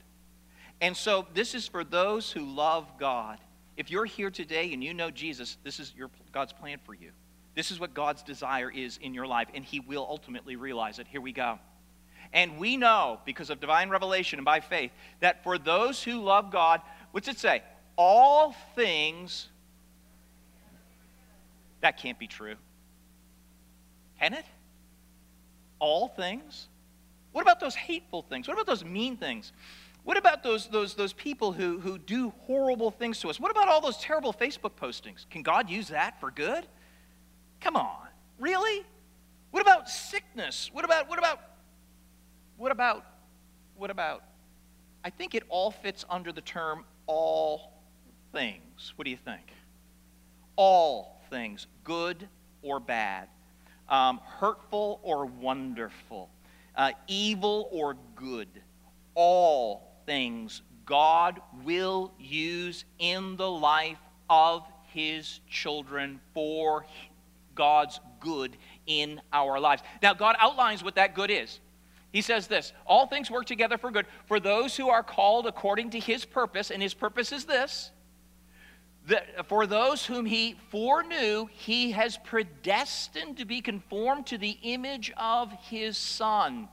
And 0.81 0.97
so 0.97 1.27
this 1.35 1.55
is 1.55 1.67
for 1.67 1.85
those 1.85 2.31
who 2.31 2.45
love 2.45 2.87
God. 2.99 3.39
If 3.77 3.91
you're 3.91 4.05
here 4.05 4.31
today 4.31 4.73
and 4.73 4.85
you 4.85 4.93
know 4.93 5.11
Jesus, 5.11 5.57
this 5.65 5.81
is 5.81 5.93
your, 5.97 6.11
God's 6.33 6.53
plan 6.53 6.79
for 6.85 6.95
you. 6.95 7.13
This 7.55 7.71
is 7.71 7.81
what 7.81 7.95
God's 7.95 8.23
desire 8.23 8.71
is 8.71 8.99
in 8.99 9.15
your 9.15 9.27
life, 9.27 9.49
and 9.55 9.65
He 9.65 9.81
will 9.81 10.07
ultimately 10.09 10.57
realize 10.57 10.99
it. 10.99 11.07
Here 11.09 11.21
we 11.21 11.33
go. 11.33 11.59
And 12.33 12.59
we 12.59 12.77
know, 12.77 13.19
because 13.25 13.51
of 13.51 13.61
divine 13.61 13.91
revelation 13.91 14.39
and 14.39 14.45
by 14.45 14.61
faith, 14.61 14.93
that 15.21 15.43
for 15.43 15.59
those 15.59 16.03
who 16.03 16.21
love 16.21 16.53
God, 16.53 16.81
what's 17.11 17.29
it 17.29 17.39
say? 17.39 17.63
All 17.97 18.55
things. 18.75 19.49
That 21.81 21.99
can't 21.99 22.19
be 22.19 22.27
true. 22.27 22.55
Can 24.21 24.35
it? 24.35 24.45
All 25.79 26.09
things? 26.09 26.69
What 27.33 27.43
about 27.43 27.59
those 27.59 27.75
hateful 27.75 28.23
things? 28.23 28.47
What 28.47 28.55
about 28.55 28.67
those 28.67 28.85
mean 28.85 29.17
things? 29.17 29.53
What 30.05 30.17
about 30.17 30.43
those, 30.43 30.69
those, 30.69 30.95
those 30.95 31.13
people 31.13 31.53
who, 31.53 31.79
who 31.81 31.99
do 31.99 32.33
horrible 32.47 32.91
things 32.91 33.21
to 33.21 33.29
us? 33.29 33.39
What 33.39 33.51
about 33.51 33.69
all 33.69 33.81
those 33.81 33.99
terrible 33.99 34.33
Facebook 34.33 34.73
postings? 34.81 35.29
Can 35.31 35.43
God 35.43 35.69
use 35.69 35.89
that 35.89 36.21
for 36.21 36.31
good? 36.31 36.67
Come 37.61 37.77
on. 37.77 38.09
Really? 38.39 38.85
What 39.51 39.61
about 39.61 39.89
sickness? 39.89 40.71
What 40.73 40.85
about, 40.85 41.09
what 41.09 41.19
about 41.19 41.41
What 42.61 42.73
about, 42.73 43.07
what 43.79 43.91
about, 43.91 44.23
I 45.03 45.09
think 45.09 45.35
it 45.35 45.45
all 45.49 45.71
fits 45.71 46.05
under 46.11 46.31
the 46.31 46.43
term 46.43 46.85
all 47.07 47.73
things. 48.33 48.93
What 48.97 49.07
do 49.07 49.11
you 49.11 49.17
think? 49.17 49.51
All 50.57 51.23
things, 51.31 51.67
good 51.85 52.29
or 52.61 52.79
bad, 52.79 53.29
um, 53.89 54.21
hurtful 54.23 55.01
or 55.03 55.25
wonderful, 55.25 56.29
uh, 56.77 56.93
evil 57.09 57.67
or 57.73 57.97
good, 58.15 58.49
all 59.15 59.95
things 60.05 60.61
God 60.85 61.41
will 61.65 62.13
use 62.19 62.85
in 62.99 63.37
the 63.37 63.51
life 63.51 63.97
of 64.29 64.67
his 64.93 65.41
children 65.49 66.21
for 66.35 66.85
God's 67.55 68.01
good 68.21 68.55
in 68.87 69.23
our 69.33 69.59
lives. 69.59 69.83
Now, 70.03 70.13
God 70.13 70.37
outlines 70.39 70.85
what 70.85 70.97
that 70.97 71.15
good 71.15 71.31
is. 71.31 71.59
He 72.13 72.23
says 72.23 72.47
this 72.47 72.73
All 72.87 73.07
things 73.07 73.31
work 73.31 73.47
together 73.47 73.79
for 73.79 73.91
good 73.91 74.07
for 74.27 74.41
those 74.41 74.77
who 74.77 74.89
are 74.89 75.03
called 75.03 75.47
according 75.47 75.91
to 75.91 76.01
his 76.01 76.25
purpose, 76.25 76.71
and 76.71 76.83
his 76.83 76.95
purpose 76.95 77.33
is 77.33 77.45
this 77.45 77.93
that 79.07 79.27
uh, 79.37 79.43
for 79.43 79.67
those 79.67 80.05
whom 80.05 80.27
he 80.27 80.57
foreknew, 80.71 81.47
he 81.51 81.93
has 81.93 82.19
predestined 82.19 83.39
to 83.39 83.45
be 83.45 83.61
conformed 83.61 84.27
to 84.27 84.39
the 84.39 84.59
image 84.63 85.13
of 85.17 85.53
his 85.53 85.97
Son, 85.97 86.69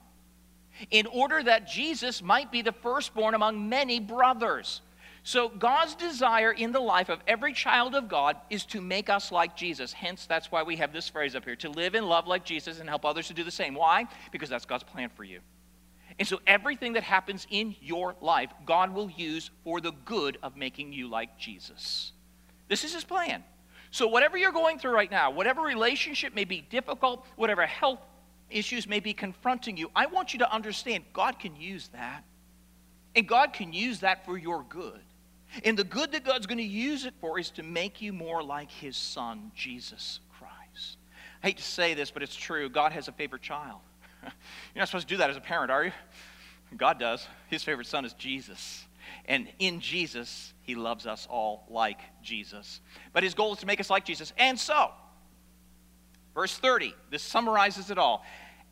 in 0.92 1.06
order 1.08 1.42
that 1.42 1.68
Jesus 1.68 2.22
might 2.22 2.52
be 2.52 2.62
the 2.62 2.72
firstborn 2.72 3.34
among 3.34 3.70
many 3.70 4.00
brothers. 4.00 4.82
So, 5.28 5.50
God's 5.50 5.94
desire 5.96 6.54
in 6.54 6.72
the 6.72 6.80
life 6.80 7.10
of 7.10 7.20
every 7.28 7.52
child 7.52 7.96
of 7.96 8.08
God 8.08 8.38
is 8.50 8.64
to 8.68 8.80
make 8.80 9.10
us 9.10 9.30
like 9.30 9.58
Jesus. 9.58 9.92
Hence, 9.92 10.26
that's 10.26 10.54
why 10.54 10.64
we 10.64 10.78
have 10.78 10.94
this 10.94 11.10
phrase 11.10 11.36
up 11.36 11.44
here 11.44 11.58
to 11.58 11.70
live 11.70 11.96
and 11.96 12.08
love 12.08 12.28
like 12.28 12.46
Jesus 12.46 12.80
and 12.80 12.88
help 12.88 13.04
others 13.04 13.28
to 13.28 13.34
do 13.34 13.44
the 13.44 13.52
same. 13.52 13.76
Why? 13.76 14.06
Because 14.32 14.48
that's 14.48 14.64
God's 14.64 14.86
plan 14.86 15.10
for 15.10 15.26
you. 15.26 15.42
And 16.18 16.26
so, 16.26 16.40
everything 16.48 16.94
that 16.94 17.04
happens 17.04 17.46
in 17.50 17.76
your 17.82 18.16
life, 18.22 18.54
God 18.66 18.96
will 18.96 19.10
use 19.10 19.52
for 19.66 19.82
the 19.82 19.92
good 20.06 20.38
of 20.42 20.56
making 20.56 20.94
you 20.94 21.10
like 21.10 21.38
Jesus. 21.38 22.14
This 22.70 22.86
is 22.86 22.94
His 22.94 23.04
plan. 23.04 23.44
So, 23.92 24.08
whatever 24.08 24.38
you're 24.38 24.54
going 24.54 24.80
through 24.80 24.94
right 24.94 25.12
now, 25.12 25.30
whatever 25.32 25.62
relationship 25.62 26.34
may 26.36 26.46
be 26.46 26.62
difficult, 26.62 27.26
whatever 27.36 27.66
health 27.66 28.00
issues 28.50 28.88
may 28.88 29.02
be 29.02 29.12
confronting 29.12 29.76
you, 29.76 29.92
I 29.94 30.06
want 30.06 30.32
you 30.32 30.40
to 30.40 30.50
understand 30.50 31.04
God 31.12 31.38
can 31.38 31.58
use 31.58 31.90
that. 31.90 32.24
And 33.14 33.28
God 33.28 33.52
can 33.52 33.74
use 33.74 34.00
that 34.00 34.26
for 34.26 34.38
your 34.38 34.64
good. 34.70 35.02
And 35.64 35.78
the 35.78 35.84
good 35.84 36.12
that 36.12 36.24
God's 36.24 36.46
going 36.46 36.58
to 36.58 36.64
use 36.64 37.06
it 37.06 37.14
for 37.20 37.40
is 37.40 37.50
to 37.52 37.64
make 37.64 38.02
you 38.02 38.14
more 38.14 38.44
like 38.44 38.70
his 38.70 38.98
son, 38.98 39.52
Jesus 39.56 40.20
Christ. 40.38 40.98
I 41.42 41.48
hate 41.48 41.58
to 41.58 41.64
say 41.64 41.94
this, 41.94 42.12
but 42.12 42.22
it's 42.24 42.36
true. 42.36 42.70
God 42.70 42.92
has 42.92 43.08
a 43.08 43.12
favorite 43.12 43.42
child. 43.42 43.80
You're 44.24 44.32
not 44.76 44.88
supposed 44.88 45.08
to 45.08 45.14
do 45.14 45.18
that 45.20 45.30
as 45.30 45.38
a 45.38 45.42
parent, 45.42 45.72
are 45.72 45.86
you? 45.86 45.92
God 46.76 47.00
does. 47.00 47.26
His 47.48 47.64
favorite 47.64 47.88
son 47.88 48.06
is 48.06 48.14
Jesus. 48.14 48.86
And 49.26 49.48
in 49.60 49.80
Jesus, 49.80 50.54
he 50.64 50.76
loves 50.76 51.06
us 51.06 51.28
all 51.30 51.66
like 51.70 52.00
Jesus. 52.22 52.82
But 53.14 53.24
his 53.24 53.34
goal 53.34 53.54
is 53.54 53.60
to 53.60 53.66
make 53.66 53.80
us 53.80 53.90
like 53.90 54.06
Jesus. 54.06 54.34
And 54.38 54.60
so, 54.60 54.92
verse 56.34 56.58
30, 56.58 56.94
this 57.10 57.24
summarizes 57.24 57.90
it 57.90 57.98
all. 57.98 58.26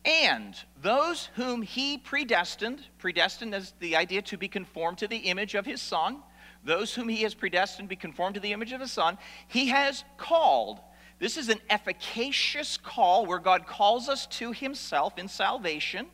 And 0.04 0.54
those 0.82 1.30
whom 1.34 1.62
he 1.62 1.98
predestined, 1.98 2.80
predestined 2.98 3.54
is 3.54 3.74
the 3.80 3.96
idea 3.96 4.22
to 4.22 4.36
be 4.36 4.46
conformed 4.46 4.98
to 4.98 5.08
the 5.08 5.16
image 5.16 5.54
of 5.54 5.66
his 5.66 5.82
son 5.82 6.22
those 6.66 6.94
whom 6.94 7.08
he 7.08 7.22
has 7.22 7.34
predestined 7.34 7.88
be 7.88 7.96
conformed 7.96 8.34
to 8.34 8.40
the 8.40 8.52
image 8.52 8.72
of 8.72 8.80
his 8.80 8.92
son, 8.92 9.18
he 9.48 9.68
has 9.68 10.04
called. 10.18 10.80
This 11.18 11.36
is 11.36 11.48
an 11.48 11.60
efficacious 11.70 12.76
call 12.76 13.24
where 13.24 13.38
God 13.38 13.66
calls 13.66 14.08
us 14.08 14.26
to 14.26 14.52
himself 14.52 15.18
in 15.18 15.28
salvation. 15.28 16.06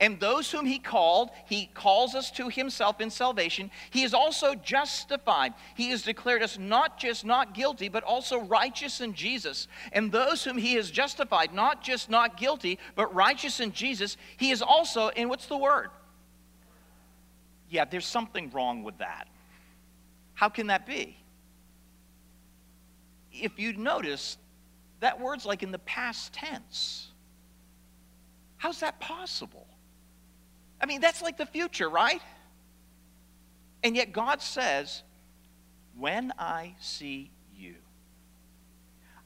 And 0.00 0.18
those 0.18 0.50
whom 0.50 0.66
he 0.66 0.78
called, 0.78 1.30
he 1.46 1.66
calls 1.72 2.14
us 2.14 2.30
to 2.32 2.48
himself 2.48 3.00
in 3.00 3.10
salvation. 3.10 3.70
He 3.90 4.02
is 4.02 4.14
also 4.14 4.54
justified. 4.54 5.54
He 5.74 5.90
has 5.90 6.02
declared 6.02 6.42
us 6.42 6.58
not 6.58 6.98
just 6.98 7.24
not 7.24 7.54
guilty, 7.54 7.88
but 7.88 8.02
also 8.02 8.40
righteous 8.40 9.00
in 9.00 9.14
Jesus. 9.14 9.68
And 9.92 10.10
those 10.10 10.42
whom 10.42 10.58
he 10.58 10.74
has 10.74 10.90
justified, 10.90 11.54
not 11.54 11.82
just 11.82 12.10
not 12.10 12.36
guilty, 12.36 12.78
but 12.94 13.14
righteous 13.14 13.60
in 13.60 13.72
Jesus, 13.72 14.16
he 14.38 14.50
is 14.50 14.62
also, 14.62 15.10
and 15.10 15.28
what's 15.28 15.46
the 15.46 15.58
word? 15.58 15.88
Yeah, 17.68 17.84
there's 17.84 18.06
something 18.06 18.50
wrong 18.50 18.82
with 18.82 18.98
that. 18.98 19.28
How 20.36 20.50
can 20.50 20.66
that 20.66 20.86
be? 20.86 21.16
If 23.32 23.58
you 23.58 23.72
notice, 23.72 24.36
that 25.00 25.18
word's 25.18 25.46
like 25.46 25.62
in 25.62 25.72
the 25.72 25.78
past 25.80 26.34
tense. 26.34 27.08
How's 28.58 28.80
that 28.80 29.00
possible? 29.00 29.66
I 30.78 30.84
mean, 30.84 31.00
that's 31.00 31.22
like 31.22 31.38
the 31.38 31.46
future, 31.46 31.88
right? 31.88 32.20
And 33.82 33.96
yet 33.96 34.12
God 34.12 34.42
says, 34.42 35.02
When 35.96 36.34
I 36.38 36.74
see 36.80 37.30
you, 37.56 37.76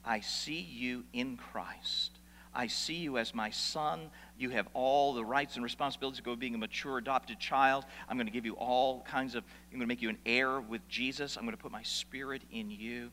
I 0.04 0.20
see 0.20 0.60
you 0.60 1.04
in 1.12 1.36
Christ. 1.36 2.19
I 2.54 2.66
see 2.66 2.94
you 2.94 3.18
as 3.18 3.34
my 3.34 3.50
son. 3.50 4.10
You 4.36 4.50
have 4.50 4.66
all 4.74 5.14
the 5.14 5.24
rights 5.24 5.54
and 5.54 5.62
responsibilities 5.62 6.22
of 6.24 6.38
being 6.38 6.54
a 6.54 6.58
mature 6.58 6.98
adopted 6.98 7.38
child. 7.38 7.84
I'm 8.08 8.16
going 8.16 8.26
to 8.26 8.32
give 8.32 8.44
you 8.44 8.54
all 8.54 9.02
kinds 9.02 9.34
of, 9.34 9.44
I'm 9.70 9.78
going 9.78 9.82
to 9.82 9.86
make 9.86 10.02
you 10.02 10.08
an 10.08 10.18
heir 10.26 10.60
with 10.60 10.86
Jesus. 10.88 11.36
I'm 11.36 11.44
going 11.44 11.56
to 11.56 11.62
put 11.62 11.70
my 11.70 11.82
spirit 11.84 12.42
in 12.50 12.70
you. 12.70 13.10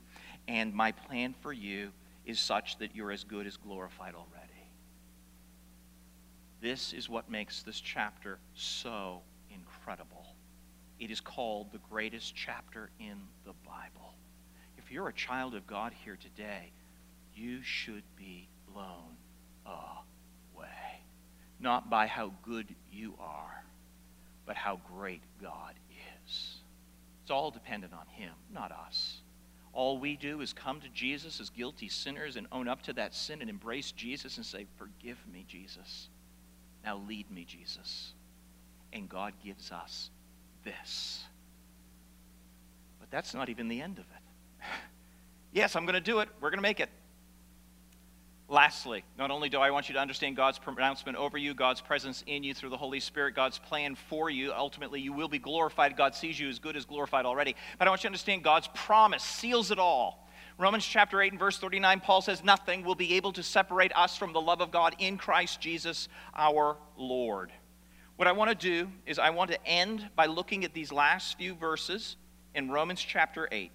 And 0.48 0.74
my 0.74 0.92
plan 0.92 1.36
for 1.42 1.54
you 1.54 1.92
is 2.26 2.40
such 2.40 2.78
that 2.80 2.96
you're 2.96 3.12
as 3.12 3.24
good 3.24 3.46
as 3.46 3.58
glorified 3.58 4.16
already. 4.16 4.48
This 6.60 6.94
is 6.94 7.08
what 7.08 7.30
makes 7.30 7.62
this 7.62 7.80
chapter 7.80 8.40
so 8.56 9.22
incredible. 9.52 10.26
It 11.00 11.12
is 11.12 11.22
called 11.22 11.72
the 11.72 11.80
greatest 11.90 12.36
chapter 12.36 12.90
in 13.00 13.18
the 13.46 13.54
Bible. 13.66 14.16
If 14.80 14.92
you're 14.92 15.10
a 15.10 15.14
child 15.14 15.54
of 15.54 15.68
God 15.68 15.94
here 16.04 16.18
today, 16.20 16.72
you 17.36 17.62
should 17.62 18.04
be 18.16 18.48
blown 18.74 19.17
away. 19.68 21.02
Not 21.60 21.90
by 21.90 22.08
how 22.08 22.32
good 22.44 22.68
you 22.92 23.14
are, 23.20 23.64
but 24.46 24.56
how 24.56 24.80
great 24.98 25.22
God 25.42 25.74
is. 26.26 26.58
It's 27.22 27.32
all 27.32 27.52
dependent 27.52 27.94
on 27.94 28.08
Him, 28.08 28.34
not 28.54 28.72
us. 28.72 29.22
All 29.74 30.00
we 30.00 30.16
do 30.16 30.42
is 30.42 30.54
come 30.54 30.82
to 30.82 30.90
Jesus 30.90 31.40
as 31.40 31.50
guilty 31.50 31.90
sinners 31.90 32.36
and 32.36 32.48
own 32.52 32.68
up 32.68 32.82
to 32.84 32.94
that 32.94 33.14
sin 33.14 33.42
and 33.42 33.50
embrace 33.50 33.92
Jesus 33.92 34.38
and 34.38 34.46
say, 34.46 34.66
Forgive 34.78 35.18
me, 35.32 35.46
Jesus. 35.48 36.10
Now 36.84 37.02
lead 37.08 37.30
me, 37.30 37.46
Jesus. 37.46 38.14
And 38.94 39.08
God 39.08 39.34
gives 39.44 39.72
us 39.72 40.10
this. 40.64 41.24
But 43.00 43.12
that's 43.12 43.34
not 43.34 43.50
even 43.50 43.68
the 43.68 43.82
end 43.82 44.00
of 44.00 44.06
it. 44.06 44.66
yes, 45.52 45.76
I'm 45.76 45.86
going 45.86 45.94
to 45.96 46.02
do 46.02 46.20
it. 46.20 46.30
We're 46.42 46.50
going 46.50 46.58
to 46.58 46.64
make 46.64 46.80
it. 46.80 46.90
Lastly, 48.50 49.04
not 49.18 49.30
only 49.30 49.50
do 49.50 49.60
I 49.60 49.72
want 49.72 49.90
you 49.90 49.94
to 49.96 50.00
understand 50.00 50.38
God's 50.38 50.58
pronouncement 50.58 51.18
over 51.18 51.38
you, 51.38 51.54
God's 51.54 51.82
presence 51.82 52.24
in 52.28 52.44
you 52.44 52.54
through 52.54 52.70
the 52.70 52.78
Holy 52.78 53.02
Spirit, 53.02 53.36
God's 53.36 53.60
plan 53.60 53.96
for 53.96 54.30
you, 54.30 54.54
ultimately 54.54 55.02
you 55.02 55.12
will 55.12 55.28
be 55.28 55.38
glorified. 55.38 55.98
God 55.98 56.16
sees 56.16 56.40
you 56.40 56.48
as 56.48 56.58
good 56.58 56.78
as 56.78 56.86
glorified 56.86 57.26
already. 57.26 57.58
But 57.78 57.88
I 57.88 57.92
want 57.92 58.02
you 58.02 58.04
to 58.04 58.12
understand 58.12 58.44
God's 58.44 58.70
promise 58.74 59.22
seals 59.22 59.70
it 59.70 59.80
all. 59.80 60.30
Romans 60.58 60.86
chapter 60.86 61.22
8 61.22 61.34
and 61.34 61.40
verse 61.40 61.60
39, 61.60 62.00
Paul 62.00 62.22
says, 62.22 62.42
Nothing 62.42 62.84
will 62.84 62.96
be 62.96 63.16
able 63.16 63.34
to 63.34 63.44
separate 63.44 63.92
us 63.96 64.16
from 64.16 64.32
the 64.32 64.42
love 64.42 64.62
of 64.62 64.72
God 64.72 64.96
in 64.98 65.18
Christ 65.18 65.60
Jesus 65.60 66.08
our 66.34 66.78
Lord. 66.96 67.52
What 68.16 68.30
I 68.30 68.32
want 68.32 68.50
to 68.50 68.56
do 68.56 68.90
is 69.06 69.20
I 69.20 69.30
want 69.32 69.52
to 69.52 69.68
end 69.68 70.10
by 70.16 70.26
looking 70.26 70.64
at 70.64 70.74
these 70.74 70.92
last 70.92 71.38
few 71.38 71.54
verses 71.54 72.16
in 72.56 72.72
Romans 72.72 73.02
chapter 73.02 73.48
8. 73.52 73.72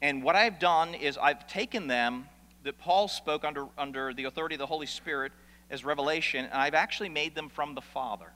And 0.00 0.22
what 0.22 0.36
I've 0.36 0.60
done 0.60 0.94
is 0.94 1.18
I've 1.18 1.48
taken 1.48 1.88
them 1.88 2.28
that 2.64 2.78
Paul 2.78 3.08
spoke 3.08 3.44
under, 3.44 3.66
under 3.76 4.12
the 4.12 4.24
authority 4.24 4.54
of 4.54 4.58
the 4.58 4.66
Holy 4.66 4.86
Spirit 4.86 5.32
as 5.70 5.84
revelation, 5.84 6.44
and 6.44 6.54
I've 6.54 6.74
actually 6.74 7.08
made 7.08 7.34
them 7.34 7.48
from 7.48 7.74
the 7.74 7.80
Father. 7.80 8.32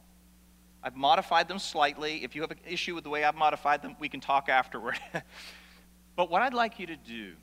I've 0.82 0.96
modified 0.96 1.48
them 1.48 1.58
slightly. 1.58 2.24
If 2.24 2.34
you 2.34 2.42
have 2.42 2.50
an 2.50 2.58
issue 2.66 2.94
with 2.94 3.04
the 3.04 3.10
way 3.10 3.24
I've 3.24 3.36
modified 3.36 3.82
them, 3.82 3.96
we 4.00 4.08
can 4.08 4.20
talk 4.20 4.48
afterward. 4.48 4.98
but 6.16 6.30
what 6.30 6.42
I'd 6.42 6.54
like 6.54 6.78
you 6.78 6.86
to 6.86 6.96
do, 6.96 7.34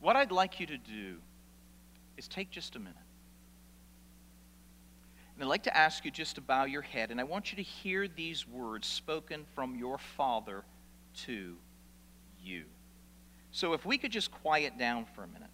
what 0.00 0.16
I'd 0.16 0.32
like 0.32 0.58
you 0.58 0.66
to 0.66 0.78
do 0.78 1.16
is 2.16 2.28
take 2.28 2.50
just 2.50 2.76
a 2.76 2.78
minute. 2.78 2.94
And 5.34 5.44
I'd 5.44 5.48
like 5.48 5.64
to 5.64 5.76
ask 5.76 6.04
you 6.04 6.10
just 6.10 6.34
to 6.36 6.40
bow 6.40 6.64
your 6.64 6.82
head, 6.82 7.10
and 7.10 7.20
I 7.20 7.24
want 7.24 7.52
you 7.52 7.56
to 7.56 7.62
hear 7.62 8.08
these 8.08 8.48
words 8.48 8.88
spoken 8.88 9.44
from 9.54 9.76
your 9.76 9.98
Father 9.98 10.64
to 11.26 11.56
you. 12.42 12.64
So 13.50 13.72
if 13.72 13.84
we 13.84 13.98
could 13.98 14.12
just 14.12 14.30
quiet 14.30 14.78
down 14.78 15.06
for 15.14 15.24
a 15.24 15.26
minute 15.26 15.50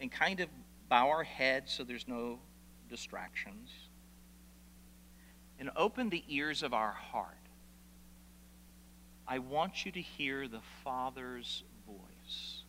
and 0.00 0.10
kind 0.10 0.40
of 0.40 0.48
bow 0.88 1.08
our 1.08 1.22
heads 1.22 1.72
so 1.72 1.84
there's 1.84 2.08
no 2.08 2.38
distractions 2.88 3.70
and 5.58 5.70
open 5.76 6.10
the 6.10 6.24
ears 6.28 6.62
of 6.62 6.74
our 6.74 6.92
heart. 6.92 7.36
I 9.28 9.38
want 9.38 9.86
you 9.86 9.92
to 9.92 10.00
hear 10.00 10.48
the 10.48 10.60
Father's 10.82 11.62
voice 11.86 12.64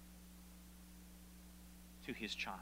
to 2.05 2.13
his 2.13 2.35
child. 2.35 2.59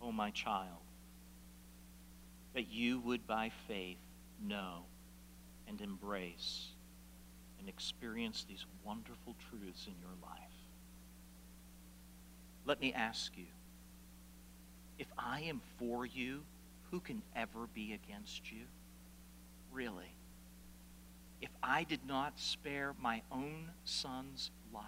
Oh, 0.00 0.10
my 0.10 0.30
child 0.30 0.66
that 2.54 2.70
you 2.70 3.00
would 3.00 3.26
by 3.26 3.50
faith 3.66 3.98
know 4.40 4.84
and 5.68 5.80
embrace 5.80 6.68
and 7.58 7.68
experience 7.68 8.44
these 8.48 8.66
wonderful 8.84 9.36
truths 9.48 9.86
in 9.86 9.94
your 10.00 10.16
life. 10.22 10.38
Let 12.64 12.80
me 12.80 12.92
ask 12.92 13.36
you 13.36 13.46
if 14.98 15.06
I 15.18 15.40
am 15.42 15.60
for 15.78 16.06
you, 16.06 16.42
who 16.90 17.00
can 17.00 17.22
ever 17.34 17.66
be 17.74 17.92
against 17.92 18.52
you? 18.52 18.64
Really? 19.72 20.14
If 21.40 21.50
I 21.62 21.84
did 21.84 22.06
not 22.06 22.38
spare 22.38 22.94
my 23.00 23.22
own 23.32 23.70
son's 23.84 24.50
life, 24.72 24.84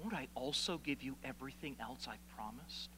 won't 0.00 0.14
I 0.14 0.28
also 0.34 0.78
give 0.78 1.02
you 1.02 1.16
everything 1.22 1.76
else 1.80 2.08
I 2.08 2.16
promised? 2.34 2.88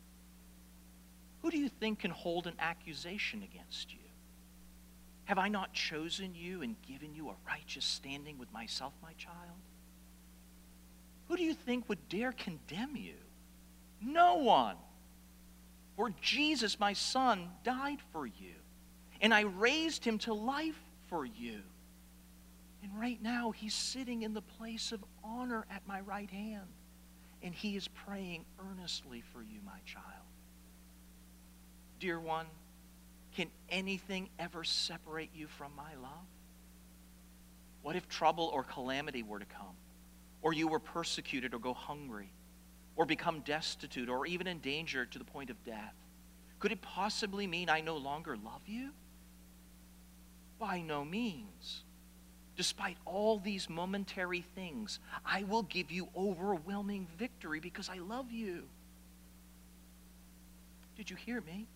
Who 1.44 1.50
do 1.50 1.58
you 1.58 1.68
think 1.68 1.98
can 1.98 2.10
hold 2.10 2.46
an 2.46 2.54
accusation 2.58 3.42
against 3.42 3.92
you? 3.92 3.98
Have 5.26 5.36
I 5.36 5.48
not 5.48 5.74
chosen 5.74 6.34
you 6.34 6.62
and 6.62 6.74
given 6.88 7.14
you 7.14 7.28
a 7.28 7.34
righteous 7.46 7.84
standing 7.84 8.38
with 8.38 8.50
myself, 8.50 8.94
my 9.02 9.12
child? 9.18 9.60
Who 11.28 11.36
do 11.36 11.42
you 11.42 11.52
think 11.52 11.86
would 11.90 12.08
dare 12.08 12.32
condemn 12.32 12.96
you? 12.96 13.16
No 14.00 14.36
one. 14.36 14.76
For 15.98 16.14
Jesus, 16.22 16.80
my 16.80 16.94
son, 16.94 17.50
died 17.62 17.98
for 18.10 18.26
you, 18.26 18.54
and 19.20 19.34
I 19.34 19.42
raised 19.42 20.02
him 20.02 20.16
to 20.20 20.32
life 20.32 20.80
for 21.08 21.26
you. 21.26 21.60
And 22.82 22.98
right 22.98 23.22
now, 23.22 23.50
he's 23.50 23.74
sitting 23.74 24.22
in 24.22 24.32
the 24.32 24.40
place 24.40 24.92
of 24.92 25.04
honor 25.22 25.66
at 25.70 25.86
my 25.86 26.00
right 26.00 26.30
hand, 26.30 26.70
and 27.42 27.54
he 27.54 27.76
is 27.76 27.86
praying 27.86 28.46
earnestly 28.58 29.22
for 29.34 29.42
you, 29.42 29.60
my 29.62 29.80
child. 29.84 30.23
Dear 32.04 32.20
one, 32.20 32.44
can 33.34 33.48
anything 33.70 34.28
ever 34.38 34.62
separate 34.62 35.30
you 35.34 35.46
from 35.46 35.74
my 35.74 35.94
love? 36.02 36.28
What 37.80 37.96
if 37.96 38.06
trouble 38.10 38.50
or 38.52 38.62
calamity 38.62 39.22
were 39.22 39.38
to 39.38 39.46
come, 39.46 39.74
or 40.42 40.52
you 40.52 40.68
were 40.68 40.80
persecuted 40.80 41.54
or 41.54 41.58
go 41.58 41.72
hungry, 41.72 42.28
or 42.94 43.06
become 43.06 43.40
destitute, 43.40 44.10
or 44.10 44.26
even 44.26 44.46
in 44.46 44.58
danger 44.58 45.06
to 45.06 45.18
the 45.18 45.24
point 45.24 45.48
of 45.48 45.64
death? 45.64 45.94
Could 46.58 46.72
it 46.72 46.82
possibly 46.82 47.46
mean 47.46 47.70
I 47.70 47.80
no 47.80 47.96
longer 47.96 48.36
love 48.36 48.60
you? 48.66 48.90
By 50.58 50.82
no 50.82 51.06
means. 51.06 51.84
Despite 52.54 52.98
all 53.06 53.38
these 53.38 53.70
momentary 53.70 54.44
things, 54.54 55.00
I 55.24 55.44
will 55.44 55.62
give 55.62 55.90
you 55.90 56.10
overwhelming 56.14 57.06
victory 57.16 57.60
because 57.60 57.88
I 57.88 57.96
love 57.96 58.30
you. 58.30 58.64
Did 60.98 61.08
you 61.08 61.16
hear 61.16 61.40
me? 61.40 61.66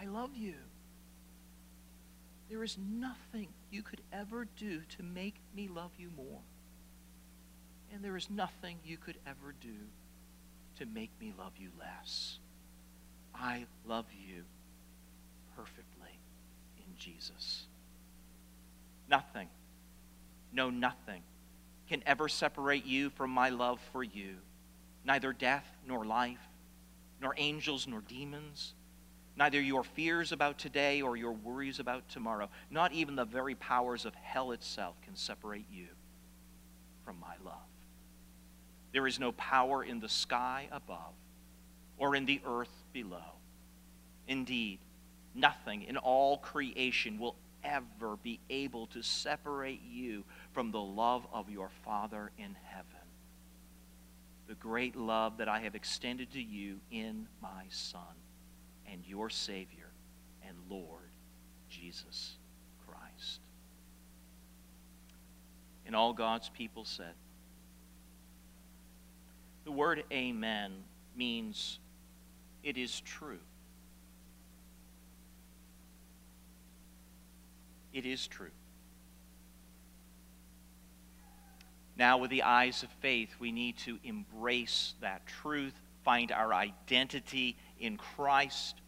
I 0.00 0.06
love 0.06 0.30
you. 0.34 0.54
There 2.48 2.64
is 2.64 2.78
nothing 2.78 3.48
you 3.70 3.82
could 3.82 4.00
ever 4.12 4.46
do 4.56 4.80
to 4.96 5.02
make 5.02 5.34
me 5.54 5.68
love 5.68 5.90
you 5.98 6.08
more. 6.16 6.40
And 7.92 8.02
there 8.02 8.16
is 8.16 8.30
nothing 8.30 8.78
you 8.84 8.96
could 8.96 9.18
ever 9.26 9.54
do 9.60 9.74
to 10.78 10.86
make 10.86 11.10
me 11.20 11.34
love 11.38 11.52
you 11.58 11.68
less. 11.78 12.38
I 13.34 13.66
love 13.86 14.06
you 14.26 14.44
perfectly 15.54 16.18
in 16.78 16.96
Jesus. 16.96 17.64
Nothing, 19.08 19.48
no, 20.52 20.70
nothing 20.70 21.22
can 21.88 22.02
ever 22.06 22.28
separate 22.28 22.86
you 22.86 23.10
from 23.10 23.30
my 23.30 23.50
love 23.50 23.80
for 23.92 24.02
you. 24.02 24.36
Neither 25.04 25.32
death 25.32 25.66
nor 25.86 26.06
life, 26.06 26.38
nor 27.20 27.34
angels 27.36 27.86
nor 27.86 28.00
demons 28.00 28.74
Neither 29.40 29.58
your 29.58 29.84
fears 29.84 30.32
about 30.32 30.58
today 30.58 31.00
or 31.00 31.16
your 31.16 31.32
worries 31.32 31.80
about 31.80 32.06
tomorrow, 32.10 32.50
not 32.70 32.92
even 32.92 33.16
the 33.16 33.24
very 33.24 33.54
powers 33.54 34.04
of 34.04 34.14
hell 34.14 34.52
itself, 34.52 35.00
can 35.00 35.16
separate 35.16 35.64
you 35.72 35.86
from 37.06 37.18
my 37.18 37.32
love. 37.42 37.54
There 38.92 39.06
is 39.06 39.18
no 39.18 39.32
power 39.32 39.82
in 39.82 39.98
the 39.98 40.10
sky 40.10 40.68
above 40.70 41.14
or 41.96 42.14
in 42.14 42.26
the 42.26 42.42
earth 42.44 42.84
below. 42.92 43.38
Indeed, 44.28 44.78
nothing 45.34 45.84
in 45.84 45.96
all 45.96 46.36
creation 46.36 47.18
will 47.18 47.36
ever 47.64 48.18
be 48.22 48.40
able 48.50 48.88
to 48.88 49.02
separate 49.02 49.80
you 49.90 50.22
from 50.52 50.70
the 50.70 50.82
love 50.82 51.26
of 51.32 51.48
your 51.48 51.70
Father 51.82 52.30
in 52.36 52.54
heaven. 52.64 52.84
The 54.48 54.54
great 54.56 54.96
love 54.96 55.38
that 55.38 55.48
I 55.48 55.60
have 55.60 55.74
extended 55.74 56.30
to 56.32 56.42
you 56.42 56.80
in 56.90 57.26
my 57.40 57.64
Son 57.70 58.19
and 58.90 59.06
your 59.06 59.30
Savior 59.30 59.90
and 60.46 60.56
Lord, 60.68 61.10
Jesus 61.68 62.36
Christ. 62.86 63.40
And 65.86 65.94
all 65.96 66.12
God's 66.12 66.48
people 66.48 66.84
said, 66.84 67.14
the 69.64 69.72
word 69.72 70.02
amen 70.10 70.72
means 71.14 71.78
it 72.62 72.76
is 72.76 73.00
true. 73.00 73.38
It 77.92 78.06
is 78.06 78.26
true. 78.26 78.50
Now, 81.96 82.18
with 82.18 82.30
the 82.30 82.44
eyes 82.44 82.82
of 82.82 82.88
faith, 83.00 83.28
we 83.38 83.52
need 83.52 83.76
to 83.78 83.98
embrace 84.04 84.94
that 85.00 85.26
truth, 85.26 85.74
find 86.02 86.32
our 86.32 86.54
identity 86.54 87.56
in 87.78 87.96
Christ 87.96 88.79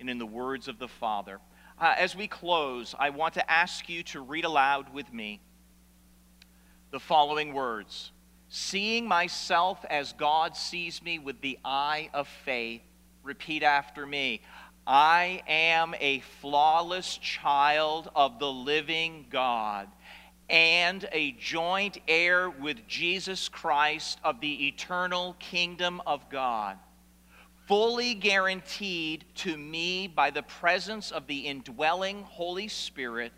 and 0.00 0.10
in 0.10 0.18
the 0.18 0.26
words 0.26 0.66
of 0.66 0.78
the 0.78 0.88
Father. 0.88 1.38
Uh, 1.78 1.94
as 1.96 2.16
we 2.16 2.26
close, 2.26 2.94
I 2.98 3.10
want 3.10 3.34
to 3.34 3.50
ask 3.50 3.88
you 3.88 4.02
to 4.04 4.20
read 4.20 4.44
aloud 4.44 4.92
with 4.92 5.12
me 5.12 5.40
the 6.90 7.00
following 7.00 7.54
words 7.54 8.12
Seeing 8.48 9.06
myself 9.06 9.84
as 9.88 10.12
God 10.12 10.56
sees 10.56 11.02
me 11.02 11.20
with 11.20 11.40
the 11.40 11.56
eye 11.64 12.10
of 12.12 12.26
faith, 12.44 12.82
repeat 13.22 13.62
after 13.62 14.04
me. 14.04 14.40
I 14.86 15.42
am 15.46 15.94
a 16.00 16.18
flawless 16.40 17.16
child 17.18 18.10
of 18.16 18.40
the 18.40 18.50
living 18.50 19.26
God 19.30 19.86
and 20.48 21.08
a 21.12 21.30
joint 21.32 21.98
heir 22.08 22.50
with 22.50 22.88
Jesus 22.88 23.48
Christ 23.48 24.18
of 24.24 24.40
the 24.40 24.66
eternal 24.66 25.36
kingdom 25.38 26.02
of 26.04 26.28
God 26.28 26.76
fully 27.70 28.14
guaranteed 28.14 29.24
to 29.36 29.56
me 29.56 30.08
by 30.08 30.28
the 30.28 30.42
presence 30.42 31.12
of 31.12 31.28
the 31.28 31.38
indwelling 31.38 32.24
Holy 32.24 32.66
Spirit 32.66 33.32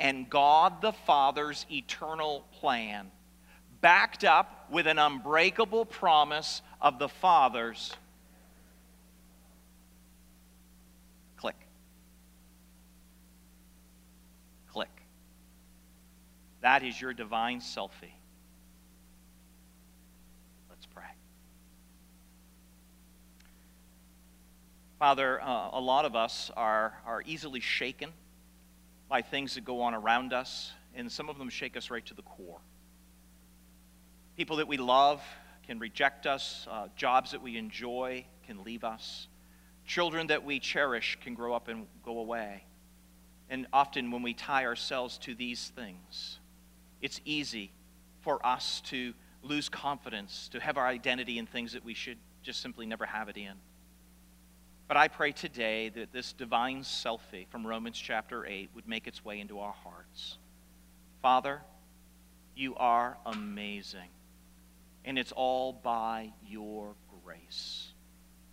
and 0.00 0.28
God 0.28 0.82
the 0.82 0.90
Father's 0.90 1.64
eternal 1.70 2.44
plan, 2.58 3.08
backed 3.80 4.24
up 4.24 4.66
with 4.68 4.88
an 4.88 4.98
unbreakable 4.98 5.84
promise 5.84 6.60
of 6.80 6.98
the 6.98 7.08
Father's. 7.08 7.92
Click. 11.36 11.54
Click. 14.72 15.02
That 16.62 16.82
is 16.82 17.00
your 17.00 17.12
divine 17.12 17.60
selfie. 17.60 18.17
Father, 24.98 25.40
uh, 25.40 25.70
a 25.74 25.80
lot 25.80 26.04
of 26.04 26.16
us 26.16 26.50
are, 26.56 26.98
are 27.06 27.22
easily 27.24 27.60
shaken 27.60 28.12
by 29.08 29.22
things 29.22 29.54
that 29.54 29.64
go 29.64 29.82
on 29.82 29.94
around 29.94 30.32
us, 30.32 30.72
and 30.92 31.10
some 31.10 31.28
of 31.28 31.38
them 31.38 31.48
shake 31.48 31.76
us 31.76 31.88
right 31.88 32.04
to 32.06 32.14
the 32.14 32.22
core. 32.22 32.58
People 34.36 34.56
that 34.56 34.66
we 34.66 34.76
love 34.76 35.22
can 35.64 35.78
reject 35.78 36.26
us, 36.26 36.66
uh, 36.68 36.88
jobs 36.96 37.30
that 37.30 37.40
we 37.40 37.56
enjoy 37.56 38.24
can 38.44 38.64
leave 38.64 38.82
us, 38.82 39.28
children 39.86 40.26
that 40.26 40.44
we 40.44 40.58
cherish 40.58 41.16
can 41.22 41.34
grow 41.34 41.54
up 41.54 41.68
and 41.68 41.86
go 42.04 42.18
away. 42.18 42.64
And 43.48 43.68
often, 43.72 44.10
when 44.10 44.22
we 44.22 44.34
tie 44.34 44.64
ourselves 44.64 45.16
to 45.18 45.34
these 45.34 45.72
things, 45.76 46.40
it's 47.00 47.20
easy 47.24 47.70
for 48.22 48.44
us 48.44 48.82
to 48.86 49.14
lose 49.44 49.68
confidence, 49.68 50.48
to 50.48 50.58
have 50.58 50.76
our 50.76 50.88
identity 50.88 51.38
in 51.38 51.46
things 51.46 51.72
that 51.74 51.84
we 51.84 51.94
should 51.94 52.18
just 52.42 52.60
simply 52.60 52.84
never 52.84 53.06
have 53.06 53.28
it 53.28 53.36
in. 53.36 53.54
But 54.88 54.96
I 54.96 55.08
pray 55.08 55.32
today 55.32 55.90
that 55.90 56.12
this 56.12 56.32
divine 56.32 56.80
selfie 56.80 57.46
from 57.48 57.66
Romans 57.66 57.98
chapter 57.98 58.46
8 58.46 58.70
would 58.74 58.88
make 58.88 59.06
its 59.06 59.22
way 59.22 59.38
into 59.38 59.60
our 59.60 59.74
hearts. 59.84 60.38
Father, 61.20 61.60
you 62.56 62.74
are 62.76 63.18
amazing, 63.26 64.08
and 65.04 65.18
it's 65.18 65.32
all 65.32 65.74
by 65.74 66.32
your 66.46 66.94
grace. 67.22 67.88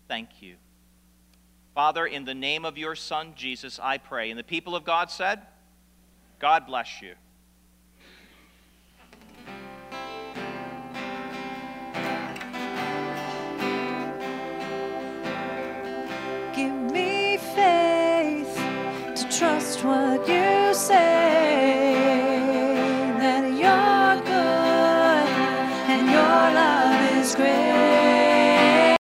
Thank 0.09 0.41
you. 0.41 0.55
Father, 1.73 2.05
in 2.05 2.25
the 2.25 2.35
name 2.35 2.65
of 2.65 2.77
your 2.77 2.95
Son, 2.95 3.33
Jesus, 3.35 3.79
I 3.81 3.97
pray. 3.97 4.29
And 4.29 4.37
the 4.37 4.43
people 4.43 4.75
of 4.75 4.83
God 4.83 5.09
said, 5.09 5.41
God 6.39 6.67
bless 6.67 7.01
you. 7.01 7.15
what 19.85 20.27
you 20.27 20.73
say. 20.73 21.44